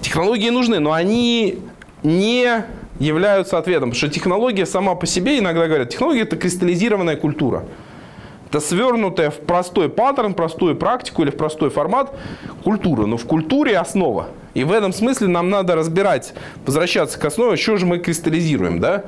технологии 0.00 0.50
нужны, 0.50 0.78
но 0.78 0.92
они 0.92 1.58
не 2.04 2.64
являются 3.00 3.58
ответом. 3.58 3.90
Потому 3.90 3.98
что 3.98 4.08
технология 4.08 4.66
сама 4.66 4.94
по 4.94 5.06
себе, 5.06 5.40
иногда 5.40 5.66
говорят, 5.66 5.88
технология 5.88 6.22
это 6.22 6.36
кристаллизированная 6.36 7.16
культура. 7.16 7.64
Это 8.48 8.60
свернутая 8.60 9.30
в 9.30 9.38
простой 9.40 9.88
паттерн, 9.88 10.34
простую 10.34 10.76
практику 10.76 11.22
или 11.22 11.30
в 11.30 11.36
простой 11.36 11.70
формат 11.70 12.14
культура. 12.62 13.06
Но 13.06 13.16
в 13.16 13.24
культуре 13.24 13.78
основа. 13.78 14.28
И 14.54 14.64
в 14.64 14.72
этом 14.72 14.92
смысле 14.92 15.28
нам 15.28 15.50
надо 15.50 15.74
разбирать, 15.74 16.34
возвращаться 16.66 17.18
к 17.18 17.24
основе, 17.24 17.56
что 17.56 17.76
же 17.76 17.86
мы 17.86 17.98
кристаллизируем. 17.98 18.80
Да? 18.80 19.04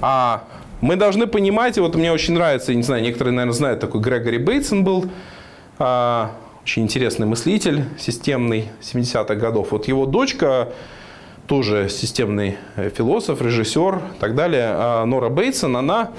А 0.00 0.44
мы 0.80 0.96
должны 0.96 1.26
понимать, 1.26 1.76
и 1.76 1.80
вот 1.80 1.94
мне 1.94 2.12
очень 2.12 2.34
нравится, 2.34 2.74
не 2.74 2.82
знаю, 2.82 3.02
некоторые, 3.02 3.34
наверное, 3.34 3.54
знают, 3.54 3.80
такой 3.80 4.00
Грегори 4.00 4.38
Бейтсон 4.38 4.84
был, 4.84 5.06
а, 5.78 6.32
очень 6.62 6.82
интересный 6.82 7.26
мыслитель, 7.26 7.84
системный, 7.98 8.70
70-х 8.80 9.34
годов. 9.34 9.72
Вот 9.72 9.88
его 9.88 10.06
дочка 10.06 10.70
тоже 11.46 11.88
системный 11.88 12.56
э, 12.76 12.90
философ, 12.90 13.40
режиссер 13.40 13.96
и 14.16 14.20
так 14.20 14.34
далее, 14.34 14.68
а 14.68 15.04
Нора 15.04 15.28
Бейтсон, 15.28 15.76
она 15.76 16.10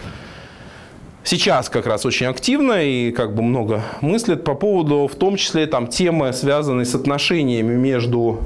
сейчас 1.24 1.70
как 1.70 1.86
раз 1.86 2.06
очень 2.06 2.28
активна 2.28 2.84
и 2.84 3.12
как 3.12 3.36
бы 3.36 3.44
много 3.44 3.84
мыслит 4.02 4.44
по 4.44 4.56
поводу, 4.56 5.08
в 5.08 5.16
том 5.16 5.36
числе, 5.36 5.68
там, 5.68 5.88
темы, 5.88 6.32
связанные 6.34 6.86
с 6.86 6.96
отношениями 6.96 7.76
между 7.76 8.40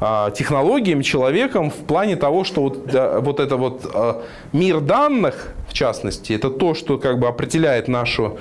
а, 0.00 0.30
технологиями, 0.30 1.02
человеком 1.02 1.70
в 1.70 1.84
плане 1.86 2.16
того, 2.16 2.44
что 2.44 2.62
вот, 2.62 2.92
вот 2.92 3.40
это 3.40 3.56
вот 3.56 3.90
а, 3.92 4.22
мир 4.52 4.80
данных, 4.80 5.54
в 5.68 5.72
частности, 5.72 6.32
это 6.32 6.50
то, 6.50 6.74
что 6.74 6.98
как 6.98 7.18
бы 7.18 7.26
определяет 7.26 7.88
нашу 7.88 8.38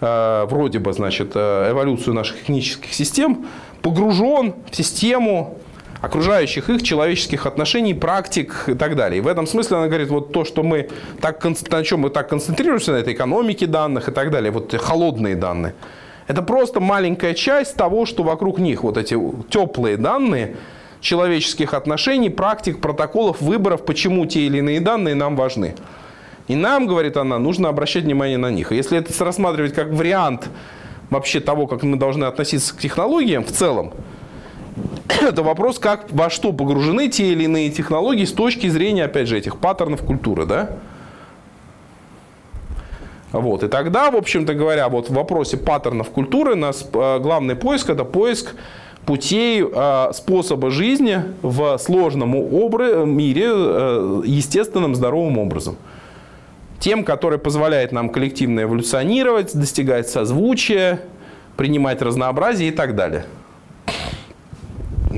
вроде 0.00 0.78
бы, 0.78 0.92
значит, 0.92 1.34
эволюцию 1.34 2.14
наших 2.14 2.38
технических 2.38 2.94
систем, 2.94 3.46
погружен 3.82 4.54
в 4.70 4.76
систему 4.76 5.58
окружающих 6.00 6.70
их 6.70 6.82
человеческих 6.82 7.46
отношений, 7.46 7.94
практик 7.94 8.64
и 8.68 8.74
так 8.74 8.96
далее. 8.96 9.18
И 9.18 9.20
в 9.20 9.26
этом 9.26 9.46
смысле 9.46 9.78
она 9.78 9.86
говорит, 9.88 10.08
вот 10.08 10.32
то, 10.32 10.44
что 10.44 10.62
мы 10.62 10.88
так, 11.20 11.42
на 11.44 11.84
чем 11.84 12.00
мы 12.00 12.10
так 12.10 12.28
концентрируемся, 12.28 12.92
на 12.92 12.96
этой 12.96 13.14
экономике 13.14 13.66
данных 13.66 14.08
и 14.08 14.12
так 14.12 14.30
далее, 14.30 14.50
вот 14.52 14.72
холодные 14.74 15.34
данные, 15.34 15.74
это 16.26 16.42
просто 16.42 16.80
маленькая 16.80 17.34
часть 17.34 17.74
того, 17.74 18.06
что 18.06 18.22
вокруг 18.22 18.58
них, 18.58 18.82
вот 18.84 18.96
эти 18.96 19.18
теплые 19.48 19.96
данные 19.96 20.56
человеческих 21.00 21.74
отношений, 21.74 22.28
практик, 22.28 22.80
протоколов, 22.80 23.40
выборов, 23.40 23.84
почему 23.84 24.26
те 24.26 24.40
или 24.40 24.58
иные 24.58 24.80
данные 24.80 25.14
нам 25.14 25.36
важны. 25.36 25.74
И 26.48 26.56
нам, 26.56 26.86
говорит 26.86 27.16
она, 27.16 27.38
нужно 27.38 27.68
обращать 27.68 28.04
внимание 28.04 28.38
на 28.38 28.50
них. 28.50 28.72
Если 28.72 28.98
это 28.98 29.12
рассматривать 29.24 29.74
как 29.74 29.90
вариант 29.90 30.48
вообще 31.10 31.40
того, 31.40 31.66
как 31.66 31.82
мы 31.82 31.96
должны 31.96 32.24
относиться 32.24 32.74
к 32.74 32.78
технологиям 32.78 33.44
в 33.44 33.52
целом, 33.52 33.92
это 35.20 35.42
вопрос, 35.42 35.78
как, 35.78 36.06
во 36.10 36.30
что 36.30 36.52
погружены 36.52 37.08
те 37.08 37.32
или 37.32 37.44
иные 37.44 37.70
технологии 37.70 38.24
с 38.24 38.32
точки 38.32 38.68
зрения, 38.68 39.04
опять 39.04 39.28
же, 39.28 39.36
этих 39.36 39.58
паттернов 39.58 40.02
культуры, 40.02 40.46
да? 40.46 40.70
Вот. 43.32 43.62
И 43.62 43.68
тогда, 43.68 44.10
в 44.10 44.16
общем-то 44.16 44.54
говоря, 44.54 44.88
вот 44.88 45.10
в 45.10 45.12
вопросе 45.12 45.56
паттернов 45.56 46.10
культуры 46.10 46.54
нас 46.54 46.88
э, 46.92 47.18
главный 47.18 47.56
поиск– 47.56 47.90
это 47.90 48.04
поиск 48.04 48.54
путей 49.04 49.62
э, 49.62 50.10
способа 50.12 50.70
жизни 50.70 51.22
в 51.42 51.78
сложном 51.78 52.30
мире 53.10 53.46
э, 53.48 54.22
естественным, 54.24 54.94
здоровым 54.94 55.38
образом. 55.38 55.76
Тем, 56.78 57.04
который 57.04 57.38
позволяет 57.38 57.92
нам 57.92 58.08
коллективно 58.08 58.60
эволюционировать, 58.60 59.54
достигать 59.54 60.08
созвучия, 60.08 61.00
принимать 61.56 62.00
разнообразие 62.02 62.68
и 62.68 62.72
так 62.72 62.94
далее. 62.94 63.24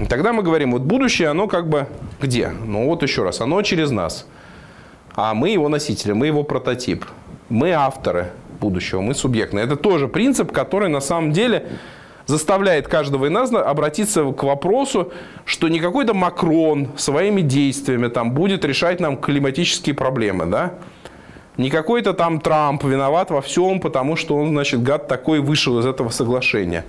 Тогда 0.09 0.33
мы 0.33 0.43
говорим, 0.43 0.73
вот 0.73 0.83
будущее, 0.83 1.29
оно 1.29 1.49
как 1.49 1.69
бы 1.69 1.87
где? 2.21 2.49
Ну 2.49 2.87
вот 2.87 3.03
еще 3.03 3.25
раз, 3.25 3.41
оно 3.41 3.61
через 3.63 3.91
нас. 3.91 4.27
А 5.15 5.35
мы 5.35 5.51
его 5.51 5.69
носители, 5.69 6.13
мы 6.13 6.27
его 6.27 6.45
прототип. 6.45 7.05
Мы 7.49 7.73
авторы 7.73 8.31
будущего, 8.61 9.01
мы 9.01 9.15
субъектные. 9.15 9.65
Это 9.65 9.77
тоже 9.77 10.07
принцип, 10.07 10.53
который 10.53 10.89
на 10.89 11.01
самом 11.01 11.33
деле 11.33 11.67
заставляет 12.27 12.87
каждого 12.87 13.27
из 13.27 13.33
нас 13.33 13.53
обратиться 13.53 14.31
к 14.33 14.45
вопросу, 14.45 15.13
что 15.45 15.69
не 15.69 15.81
какой-то 15.81 16.15
Макрон 16.15 16.91
своими 16.97 17.41
действиями 17.41 18.07
там 18.07 18.33
будет 18.33 18.65
решать 18.65 19.01
нам 19.01 19.17
климатические 19.17 19.97
проблемы, 19.97 20.47
да? 20.47 20.75
Не 21.57 21.69
какой-то 21.69 22.15
там 22.15 22.41
Трамп 22.41 22.85
виноват 22.85 23.31
во 23.31 23.41
всем, 23.41 23.81
потому 23.81 24.15
что 24.15 24.37
он, 24.37 24.51
значит, 24.51 24.83
гад 24.83 25.09
такой 25.09 25.41
вышел 25.41 25.81
из 25.81 25.87
этого 25.87 26.11
соглашения 26.11 26.85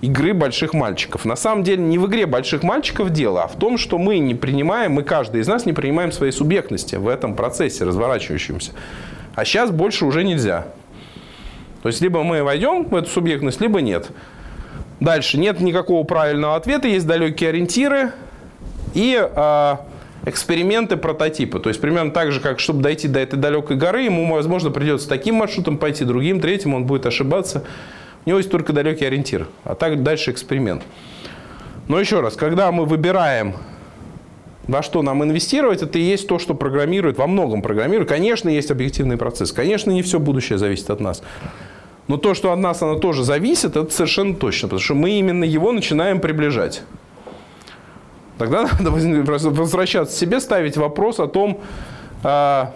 игры 0.00 0.34
больших 0.34 0.74
мальчиков. 0.74 1.24
На 1.24 1.36
самом 1.36 1.64
деле 1.64 1.82
не 1.82 1.98
в 1.98 2.06
игре 2.06 2.26
больших 2.26 2.62
мальчиков 2.62 3.10
дело, 3.10 3.44
а 3.44 3.48
в 3.48 3.56
том, 3.56 3.78
что 3.78 3.98
мы 3.98 4.18
не 4.18 4.34
принимаем, 4.34 4.92
мы 4.92 5.02
каждый 5.02 5.40
из 5.40 5.48
нас 5.48 5.66
не 5.66 5.72
принимаем 5.72 6.12
своей 6.12 6.32
субъектности 6.32 6.96
в 6.96 7.08
этом 7.08 7.34
процессе 7.34 7.84
разворачивающемся. 7.84 8.72
А 9.34 9.44
сейчас 9.44 9.70
больше 9.70 10.04
уже 10.04 10.24
нельзя. 10.24 10.66
То 11.82 11.88
есть 11.88 12.00
либо 12.00 12.22
мы 12.22 12.42
войдем 12.42 12.84
в 12.84 12.94
эту 12.94 13.08
субъектность, 13.08 13.60
либо 13.60 13.80
нет. 13.80 14.10
Дальше. 15.00 15.38
Нет 15.38 15.60
никакого 15.60 16.04
правильного 16.04 16.56
ответа, 16.56 16.88
есть 16.88 17.06
далекие 17.06 17.50
ориентиры 17.50 18.12
и 18.94 19.16
э, 19.20 19.76
эксперименты, 20.26 20.96
прототипы. 20.96 21.60
То 21.60 21.68
есть 21.68 21.80
примерно 21.80 22.10
так 22.10 22.32
же, 22.32 22.40
как 22.40 22.58
чтобы 22.58 22.82
дойти 22.82 23.06
до 23.06 23.20
этой 23.20 23.36
далекой 23.36 23.76
горы, 23.76 24.02
ему, 24.02 24.32
возможно, 24.32 24.70
придется 24.70 25.08
таким 25.08 25.36
маршрутом 25.36 25.78
пойти, 25.78 26.04
другим, 26.04 26.40
третьим, 26.40 26.74
он 26.74 26.84
будет 26.84 27.06
ошибаться. 27.06 27.64
У 28.28 28.30
него 28.30 28.40
есть 28.40 28.50
только 28.50 28.74
далекий 28.74 29.06
ориентир, 29.06 29.48
а 29.64 29.74
так 29.74 30.02
дальше 30.02 30.32
эксперимент. 30.32 30.82
Но 31.88 31.98
еще 31.98 32.20
раз, 32.20 32.36
когда 32.36 32.70
мы 32.70 32.84
выбираем, 32.84 33.54
во 34.66 34.82
что 34.82 35.00
нам 35.00 35.24
инвестировать, 35.24 35.80
это 35.80 35.98
и 35.98 36.02
есть 36.02 36.28
то, 36.28 36.38
что 36.38 36.52
программирует, 36.52 37.16
во 37.16 37.26
многом 37.26 37.62
программирует. 37.62 38.06
Конечно, 38.06 38.50
есть 38.50 38.70
объективный 38.70 39.16
процесс. 39.16 39.50
Конечно, 39.50 39.92
не 39.92 40.02
все 40.02 40.20
будущее 40.20 40.58
зависит 40.58 40.90
от 40.90 41.00
нас. 41.00 41.22
Но 42.06 42.18
то, 42.18 42.34
что 42.34 42.52
от 42.52 42.58
нас 42.58 42.82
оно 42.82 42.96
тоже 42.96 43.24
зависит, 43.24 43.76
это 43.78 43.90
совершенно 43.90 44.34
точно, 44.34 44.68
потому 44.68 44.80
что 44.82 44.94
мы 44.94 45.12
именно 45.12 45.44
его 45.44 45.72
начинаем 45.72 46.20
приближать. 46.20 46.82
Тогда 48.36 48.68
надо 48.78 48.90
возвращаться 48.90 50.14
к 50.14 50.18
себе, 50.18 50.38
ставить 50.40 50.76
вопрос 50.76 51.18
о 51.18 51.28
том, 51.28 51.62
а, 52.22 52.74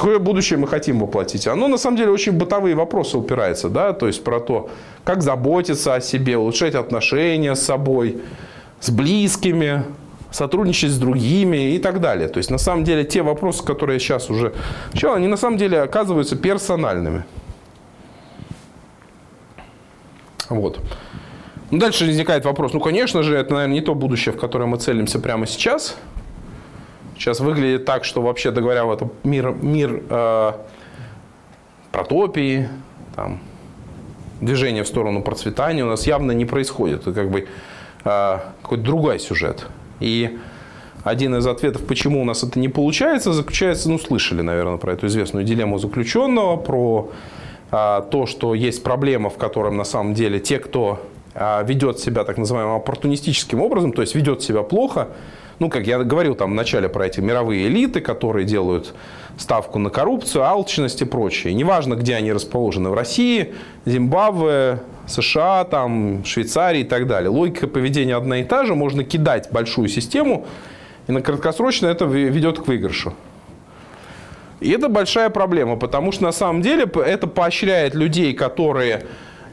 какое 0.00 0.18
будущее 0.18 0.58
мы 0.58 0.66
хотим 0.66 0.98
воплотить. 0.98 1.46
Оно 1.46 1.68
на 1.68 1.76
самом 1.76 1.98
деле 1.98 2.10
очень 2.10 2.32
бытовые 2.32 2.74
вопросы 2.74 3.18
упирается, 3.18 3.68
да, 3.68 3.92
то 3.92 4.06
есть 4.06 4.24
про 4.24 4.40
то, 4.40 4.70
как 5.04 5.22
заботиться 5.22 5.94
о 5.94 6.00
себе, 6.00 6.38
улучшать 6.38 6.74
отношения 6.74 7.54
с 7.54 7.60
собой, 7.60 8.22
с 8.80 8.88
близкими, 8.88 9.84
сотрудничать 10.30 10.90
с 10.90 10.96
другими 10.96 11.74
и 11.74 11.78
так 11.78 12.00
далее. 12.00 12.28
То 12.28 12.38
есть 12.38 12.50
на 12.50 12.56
самом 12.56 12.82
деле 12.82 13.04
те 13.04 13.20
вопросы, 13.20 13.62
которые 13.62 13.96
я 13.96 14.00
сейчас 14.00 14.30
уже 14.30 14.54
начал, 14.94 15.12
они 15.12 15.28
на 15.28 15.36
самом 15.36 15.58
деле 15.58 15.82
оказываются 15.82 16.34
персональными. 16.34 17.24
Вот. 20.48 20.80
Ну, 21.70 21.78
дальше 21.78 22.06
возникает 22.06 22.46
вопрос, 22.46 22.72
ну, 22.72 22.80
конечно 22.80 23.22
же, 23.22 23.36
это, 23.36 23.52
наверное, 23.52 23.74
не 23.74 23.82
то 23.82 23.94
будущее, 23.94 24.32
в 24.32 24.38
которое 24.38 24.64
мы 24.64 24.78
целимся 24.78 25.18
прямо 25.18 25.46
сейчас. 25.46 25.94
Сейчас 27.20 27.40
выглядит 27.40 27.84
так, 27.84 28.06
что, 28.06 28.22
вообще 28.22 28.50
говоря, 28.50 28.86
в 28.86 28.92
этом 28.92 29.12
мир, 29.24 29.50
мир 29.50 30.02
э, 30.08 30.52
протопии, 31.92 32.66
там, 33.14 33.40
движение 34.40 34.84
в 34.84 34.88
сторону 34.88 35.20
процветания 35.22 35.84
у 35.84 35.88
нас 35.88 36.06
явно 36.06 36.32
не 36.32 36.46
происходит. 36.46 37.02
Это 37.02 37.12
как 37.12 37.30
бы 37.30 37.40
э, 37.40 38.38
какой-то 38.62 38.82
другой 38.82 39.18
сюжет. 39.18 39.66
И 40.00 40.38
один 41.04 41.36
из 41.36 41.46
ответов, 41.46 41.84
почему 41.86 42.22
у 42.22 42.24
нас 42.24 42.42
это 42.42 42.58
не 42.58 42.70
получается, 42.70 43.34
заключается, 43.34 43.90
ну, 43.90 43.98
слышали, 43.98 44.40
наверное, 44.40 44.78
про 44.78 44.94
эту 44.94 45.06
известную 45.06 45.44
дилемму 45.44 45.76
заключенного, 45.76 46.56
про 46.56 47.10
а, 47.70 48.00
то, 48.00 48.24
что 48.24 48.54
есть 48.54 48.82
проблема, 48.82 49.28
в 49.28 49.36
котором 49.36 49.76
на 49.76 49.84
самом 49.84 50.14
деле 50.14 50.40
те, 50.40 50.58
кто 50.58 51.00
а, 51.34 51.62
ведет 51.64 51.98
себя 51.98 52.24
так 52.24 52.38
называемым 52.38 52.76
оппортунистическим 52.76 53.60
образом, 53.60 53.92
то 53.92 54.00
есть 54.00 54.14
ведет 54.14 54.42
себя 54.42 54.62
плохо, 54.62 55.08
ну, 55.60 55.68
как 55.68 55.86
я 55.86 55.98
говорил 55.98 56.34
там 56.34 56.52
в 56.52 56.54
начале 56.54 56.88
про 56.88 57.06
эти 57.06 57.20
мировые 57.20 57.68
элиты, 57.68 58.00
которые 58.00 58.46
делают 58.46 58.94
ставку 59.36 59.78
на 59.78 59.90
коррупцию, 59.90 60.42
алчность 60.42 61.02
и 61.02 61.04
прочее. 61.04 61.52
Неважно, 61.52 61.94
где 61.94 62.16
они 62.16 62.32
расположены, 62.32 62.88
в 62.88 62.94
России, 62.94 63.54
Зимбабве, 63.84 64.80
США, 65.06 65.64
там, 65.64 66.24
Швейцарии 66.24 66.80
и 66.80 66.84
так 66.84 67.06
далее. 67.06 67.28
Логика 67.28 67.68
поведения 67.68 68.16
одна 68.16 68.38
и 68.38 68.44
та 68.44 68.64
же, 68.64 68.74
можно 68.74 69.04
кидать 69.04 69.50
большую 69.52 69.88
систему, 69.88 70.46
и 71.06 71.12
на 71.12 71.20
краткосрочно 71.20 71.88
это 71.88 72.06
ведет 72.06 72.58
к 72.58 72.66
выигрышу. 72.66 73.12
И 74.60 74.70
это 74.70 74.88
большая 74.88 75.28
проблема, 75.28 75.76
потому 75.76 76.10
что 76.10 76.22
на 76.24 76.32
самом 76.32 76.62
деле 76.62 76.84
это 76.84 77.26
поощряет 77.26 77.94
людей, 77.94 78.32
которые 78.32 79.04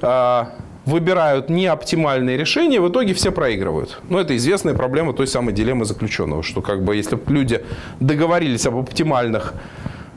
э, 0.01 0.43
выбирают 0.88 1.50
неоптимальные 1.50 2.38
решения, 2.38 2.80
в 2.80 2.90
итоге 2.90 3.14
все 3.14 3.32
проигрывают. 3.32 4.00
Но 4.10 4.20
это 4.20 4.36
известная 4.38 4.74
проблема 4.74 5.14
той 5.14 5.28
самой 5.28 5.54
дилеммы 5.54 5.86
заключенного, 5.86 6.42
что 6.42 6.62
как 6.62 6.84
бы 6.84 6.96
если 6.96 7.16
бы 7.16 7.32
люди 7.32 7.64
договорились 8.00 8.66
об 8.66 8.78
оптимальных 8.78 9.54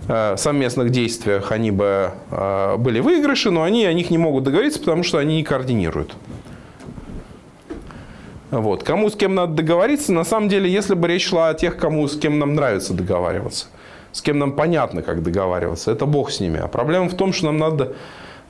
э, 0.09 0.37
совместных 0.37 0.91
действиях, 0.91 1.51
они 1.51 1.73
бы 1.73 2.12
э, 2.31 2.77
были 2.79 3.01
выигрыши, 3.01 3.51
но 3.51 3.64
они 3.64 3.85
о 3.85 3.93
них 3.93 4.11
не 4.11 4.18
могут 4.18 4.45
договориться, 4.45 4.79
потому 4.79 5.03
что 5.03 5.18
они 5.18 5.37
не 5.37 5.43
координируют. 5.43 6.14
Вот. 8.53 8.85
Кому 8.85 9.11
с 9.11 9.16
кем 9.16 9.35
надо 9.35 9.55
договориться, 9.55 10.12
на 10.12 10.25
самом 10.25 10.49
деле, 10.49 10.71
если 10.71 10.95
бы 10.95 11.09
речь 11.09 11.29
шла 11.29 11.49
о 11.49 11.55
тех, 11.55 11.77
кому 11.77 12.07
с 12.07 12.16
кем 12.16 12.39
нам 12.39 12.55
нравится 12.55 12.95
договариваться– 12.95 13.66
с 14.12 14.23
кем 14.23 14.39
нам 14.39 14.53
понятно, 14.53 15.03
как 15.03 15.23
договариваться. 15.23 15.93
Это 15.93 16.07
Бог 16.07 16.31
с 16.31 16.41
ними. 16.41 16.59
А 16.59 16.68
проблема 16.68 17.09
в 17.09 17.14
том, 17.14 17.33
что 17.33 17.47
нам 17.47 17.59
надо 17.59 17.95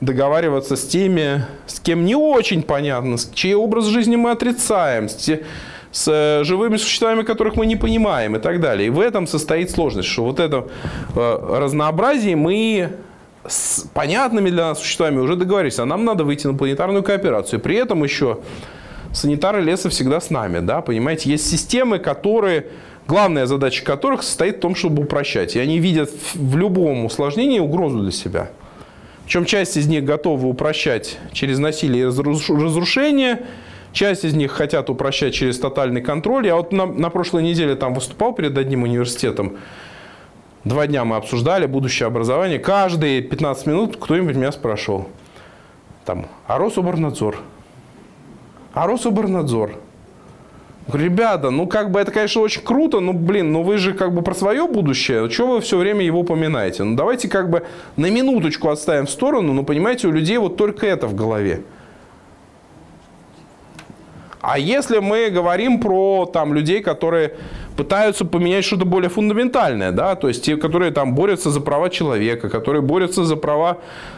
договариваться 0.01 0.75
с 0.75 0.85
теми, 0.85 1.45
с 1.67 1.79
кем 1.79 2.05
не 2.05 2.15
очень 2.15 2.63
понятно, 2.63 3.17
с 3.17 3.29
чей 3.33 3.53
образ 3.53 3.85
жизни 3.85 4.15
мы 4.15 4.31
отрицаем, 4.31 5.07
с, 5.07 5.15
те, 5.15 5.43
с 5.91 6.07
э, 6.07 6.43
живыми 6.43 6.77
существами, 6.77 7.21
которых 7.21 7.55
мы 7.55 7.67
не 7.67 7.75
понимаем 7.75 8.35
и 8.35 8.39
так 8.39 8.59
далее. 8.59 8.87
И 8.87 8.89
в 8.89 8.99
этом 8.99 9.27
состоит 9.27 9.69
сложность, 9.69 10.09
что 10.09 10.23
вот 10.23 10.39
это 10.39 10.67
э, 11.15 11.57
разнообразие 11.59 12.35
мы 12.35 12.93
с 13.47 13.85
понятными 13.93 14.49
для 14.49 14.69
нас 14.69 14.79
существами 14.79 15.19
уже 15.19 15.35
договорились, 15.35 15.79
а 15.79 15.85
нам 15.85 16.03
надо 16.03 16.23
выйти 16.23 16.47
на 16.47 16.55
планетарную 16.55 17.03
кооперацию. 17.03 17.59
При 17.59 17.75
этом 17.75 18.03
еще 18.03 18.39
санитары 19.13 19.61
леса 19.61 19.89
всегда 19.89 20.19
с 20.19 20.31
нами, 20.31 20.59
да, 20.59 20.81
понимаете, 20.81 21.29
есть 21.29 21.49
системы, 21.49 21.99
которые 21.99 22.67
главная 23.07 23.45
задача 23.45 23.83
которых 23.83 24.23
состоит 24.23 24.57
в 24.57 24.59
том, 24.61 24.75
чтобы 24.75 25.03
упрощать. 25.03 25.55
И 25.55 25.59
они 25.59 25.79
видят 25.79 26.11
в 26.33 26.57
любом 26.57 27.05
усложнении 27.05 27.59
угрозу 27.59 27.99
для 27.99 28.11
себя. 28.11 28.49
Причем 29.25 29.45
часть 29.45 29.77
из 29.77 29.87
них 29.87 30.03
готовы 30.03 30.47
упрощать 30.47 31.17
через 31.31 31.59
насилие 31.59 32.03
и 32.03 32.05
разрушение, 32.05 33.45
часть 33.93 34.25
из 34.25 34.33
них 34.33 34.51
хотят 34.51 34.89
упрощать 34.89 35.33
через 35.33 35.59
тотальный 35.59 36.01
контроль. 36.01 36.47
Я 36.47 36.55
вот 36.55 36.71
на, 36.71 36.85
на 36.85 37.09
прошлой 37.09 37.43
неделе 37.43 37.75
там 37.75 37.93
выступал 37.93 38.33
перед 38.33 38.57
одним 38.57 38.83
университетом. 38.83 39.57
Два 40.63 40.85
дня 40.85 41.05
мы 41.05 41.15
обсуждали 41.15 41.65
будущее 41.65 42.07
образование. 42.07 42.59
Каждые 42.59 43.21
15 43.21 43.65
минут 43.67 43.97
кто-нибудь 43.97 44.35
меня 44.35 44.51
спрашивал. 44.51 45.07
Там, 46.05 46.27
а 46.47 46.57
Рособорнадзор? 46.57 47.37
А 48.73 48.87
Рособорнадзор? 48.87 49.79
Ребята, 50.91 51.51
ну 51.51 51.67
как 51.67 51.91
бы 51.91 51.99
это, 51.99 52.11
конечно, 52.11 52.41
очень 52.41 52.61
круто, 52.63 52.99
но, 52.99 53.13
блин, 53.13 53.51
ну 53.51 53.61
вы 53.61 53.77
же 53.77 53.93
как 53.93 54.13
бы 54.13 54.23
про 54.23 54.33
свое 54.33 54.67
будущее, 54.67 55.29
чего 55.29 55.53
вы 55.53 55.61
все 55.61 55.77
время 55.77 56.03
его 56.03 56.23
поминаете? 56.23 56.83
Ну 56.83 56.95
давайте 56.95 57.29
как 57.29 57.49
бы 57.49 57.63
на 57.97 58.09
минуточку 58.09 58.69
отставим 58.69 59.05
в 59.05 59.09
сторону, 59.09 59.53
но 59.53 59.63
понимаете, 59.63 60.07
у 60.07 60.11
людей 60.11 60.37
вот 60.37 60.57
только 60.57 60.87
это 60.87 61.07
в 61.07 61.15
голове. 61.15 61.61
А 64.41 64.57
если 64.57 64.97
мы 64.97 65.29
говорим 65.29 65.79
про 65.79 66.25
там, 66.25 66.53
людей, 66.53 66.81
которые 66.81 67.35
пытаются 67.75 68.25
поменять 68.25 68.65
что-то 68.65 68.85
более 68.85 69.09
фундаментальное, 69.09 69.91
да, 69.91 70.15
то 70.15 70.27
есть 70.27 70.43
те, 70.43 70.57
которые 70.57 70.91
там 70.91 71.15
борются 71.15 71.49
за 71.49 71.61
права 71.61 71.89
человека, 71.89 72.49
которые 72.49 72.81
борются 72.81 73.23
за 73.23 73.35
права 73.35 73.77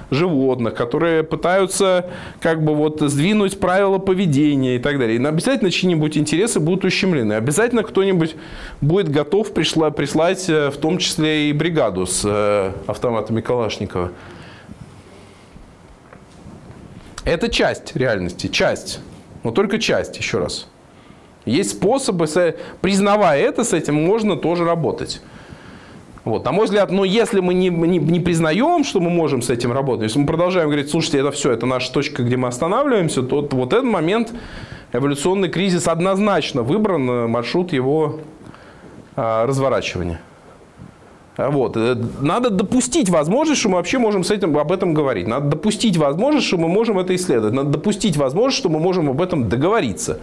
животных, 0.10 0.74
которые 0.74 1.24
пытаются 1.24 2.10
как 2.41 2.64
бы 2.64 2.76
вот 2.76 3.01
сдвинуть 3.01 3.60
правила 3.60 3.97
поведения 3.97 4.76
и 4.76 4.80
так 4.80 4.99
далее. 4.99 5.18
И 5.18 5.24
обязательно 5.24 5.72
чьи-нибудь 5.72 6.18
интересы 6.18 6.60
будут 6.60 6.86
ущемлены. 6.86 7.34
Обязательно 7.34 7.84
кто-нибудь 7.84 8.36
будет 8.82 9.10
готов 9.10 9.54
пришла, 9.54 9.91
прислать 9.91 10.49
э, 10.49 10.70
в 10.70 10.78
том 10.78 10.97
числе 10.97 11.49
и 11.49 11.54
бригаду 11.54 12.06
с 12.06 12.22
э, 12.26 12.72
автоматами 12.88 13.41
Калашникова. 13.41 14.12
Это 17.26 17.49
часть 17.49 17.95
реальности, 17.95 18.47
часть. 18.47 18.99
Но 19.43 19.51
только 19.51 19.80
часть, 19.80 20.18
еще 20.18 20.39
раз. 20.39 20.68
Есть 21.45 21.71
способы, 21.71 22.27
признавая 22.81 23.41
это, 23.41 23.63
с 23.63 23.73
этим 23.73 23.95
можно 23.95 24.35
тоже 24.35 24.65
работать. 24.65 25.21
Вот, 26.23 26.45
на 26.45 26.53
мой 26.53 26.65
взгляд, 26.65 26.89
но 26.89 27.03
если 27.03 27.41
мы 27.41 27.53
не, 27.53 27.67
не, 27.67 27.97
не 27.97 28.19
признаем, 28.21 28.85
что 28.85 29.01
мы 29.01 29.09
можем 29.09 29.41
с 29.41 29.49
этим 29.49 29.73
работать, 29.73 30.03
если 30.03 30.19
мы 30.19 30.25
продолжаем 30.25 30.69
говорить, 30.69 30.89
слушайте, 30.89 31.19
это 31.19 31.31
все, 31.31 31.51
это 31.51 31.65
наша 31.65 31.91
точка, 31.91 32.23
где 32.23 32.37
мы 32.37 32.47
останавливаемся, 32.47 33.23
то 33.23 33.45
вот 33.51 33.73
этот 33.73 33.85
момент, 33.85 34.31
эволюционный 34.93 35.49
кризис 35.49 35.87
однозначно 35.87 36.63
выбран, 36.63 37.09
э, 37.09 37.27
маршрут 37.27 37.73
его 37.73 38.19
а, 39.17 39.45
разворачивания. 39.45 40.21
А 41.35 41.49
вот. 41.49 41.75
Э, 41.75 41.95
надо 42.21 42.49
допустить 42.49 43.09
возможность, 43.09 43.59
что 43.59 43.69
мы 43.69 43.75
вообще 43.77 43.97
можем 43.97 44.23
с 44.23 44.31
этим, 44.31 44.57
об 44.57 44.71
этом 44.71 44.93
говорить. 44.93 45.27
Надо 45.27 45.49
допустить 45.49 45.97
возможность, 45.97 46.47
что 46.47 46.57
мы 46.57 46.67
можем 46.67 46.99
это 46.99 47.15
исследовать. 47.15 47.53
Надо 47.53 47.69
допустить 47.69 48.17
возможность, 48.17 48.57
что 48.57 48.69
мы 48.69 48.79
можем 48.79 49.09
об 49.09 49.21
этом 49.21 49.49
договориться. 49.49 50.19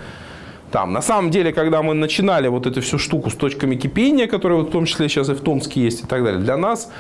Там, 0.71 0.93
на 0.93 1.03
самом 1.03 1.31
деле, 1.31 1.53
когда 1.53 1.83
мы 1.83 1.95
начинали 1.95 2.47
вот 2.47 2.67
эту 2.67 2.81
всю 2.81 2.99
штуку 2.99 3.31
с 3.31 3.35
точками 3.35 3.75
кипения, 3.75 4.29
которые 4.29 4.61
вот 4.61 4.69
в 4.69 4.73
том 4.73 4.87
числе 4.87 5.09
сейчас 5.09 5.29
и 5.29 5.35
в 5.35 5.41
Томске 5.41 5.83
есть 5.83 6.05
и 6.05 6.07
так 6.07 6.23
далее, 6.23 6.41
для 6.41 6.57
нас 6.57 6.93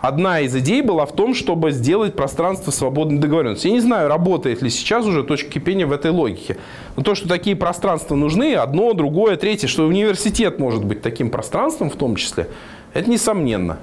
одна 0.00 0.40
из 0.40 0.56
идей 0.56 0.82
была 0.82 1.06
в 1.06 1.12
том, 1.12 1.32
чтобы 1.34 1.70
сделать 1.70 2.16
пространство 2.16 2.72
свободной 2.72 3.20
договоренности. 3.20 3.68
Я 3.68 3.74
не 3.74 3.80
знаю, 3.80 4.08
работает 4.08 4.60
ли 4.60 4.68
сейчас 4.70 5.06
уже 5.06 5.22
точка 5.22 5.52
кипения 5.52 5.86
в 5.86 5.92
этой 5.92 6.10
логике. 6.10 6.56
Но 6.96 7.04
то, 7.04 7.14
что 7.14 7.28
такие 7.28 7.54
пространства 7.54 8.16
нужны, 8.16 8.54
одно, 8.54 8.92
другое, 8.92 9.36
третье, 9.36 9.68
что 9.68 9.86
университет 9.86 10.58
может 10.58 10.84
быть 10.84 11.00
таким 11.00 11.30
пространством 11.30 11.90
в 11.90 11.96
том 11.96 12.16
числе, 12.16 12.48
это 12.92 13.08
несомненно. 13.08 13.78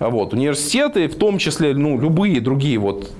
Вот, 0.00 0.34
университеты, 0.34 1.08
в 1.08 1.14
том 1.14 1.38
числе 1.38 1.72
ну, 1.72 1.98
любые 1.98 2.42
другие 2.42 2.78
вот 2.78 3.10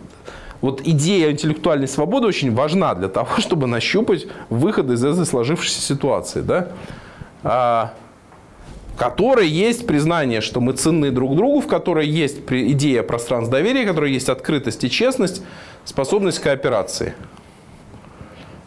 вот 0.64 0.80
идея 0.82 1.30
интеллектуальной 1.30 1.86
свободы 1.86 2.26
очень 2.26 2.54
важна 2.54 2.94
для 2.94 3.08
того, 3.08 3.28
чтобы 3.38 3.66
нащупать 3.66 4.26
выход 4.48 4.90
из 4.90 5.04
этой 5.04 5.26
сложившейся 5.26 5.82
ситуации. 5.82 6.40
Да? 6.40 6.68
А, 7.42 7.92
которой 8.96 9.46
есть 9.46 9.86
признание, 9.86 10.40
что 10.40 10.62
мы 10.62 10.72
ценны 10.72 11.10
друг 11.10 11.36
другу, 11.36 11.60
в 11.60 11.66
которой 11.66 12.06
есть 12.06 12.38
идея 12.48 13.02
пространства 13.02 13.58
доверия, 13.58 13.84
в 13.84 13.88
которой 13.88 14.12
есть 14.12 14.30
открытость 14.30 14.82
и 14.84 14.90
честность, 14.90 15.42
способность 15.84 16.38
к 16.38 16.44
кооперации. 16.44 17.14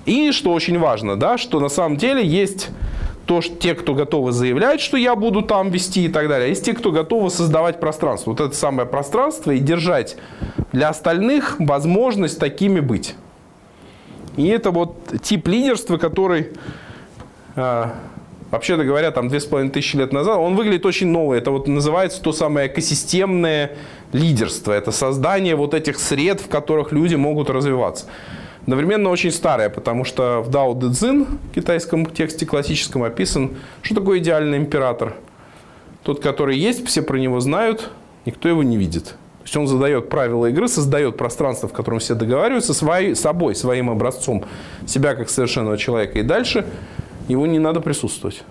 И, 0.05 0.31
что 0.31 0.53
очень 0.53 0.77
важно, 0.77 1.15
да, 1.15 1.39
что 1.39 1.59
на 1.59 1.69
самом 1.69 1.97
деле 1.97 2.23
есть 2.23 2.69
то, 3.27 3.41
что 3.41 3.55
те, 3.55 3.75
кто 3.75 3.93
готовы 3.93 4.31
заявлять, 4.31 4.79
что 4.79 4.97
я 4.97 5.15
буду 5.15 5.41
там 5.41 5.69
вести 5.69 6.05
и 6.05 6.07
так 6.07 6.29
далее, 6.29 6.49
есть 6.49 6.65
те, 6.65 6.73
кто 6.73 6.91
готовы 6.91 7.29
создавать 7.29 7.79
пространство. 7.79 8.31
Вот 8.31 8.39
это 8.39 8.55
самое 8.55 8.87
пространство 8.87 9.51
и 9.51 9.59
держать 9.59 10.17
для 10.71 10.89
остальных 10.89 11.57
возможность 11.59 12.39
такими 12.39 12.79
быть. 12.79 13.15
И 14.37 14.47
это 14.47 14.71
вот 14.71 14.95
тип 15.21 15.47
лидерства, 15.47 15.97
который, 15.97 16.53
а, 17.55 17.95
вообще-то 18.49 18.85
говоря, 18.85 19.11
там 19.11 19.27
две 19.27 19.41
с 19.41 19.45
половиной 19.45 19.71
тысячи 19.71 19.97
лет 19.97 20.13
назад, 20.13 20.37
он 20.37 20.55
выглядит 20.55 20.85
очень 20.85 21.07
новый. 21.07 21.39
Это 21.39 21.51
вот 21.51 21.67
называется 21.67 22.21
то 22.21 22.31
самое 22.31 22.67
экосистемное 22.67 23.71
лидерство. 24.13 24.71
Это 24.71 24.91
создание 24.91 25.55
вот 25.55 25.73
этих 25.73 25.99
сред, 25.99 26.39
в 26.39 26.47
которых 26.47 26.93
люди 26.93 27.15
могут 27.15 27.49
развиваться 27.49 28.05
одновременно 28.67 29.09
очень 29.09 29.31
старая, 29.31 29.69
потому 29.69 30.03
что 30.03 30.41
в 30.41 30.49
Дао 30.49 30.73
Дэ 30.73 30.91
Цзин, 30.91 31.25
китайском 31.55 32.05
тексте 32.05 32.45
классическом, 32.45 33.03
описан, 33.03 33.55
что 33.81 33.95
такое 33.95 34.19
идеальный 34.19 34.57
император. 34.57 35.15
Тот, 36.03 36.21
который 36.21 36.57
есть, 36.57 36.85
все 36.85 37.01
про 37.01 37.17
него 37.17 37.39
знают, 37.39 37.89
никто 38.25 38.49
его 38.49 38.63
не 38.63 38.77
видит. 38.77 39.05
То 39.05 39.43
есть 39.45 39.55
он 39.55 39.67
задает 39.67 40.09
правила 40.09 40.47
игры, 40.47 40.67
создает 40.67 41.15
пространство, 41.15 41.69
в 41.69 41.73
котором 41.73 41.99
все 41.99 42.13
договариваются, 42.13 42.73
своей, 42.73 43.15
собой, 43.15 43.55
своим 43.55 43.89
образцом, 43.89 44.43
себя 44.85 45.15
как 45.15 45.29
совершенного 45.29 45.77
человека. 45.77 46.19
И 46.19 46.23
дальше 46.23 46.65
его 47.29 47.47
не 47.47 47.59
надо 47.59 47.79
присутствовать. 47.79 48.43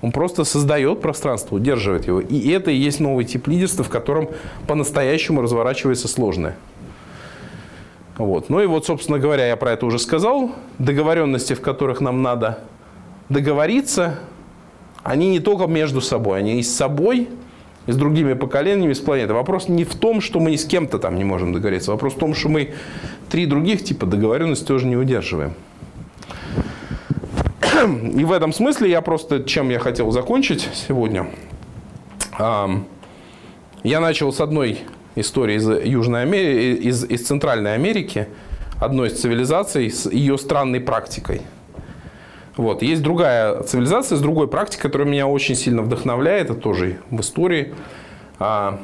Он 0.00 0.12
просто 0.12 0.44
создает 0.44 1.02
пространство, 1.02 1.56
удерживает 1.56 2.06
его. 2.06 2.20
И 2.20 2.48
это 2.48 2.70
и 2.70 2.76
есть 2.76 3.00
новый 3.00 3.26
тип 3.26 3.48
лидерства, 3.48 3.84
в 3.84 3.90
котором 3.90 4.30
по-настоящему 4.66 5.42
разворачивается 5.42 6.08
сложное. 6.08 6.56
Вот. 8.18 8.50
Ну 8.50 8.60
и 8.60 8.66
вот, 8.66 8.86
собственно 8.86 9.18
говоря, 9.18 9.46
я 9.46 9.56
про 9.56 9.72
это 9.72 9.86
уже 9.86 9.98
сказал. 9.98 10.52
Договоренности, 10.78 11.54
в 11.54 11.60
которых 11.60 12.00
нам 12.00 12.22
надо 12.22 12.58
договориться, 13.28 14.18
они 15.02 15.30
не 15.30 15.40
только 15.40 15.66
между 15.66 16.00
собой, 16.00 16.38
они 16.38 16.60
и 16.60 16.62
с 16.62 16.74
собой, 16.74 17.28
и 17.86 17.92
с 17.92 17.96
другими 17.96 18.34
поколениями, 18.34 18.92
с 18.92 19.00
планетой. 19.00 19.34
Вопрос 19.34 19.68
не 19.68 19.84
в 19.84 19.94
том, 19.94 20.20
что 20.20 20.38
мы 20.38 20.50
ни 20.52 20.56
с 20.56 20.64
кем-то 20.64 20.98
там 20.98 21.16
не 21.16 21.24
можем 21.24 21.52
договориться. 21.52 21.90
Вопрос 21.90 22.14
в 22.14 22.18
том, 22.18 22.34
что 22.34 22.48
мы 22.48 22.74
три 23.30 23.46
других 23.46 23.82
типа 23.82 24.06
договоренности 24.06 24.64
тоже 24.64 24.86
не 24.86 24.96
удерживаем. 24.96 25.54
И 28.14 28.24
в 28.24 28.32
этом 28.32 28.52
смысле 28.52 28.90
я 28.90 29.00
просто, 29.00 29.42
чем 29.42 29.70
я 29.70 29.78
хотел 29.78 30.10
закончить 30.10 30.68
сегодня, 30.74 31.26
я 32.38 34.00
начал 34.00 34.32
с 34.32 34.40
одной 34.40 34.80
истории 35.14 35.56
из 35.56 35.68
Южной 35.68 36.22
Америки, 36.22 36.82
из, 36.82 37.04
из 37.04 37.26
Центральной 37.26 37.74
Америки, 37.74 38.28
одной 38.80 39.08
из 39.08 39.20
цивилизаций 39.20 39.90
с 39.90 40.10
ее 40.10 40.38
странной 40.38 40.80
практикой. 40.80 41.42
Вот. 42.56 42.82
Есть 42.82 43.02
другая 43.02 43.62
цивилизация 43.62 44.16
с 44.16 44.20
другой 44.20 44.48
практикой, 44.48 44.82
которая 44.82 45.08
меня 45.08 45.26
очень 45.26 45.54
сильно 45.54 45.82
вдохновляет, 45.82 46.50
это 46.50 46.54
тоже 46.60 46.98
в 47.10 47.20
истории. 47.20 47.74
А, 48.38 48.78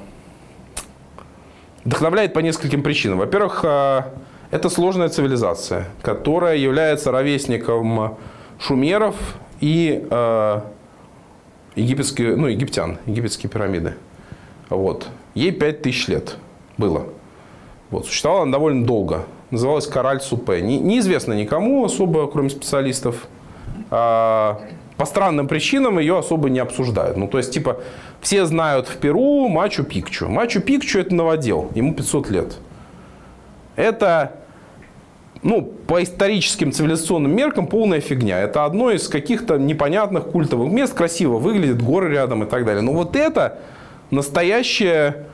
вдохновляет 1.84 2.32
по 2.32 2.40
нескольким 2.40 2.82
причинам. 2.82 3.18
Во-первых, 3.18 3.60
а, 3.64 4.14
это 4.50 4.70
сложная 4.70 5.08
цивилизация, 5.08 5.88
которая 6.02 6.56
является 6.56 7.10
ровесником 7.10 8.16
шумеров 8.58 9.16
и 9.60 10.06
а, 10.10 10.64
египетские, 11.76 12.36
ну, 12.36 12.46
египтян, 12.46 12.98
египетские 13.06 13.50
пирамиды. 13.50 13.94
Вот. 14.68 15.08
Ей 15.34 15.52
5000 15.52 16.08
лет 16.08 16.36
было. 16.76 17.06
Вот. 17.90 18.06
Существовала 18.06 18.42
она 18.42 18.52
довольно 18.52 18.84
долго. 18.86 19.24
Называлась 19.50 19.86
Кораль 19.86 20.20
Супе. 20.20 20.60
Не, 20.60 20.78
неизвестно 20.78 21.32
никому 21.32 21.84
особо, 21.84 22.26
кроме 22.26 22.50
специалистов. 22.50 23.26
А, 23.90 24.60
по 24.98 25.06
странным 25.06 25.48
причинам 25.48 25.98
ее 25.98 26.18
особо 26.18 26.50
не 26.50 26.58
обсуждают. 26.58 27.16
Ну, 27.16 27.28
то 27.28 27.38
есть, 27.38 27.52
типа, 27.52 27.80
все 28.20 28.44
знают 28.44 28.88
в 28.88 28.96
Перу 28.96 29.48
Мачу-Пикчу. 29.48 30.28
Мачу-Пикчу– 30.28 30.98
это 31.00 31.14
новодел. 31.14 31.70
Ему 31.74 31.94
500 31.94 32.30
лет. 32.30 32.56
Это 33.76 34.32
ну, 35.42 35.62
по 35.62 36.02
историческим 36.02 36.72
цивилизационным 36.72 37.34
меркам 37.34 37.68
полная 37.68 38.00
фигня. 38.00 38.40
Это 38.40 38.64
одно 38.64 38.90
из 38.90 39.08
каких-то 39.08 39.56
непонятных 39.56 40.26
культовых 40.26 40.70
мест. 40.72 40.94
Красиво 40.94 41.38
выглядит, 41.38 41.80
горы 41.80 42.10
рядом 42.10 42.42
и 42.42 42.46
так 42.46 42.64
далее. 42.64 42.82
Но 42.82 42.92
вот 42.92 43.14
это 43.16 43.58
настоящая 44.10 45.26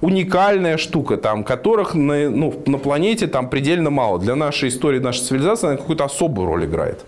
уникальная 0.00 0.76
штука, 0.76 1.16
там, 1.16 1.42
которых 1.44 1.94
на, 1.94 2.28
ну, 2.28 2.62
на 2.66 2.78
планете 2.78 3.26
там 3.26 3.48
предельно 3.48 3.90
мало. 3.90 4.18
Для 4.18 4.34
нашей 4.34 4.68
истории, 4.68 4.98
нашей 4.98 5.22
цивилизации 5.22 5.68
она 5.68 5.76
какую-то 5.76 6.04
особую 6.04 6.46
роль 6.46 6.66
играет. 6.66 7.04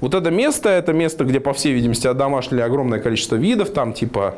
Вот 0.00 0.14
это 0.14 0.30
место, 0.30 0.68
это 0.68 0.92
место, 0.92 1.24
где, 1.24 1.40
по 1.40 1.52
всей 1.52 1.72
видимости, 1.72 2.06
одомашнили 2.06 2.60
огромное 2.60 3.00
количество 3.00 3.36
видов, 3.36 3.70
там 3.70 3.92
типа, 3.92 4.36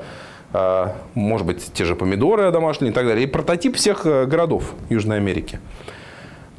э, 0.52 0.86
может 1.14 1.46
быть, 1.46 1.72
те 1.72 1.84
же 1.84 1.96
помидоры 1.96 2.44
одомашнили 2.44 2.90
и 2.90 2.94
так 2.94 3.06
далее. 3.06 3.24
И 3.24 3.26
прототип 3.26 3.76
всех 3.76 4.06
э, 4.06 4.26
городов 4.26 4.74
Южной 4.88 5.16
Америки. 5.16 5.58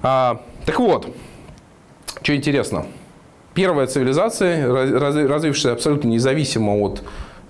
А, 0.03 0.41
так 0.65 0.79
вот, 0.79 1.15
что 2.21 2.35
интересно. 2.35 2.85
Первая 3.53 3.87
цивилизация, 3.87 4.67
развившаяся 5.27 5.71
абсолютно 5.71 6.09
независимо 6.09 6.77
от 6.77 7.01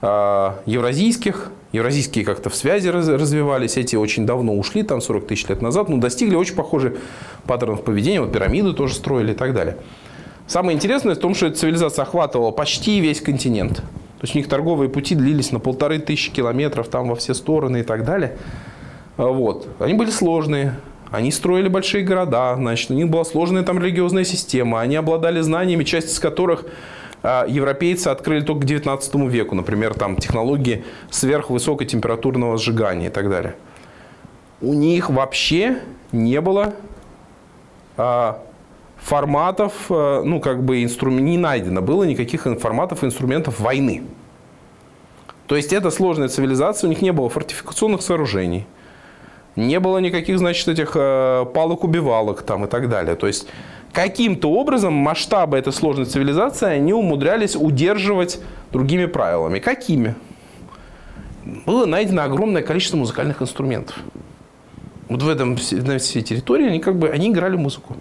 э, 0.01 0.51
евразийских, 0.65 1.51
Евразийские 1.73 2.23
как-то 2.23 2.49
в 2.49 2.55
связи 2.55 2.89
развивались, 2.89 3.75
эти 3.75 3.95
очень 3.95 4.25
давно 4.25 4.55
ушли, 4.55 4.83
там 4.83 5.01
40 5.01 5.27
тысяч 5.27 5.47
лет 5.47 5.61
назад, 5.61 5.89
но 5.89 5.97
достигли 5.97 6.35
очень 6.35 6.55
похожих 6.55 6.93
паттернов 7.45 7.83
поведения, 7.83 8.21
вот 8.21 8.31
пирамиды 8.31 8.73
тоже 8.73 8.95
строили 8.95 9.33
и 9.33 9.35
так 9.35 9.53
далее. 9.53 9.77
Самое 10.47 10.75
интересное 10.77 11.15
в 11.15 11.19
том, 11.19 11.35
что 11.35 11.47
эта 11.47 11.57
цивилизация 11.57 12.03
охватывала 12.03 12.51
почти 12.51 13.01
весь 13.01 13.19
континент. 13.19 13.77
То 13.77 14.23
есть 14.23 14.33
у 14.33 14.37
них 14.37 14.47
торговые 14.47 14.89
пути 14.89 15.13
длились 15.13 15.51
на 15.51 15.59
полторы 15.59 15.99
тысячи 15.99 16.31
километров 16.31 16.87
там 16.87 17.09
во 17.09 17.15
все 17.15 17.33
стороны 17.33 17.81
и 17.81 17.83
так 17.83 18.05
далее. 18.05 18.37
А 19.17 19.27
вот. 19.27 19.67
Они 19.79 19.93
были 19.93 20.09
сложные, 20.09 20.79
они 21.11 21.31
строили 21.31 21.67
большие 21.67 22.03
города, 22.03 22.55
значит, 22.55 22.89
у 22.91 22.93
них 22.93 23.09
была 23.09 23.25
сложная 23.25 23.63
там 23.63 23.79
религиозная 23.79 24.23
система, 24.23 24.79
они 24.79 24.95
обладали 24.95 25.41
знаниями, 25.41 25.83
часть 25.83 26.11
из 26.11 26.19
которых 26.19 26.65
европейцы 27.23 28.07
открыли 28.07 28.41
только 28.41 28.61
к 28.61 28.65
19 28.65 29.15
веку, 29.29 29.55
например, 29.55 29.93
там 29.93 30.15
технологии 30.17 30.83
сверхвысокотемпературного 31.09 32.57
сжигания 32.57 33.07
и 33.07 33.11
так 33.11 33.29
далее. 33.29 33.55
У 34.61 34.73
них 34.73 35.09
вообще 35.09 35.79
не 36.11 36.41
было 36.41 36.73
а, 37.97 38.39
форматов, 38.97 39.73
а, 39.89 40.23
ну, 40.23 40.39
как 40.39 40.63
бы 40.63 40.83
инструмент, 40.83 41.23
не 41.23 41.37
найдено 41.37 41.81
было 41.81 42.03
никаких 42.03 42.43
форматов 42.59 43.03
инструментов 43.03 43.59
войны. 43.59 44.03
То 45.47 45.55
есть 45.55 45.73
это 45.73 45.91
сложная 45.91 46.27
цивилизация, 46.27 46.87
у 46.87 46.89
них 46.89 47.01
не 47.01 47.11
было 47.11 47.29
фортификационных 47.29 48.01
сооружений, 48.01 48.67
не 49.57 49.79
было 49.79 49.97
никаких, 49.97 50.37
значит, 50.37 50.67
этих 50.67 50.93
палок-убивалок 50.93 52.43
там 52.43 52.63
и 52.63 52.67
так 52.67 52.87
далее. 52.87 53.15
То 53.15 53.27
есть 53.27 53.47
каким-то 53.91 54.51
образом 54.51 54.93
масштабы 54.93 55.57
этой 55.57 55.73
сложной 55.73 56.05
цивилизации 56.05 56.67
они 56.67 56.93
умудрялись 56.93 57.55
удерживать 57.55 58.39
другими 58.71 59.07
правилами. 59.07 59.59
Какими? 59.59 60.15
Было 61.65 61.85
найдено 61.85 62.23
огромное 62.23 62.61
количество 62.61 62.97
музыкальных 62.97 63.41
инструментов. 63.41 63.97
Вот 65.09 65.23
в 65.23 65.29
этом, 65.29 65.57
на 65.71 65.97
всей 65.97 66.21
территории 66.21 66.67
они 66.67 66.79
как 66.79 66.97
бы 66.97 67.09
они 67.09 67.29
играли 67.29 67.55
музыку. 67.55 67.95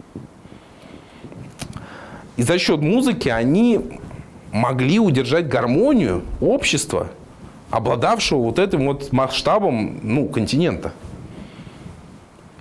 И 2.36 2.42
за 2.42 2.58
счет 2.58 2.80
музыки 2.80 3.28
они 3.28 3.80
могли 4.52 4.98
удержать 4.98 5.48
гармонию 5.48 6.22
общества, 6.40 7.08
обладавшего 7.70 8.40
вот 8.40 8.58
этим 8.58 8.86
вот 8.86 9.12
масштабом 9.12 10.00
ну, 10.02 10.28
континента. 10.28 10.92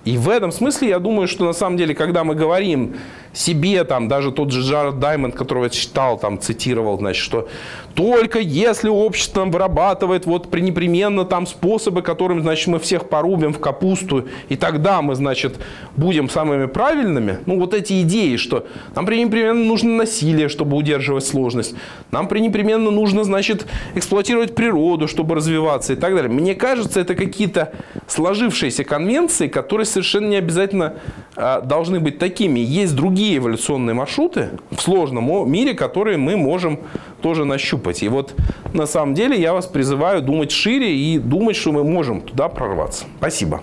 И 0.06 0.18
в 0.18 0.28
этом 0.28 0.52
смысле 0.52 0.90
я 0.90 0.98
думаю, 1.00 1.26
что 1.26 1.44
на 1.44 1.52
самом 1.52 1.76
деле, 1.76 1.92
когда 1.92 2.22
мы 2.22 2.36
говорим 2.36 2.94
себе, 3.32 3.82
там, 3.84 4.08
даже 4.08 4.30
тот 4.30 4.52
же 4.52 4.62
Джаред 4.62 5.00
Даймонд, 5.00 5.34
которого 5.34 5.64
я 5.64 5.70
читал, 5.70 6.16
там, 6.16 6.40
цитировал, 6.40 6.96
значит, 6.96 7.22
что 7.22 7.48
только 7.94 8.38
если 8.38 8.88
общество 8.88 9.44
вырабатывает 9.44 10.24
вот 10.24 10.54
непременно 10.54 11.24
там 11.24 11.46
способы, 11.46 12.02
которым, 12.02 12.42
значит, 12.42 12.68
мы 12.68 12.78
всех 12.78 13.08
порубим 13.08 13.52
в 13.52 13.58
капусту, 13.58 14.28
и 14.48 14.56
тогда 14.56 15.02
мы, 15.02 15.16
значит, 15.16 15.56
будем 15.96 16.30
самыми 16.30 16.66
правильными, 16.66 17.40
ну, 17.46 17.58
вот 17.58 17.74
эти 17.74 18.02
идеи, 18.02 18.36
что 18.36 18.66
нам 18.94 19.06
непременно 19.06 19.64
нужно 19.64 19.96
насилие, 19.96 20.48
чтобы 20.48 20.76
удерживать 20.76 21.26
сложность, 21.26 21.74
нам 22.12 22.28
непременно 22.32 22.90
нужно, 22.92 23.24
значит, 23.24 23.66
эксплуатировать 23.96 24.54
природу, 24.54 25.08
чтобы 25.08 25.34
развиваться 25.34 25.94
и 25.94 25.96
так 25.96 26.14
далее. 26.14 26.30
Мне 26.30 26.54
кажется, 26.54 27.00
это 27.00 27.14
какие-то 27.16 27.72
сложившиеся 28.06 28.84
конвенции, 28.84 29.48
которые 29.48 29.84
совершенно 29.96 30.26
не 30.26 30.36
обязательно 30.36 30.94
а, 31.36 31.62
должны 31.62 32.00
быть 32.00 32.18
такими. 32.18 32.60
Есть 32.60 32.94
другие 32.94 33.38
эволюционные 33.38 33.94
маршруты 33.94 34.50
в 34.70 34.80
сложном 34.82 35.50
мире, 35.50 35.72
которые 35.72 36.18
мы 36.18 36.36
можем 36.36 36.80
тоже 37.22 37.46
нащупать. 37.46 38.02
И 38.02 38.08
вот 38.08 38.34
на 38.74 38.84
самом 38.84 39.14
деле 39.14 39.40
я 39.40 39.54
вас 39.54 39.66
призываю 39.66 40.20
думать 40.20 40.50
шире 40.50 40.94
и 40.94 41.18
думать, 41.18 41.56
что 41.56 41.72
мы 41.72 41.82
можем 41.82 42.20
туда 42.20 42.48
прорваться. 42.48 43.06
Спасибо. 43.18 43.62